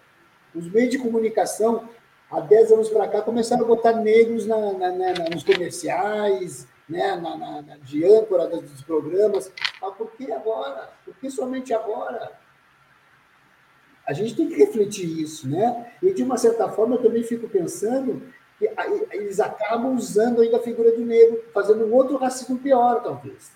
Os 0.53 0.71
meios 0.71 0.91
de 0.91 0.99
comunicação 0.99 1.89
há 2.31 2.39
10 2.39 2.71
anos 2.71 2.89
para 2.89 3.07
cá, 3.07 3.21
começaram 3.21 3.63
a 3.63 3.67
botar 3.67 3.93
negros 3.93 4.45
na, 4.45 4.73
na, 4.73 4.91
na, 4.91 5.13
nos 5.31 5.43
comerciais, 5.43 6.67
né, 6.87 7.15
na, 7.15 7.61
de 7.77 8.05
âncora 8.05 8.47
dos 8.47 8.81
programas. 8.83 9.51
Mas 9.81 9.95
por 9.95 10.11
que 10.11 10.31
agora? 10.31 10.89
Por 11.03 11.15
que 11.15 11.29
somente 11.29 11.73
agora? 11.73 12.31
A 14.07 14.13
gente 14.13 14.35
tem 14.35 14.47
que 14.47 14.55
refletir 14.55 15.19
isso, 15.19 15.49
né? 15.49 15.91
E, 16.01 16.13
de 16.13 16.21
uma 16.21 16.37
certa 16.37 16.69
forma, 16.69 16.95
eu 16.95 17.01
também 17.01 17.23
fico 17.23 17.47
pensando 17.47 18.21
que 18.59 18.69
eles 19.11 19.39
acabam 19.39 19.95
usando 19.95 20.41
ainda 20.41 20.57
a 20.57 20.61
figura 20.61 20.91
do 20.91 21.03
negro, 21.03 21.43
fazendo 21.53 21.85
um 21.85 21.93
outro 21.93 22.15
racismo 22.17 22.57
pior, 22.57 23.01
talvez. 23.01 23.51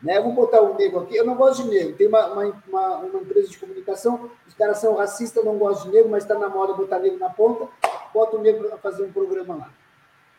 Né? 0.00 0.18
Vou 0.20 0.32
botar 0.32 0.62
o 0.62 0.72
um 0.72 0.76
negro 0.76 1.00
aqui. 1.00 1.16
Eu 1.16 1.26
não 1.26 1.34
gosto 1.34 1.64
de 1.64 1.70
negro. 1.70 1.96
Tem 1.96 2.06
uma, 2.06 2.26
uma, 2.28 2.96
uma, 2.98 3.20
empresa 3.20 3.48
de 3.48 3.58
comunicação, 3.58 4.30
os 4.46 4.54
caras 4.54 4.78
são 4.78 4.94
racistas, 4.94 5.44
não 5.44 5.58
gostam 5.58 5.90
de 5.90 5.96
negro, 5.96 6.10
mas 6.10 6.22
está 6.22 6.38
na 6.38 6.48
moda 6.48 6.72
botar 6.72 7.00
negro 7.00 7.18
na 7.18 7.28
ponta 7.28 7.68
bota 8.12 8.36
o 8.36 8.40
negro 8.40 8.70
fazer 8.78 9.04
um 9.04 9.12
programa 9.12 9.56
lá. 9.56 9.70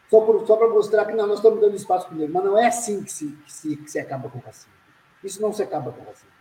Só, 0.09 0.45
só 0.45 0.57
para 0.57 0.67
mostrar 0.67 1.05
que 1.05 1.13
não, 1.13 1.25
nós 1.25 1.37
estamos 1.37 1.61
dando 1.61 1.75
espaço 1.75 2.07
para 2.07 2.15
o 2.15 2.17
negro. 2.17 2.33
Mas 2.33 2.43
não 2.43 2.57
é 2.57 2.67
assim 2.67 3.01
que 3.03 3.11
se, 3.11 3.27
que, 3.27 3.53
se, 3.53 3.77
que 3.77 3.89
se 3.89 3.99
acaba 3.99 4.29
com 4.29 4.39
o 4.39 4.41
racismo. 4.41 4.73
Isso 5.23 5.41
não 5.41 5.53
se 5.53 5.63
acaba 5.63 5.91
com 5.91 6.01
o 6.01 6.05
racismo. 6.05 6.31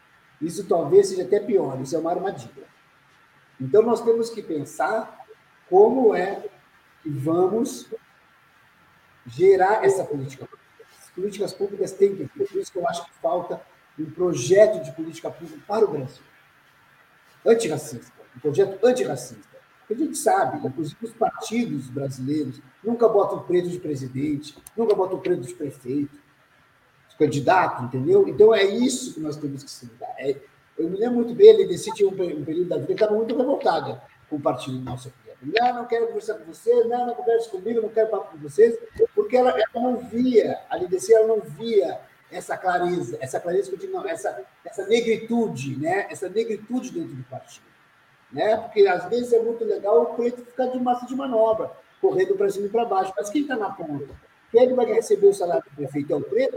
Isso 0.40 0.66
talvez 0.66 1.09
seja 1.09 1.23
até 1.23 1.39
pior, 1.39 1.81
isso 1.81 1.94
é 1.94 1.98
uma 1.98 2.11
armadilha. 2.11 2.65
Então 3.61 3.82
nós 3.82 4.01
temos 4.01 4.31
que 4.31 4.43
pensar 4.43 5.27
como 5.69 6.15
é 6.15 6.48
que 7.02 7.11
vamos 7.11 7.89
gerar 9.27 9.85
essa 9.85 10.02
política 10.02 10.47
pública. 10.47 10.85
As 10.98 11.11
políticas 11.11 11.52
públicas 11.52 11.93
têm 11.93 12.16
que 12.16 12.27
ter. 12.27 12.48
Por 12.48 12.59
isso 12.59 12.73
que 12.73 12.78
eu 12.78 12.89
acho 12.89 13.05
que 13.05 13.12
falta 13.19 13.61
um 13.98 14.11
projeto 14.11 14.82
de 14.82 14.90
política 14.93 15.31
pública 15.31 15.62
para 15.66 15.85
o 15.85 15.89
Brasil. 15.89 16.23
Antirracista. 17.44 18.12
Um 18.35 18.40
projeto 18.40 18.85
antirracista 18.85 19.49
a 19.94 19.96
gente 19.96 20.16
sabe, 20.16 20.66
inclusive 20.66 20.96
os 21.02 21.12
partidos 21.12 21.88
brasileiros 21.88 22.60
nunca 22.82 23.08
botam 23.08 23.40
preto 23.40 23.68
de 23.68 23.78
presidente, 23.78 24.56
nunca 24.76 24.94
botam 24.94 25.18
preto 25.18 25.42
de 25.42 25.54
prefeito, 25.54 26.16
de 27.08 27.16
candidato, 27.16 27.84
entendeu? 27.84 28.28
Então 28.28 28.54
é 28.54 28.64
isso 28.64 29.14
que 29.14 29.20
nós 29.20 29.36
temos 29.36 29.62
que 29.62 29.70
se 29.70 29.86
lidar. 29.86 30.14
É, 30.18 30.36
eu 30.78 30.88
me 30.88 30.96
lembro 30.96 31.16
muito 31.16 31.34
bem, 31.34 31.48
ele 31.48 31.66
decidiu 31.66 32.08
um, 32.08 32.12
um 32.12 32.44
período 32.44 32.68
da 32.68 32.76
vida 32.76 32.86
que 32.86 32.92
estava 32.92 33.14
muito 33.14 33.36
revoltada 33.36 34.02
com 34.28 34.36
o 34.36 34.40
partido 34.40 34.78
nosso. 34.78 35.12
Não, 35.42 35.74
não 35.74 35.86
quero 35.86 36.06
conversar 36.06 36.34
com 36.34 36.52
vocês, 36.52 36.86
não, 36.86 37.06
não 37.06 37.14
comigo, 37.50 37.80
não 37.80 37.88
quero 37.88 38.10
papo 38.10 38.32
com 38.32 38.38
vocês, 38.38 38.78
porque 39.14 39.36
ela, 39.36 39.50
ela 39.50 39.68
não 39.74 39.96
via, 39.96 40.60
a 40.68 40.76
LDC 40.76 41.14
ela 41.14 41.26
não 41.26 41.40
via 41.40 41.98
essa 42.30 42.56
clareza, 42.56 43.16
essa 43.20 43.40
clareza 43.40 43.68
que 43.70 43.76
eu 43.76 43.80
digo, 43.80 43.92
não, 43.94 44.06
essa, 44.06 44.44
essa 44.64 44.86
negritude, 44.86 45.76
né? 45.78 46.06
essa 46.10 46.28
negritude 46.28 46.90
dentro 46.90 47.14
do 47.14 47.22
partido 47.24 47.69
né? 48.32 48.57
Porque 48.57 48.86
às 48.86 49.05
vezes 49.07 49.32
é 49.32 49.43
muito 49.43 49.65
legal 49.65 50.02
o 50.02 50.15
preto 50.15 50.44
ficar 50.44 50.66
de 50.66 50.78
massa 50.78 51.07
de 51.07 51.15
manobra, 51.15 51.70
correndo 52.01 52.35
para 52.36 52.51
cima 52.51 52.66
e 52.66 52.70
para 52.70 52.85
baixo. 52.85 53.12
Mas 53.16 53.31
quem 53.31 53.43
está 53.43 53.57
na 53.57 53.70
ponta? 53.70 54.15
Quem 54.51 54.62
é 54.62 54.66
que 54.66 54.74
vai 54.74 54.86
receber 54.86 55.28
o 55.28 55.35
salário 55.35 55.65
do 55.65 55.77
prefeito? 55.77 56.12
É 56.12 56.16
o 56.16 56.23
preto? 56.23 56.57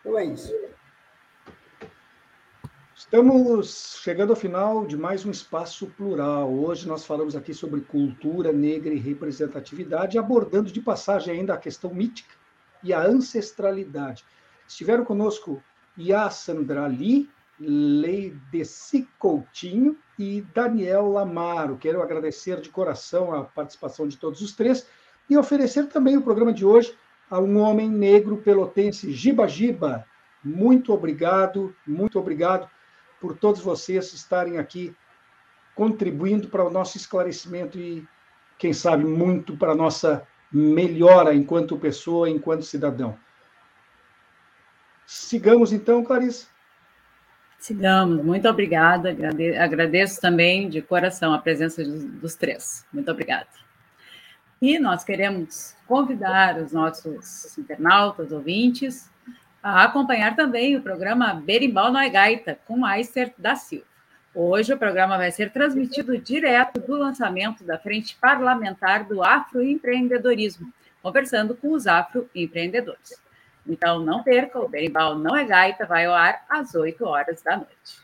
Então 0.00 0.18
é 0.18 0.24
isso. 0.24 0.52
Estamos 2.96 3.98
chegando 4.02 4.30
ao 4.30 4.36
final 4.36 4.86
de 4.86 4.96
mais 4.96 5.24
um 5.24 5.30
espaço 5.30 5.86
plural. 5.88 6.52
Hoje 6.52 6.86
nós 6.86 7.04
falamos 7.04 7.34
aqui 7.34 7.52
sobre 7.52 7.80
cultura 7.80 8.52
negra 8.52 8.94
e 8.94 8.98
representatividade, 8.98 10.18
abordando 10.18 10.70
de 10.70 10.80
passagem 10.80 11.34
ainda 11.34 11.54
a 11.54 11.58
questão 11.58 11.92
mítica 11.92 12.34
e 12.84 12.92
a 12.92 13.02
ancestralidade. 13.02 14.24
Estiveram 14.68 15.04
conosco 15.04 15.62
Ia 15.96 16.30
Sandra 16.30 16.86
Lee, 16.86 17.28
Leideci 17.60 19.06
Coutinho 19.18 19.96
e 20.18 20.40
Daniel 20.54 21.08
Lamaro. 21.10 21.76
Quero 21.76 22.02
agradecer 22.02 22.60
de 22.60 22.70
coração 22.70 23.34
a 23.34 23.44
participação 23.44 24.08
de 24.08 24.16
todos 24.16 24.40
os 24.40 24.52
três 24.52 24.86
e 25.28 25.36
oferecer 25.36 25.88
também 25.88 26.16
o 26.16 26.22
programa 26.22 26.52
de 26.52 26.64
hoje 26.64 26.96
a 27.30 27.38
um 27.38 27.58
homem 27.58 27.88
negro 27.88 28.38
pelotense, 28.38 29.12
Giba 29.12 29.46
Giba. 29.46 30.04
Muito 30.42 30.92
obrigado, 30.92 31.74
muito 31.86 32.18
obrigado 32.18 32.68
por 33.20 33.36
todos 33.36 33.60
vocês 33.60 34.12
estarem 34.14 34.56
aqui 34.56 34.96
contribuindo 35.74 36.48
para 36.48 36.64
o 36.64 36.70
nosso 36.70 36.96
esclarecimento 36.96 37.78
e, 37.78 38.06
quem 38.58 38.72
sabe, 38.72 39.04
muito 39.04 39.56
para 39.56 39.72
a 39.72 39.76
nossa 39.76 40.26
melhora 40.50 41.34
enquanto 41.34 41.78
pessoa, 41.78 42.28
enquanto 42.28 42.64
cidadão. 42.64 43.16
Sigamos 45.06 45.72
então, 45.72 46.02
Clarice. 46.02 46.48
Sigamos, 47.60 48.24
muito 48.24 48.48
obrigada. 48.48 49.14
Agradeço 49.62 50.18
também 50.18 50.68
de 50.68 50.80
coração 50.80 51.34
a 51.34 51.38
presença 51.38 51.84
dos 51.84 52.34
três. 52.34 52.86
Muito 52.90 53.10
obrigada. 53.10 53.46
E 54.62 54.78
nós 54.78 55.04
queremos 55.04 55.76
convidar 55.86 56.56
os 56.56 56.72
nossos 56.72 57.58
internautas, 57.58 58.32
ouvintes, 58.32 59.10
a 59.62 59.84
acompanhar 59.84 60.34
também 60.34 60.74
o 60.74 60.82
programa 60.82 61.34
Berimbau 61.34 61.92
Noi 61.92 62.08
Gaita, 62.08 62.58
com 62.66 62.84
Aister 62.84 63.34
da 63.36 63.54
Silva. 63.54 63.84
Hoje 64.34 64.72
o 64.72 64.78
programa 64.78 65.18
vai 65.18 65.30
ser 65.30 65.52
transmitido 65.52 66.16
direto 66.16 66.80
do 66.80 66.96
lançamento 66.96 67.62
da 67.62 67.78
Frente 67.78 68.16
Parlamentar 68.18 69.04
do 69.06 69.22
Afroempreendedorismo, 69.22 70.72
conversando 71.02 71.54
com 71.54 71.72
os 71.72 71.86
afroempreendedores. 71.86 73.20
Então 73.66 74.00
não 74.00 74.22
perca, 74.22 74.58
o 74.58 74.68
Berimbau 74.68 75.18
Não 75.18 75.36
é 75.36 75.44
Gaita 75.44 75.86
vai 75.86 76.06
ao 76.06 76.14
ar 76.14 76.44
às 76.48 76.74
8 76.74 77.04
horas 77.04 77.42
da 77.42 77.56
noite. 77.56 78.00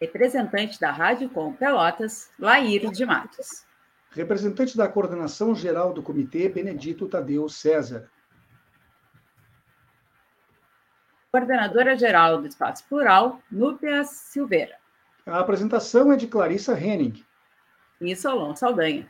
Representante 0.00 0.78
da 0.80 0.92
Rádio 0.92 1.28
Com 1.28 1.52
Pelotas, 1.52 2.30
Laíro 2.38 2.92
de 2.92 3.04
Matos. 3.04 3.66
Representante 4.10 4.76
da 4.76 4.88
Coordenação 4.88 5.54
Geral 5.54 5.92
do 5.92 6.02
Comitê, 6.02 6.48
Benedito 6.48 7.08
Tadeu 7.08 7.48
César. 7.48 8.08
Coordenadora 11.30 11.96
Geral 11.96 12.40
do 12.40 12.46
Espaço 12.46 12.84
Plural, 12.88 13.40
Núbia 13.50 14.04
Silveira. 14.04 14.76
A 15.26 15.40
apresentação 15.40 16.10
é 16.10 16.16
de 16.16 16.26
Clarissa 16.26 16.78
Henning. 16.78 17.22
E 18.00 18.16
Solon 18.16 18.56
Saldanha. 18.56 19.06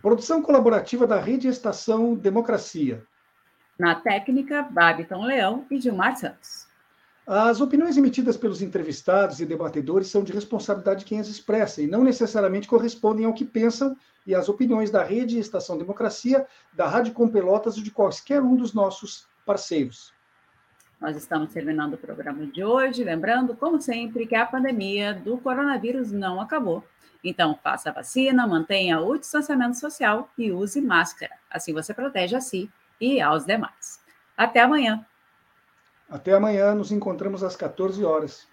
Produção 0.00 0.40
colaborativa 0.40 1.08
da 1.08 1.18
Rede 1.18 1.48
Estação 1.48 2.14
Democracia. 2.14 3.04
Na 3.76 3.96
técnica, 3.96 4.62
Babiton 4.62 5.24
Leão 5.24 5.66
e 5.68 5.80
Gilmar 5.80 6.16
Santos. 6.16 6.68
As 7.26 7.60
opiniões 7.60 7.96
emitidas 7.96 8.36
pelos 8.36 8.62
entrevistados 8.62 9.40
e 9.40 9.44
debatedores 9.44 10.06
são 10.06 10.22
de 10.22 10.32
responsabilidade 10.32 11.00
de 11.00 11.04
quem 11.04 11.18
as 11.18 11.28
expressa 11.28 11.82
e 11.82 11.86
não 11.88 12.04
necessariamente 12.04 12.68
correspondem 12.68 13.26
ao 13.26 13.34
que 13.34 13.44
pensam 13.44 13.96
e 14.24 14.36
às 14.36 14.48
opiniões 14.48 14.90
da 14.90 15.02
Rede 15.02 15.38
Estação 15.38 15.76
Democracia, 15.76 16.46
da 16.72 16.86
Rádio 16.88 17.12
Com 17.12 17.28
Pelotas 17.28 17.76
ou 17.76 17.82
de 17.82 17.90
qualquer 17.90 18.40
um 18.40 18.54
dos 18.54 18.72
nossos 18.72 19.26
parceiros. 19.44 20.14
Nós 21.00 21.16
estamos 21.16 21.52
terminando 21.52 21.94
o 21.94 21.98
programa 21.98 22.46
de 22.46 22.62
hoje, 22.62 23.02
lembrando, 23.02 23.56
como 23.56 23.80
sempre, 23.80 24.26
que 24.26 24.34
a 24.34 24.46
pandemia 24.46 25.12
do 25.12 25.38
coronavírus 25.38 26.12
não 26.12 26.40
acabou. 26.40 26.84
Então, 27.22 27.58
faça 27.62 27.90
a 27.90 27.92
vacina, 27.92 28.46
mantenha 28.46 29.00
o 29.00 29.18
distanciamento 29.18 29.76
social 29.76 30.28
e 30.38 30.52
use 30.52 30.80
máscara. 30.80 31.34
Assim 31.50 31.72
você 31.72 31.92
protege 31.92 32.36
a 32.36 32.40
si 32.40 32.70
e 33.00 33.20
aos 33.20 33.44
demais. 33.44 34.00
Até 34.36 34.60
amanhã! 34.60 35.04
Até 36.08 36.32
amanhã, 36.32 36.74
nos 36.74 36.90
encontramos 36.90 37.42
às 37.42 37.54
14 37.54 38.04
horas. 38.04 38.46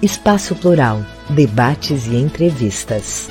Espaço 0.00 0.54
Plural, 0.54 0.98
debates 1.30 2.06
e 2.06 2.14
entrevistas. 2.14 3.28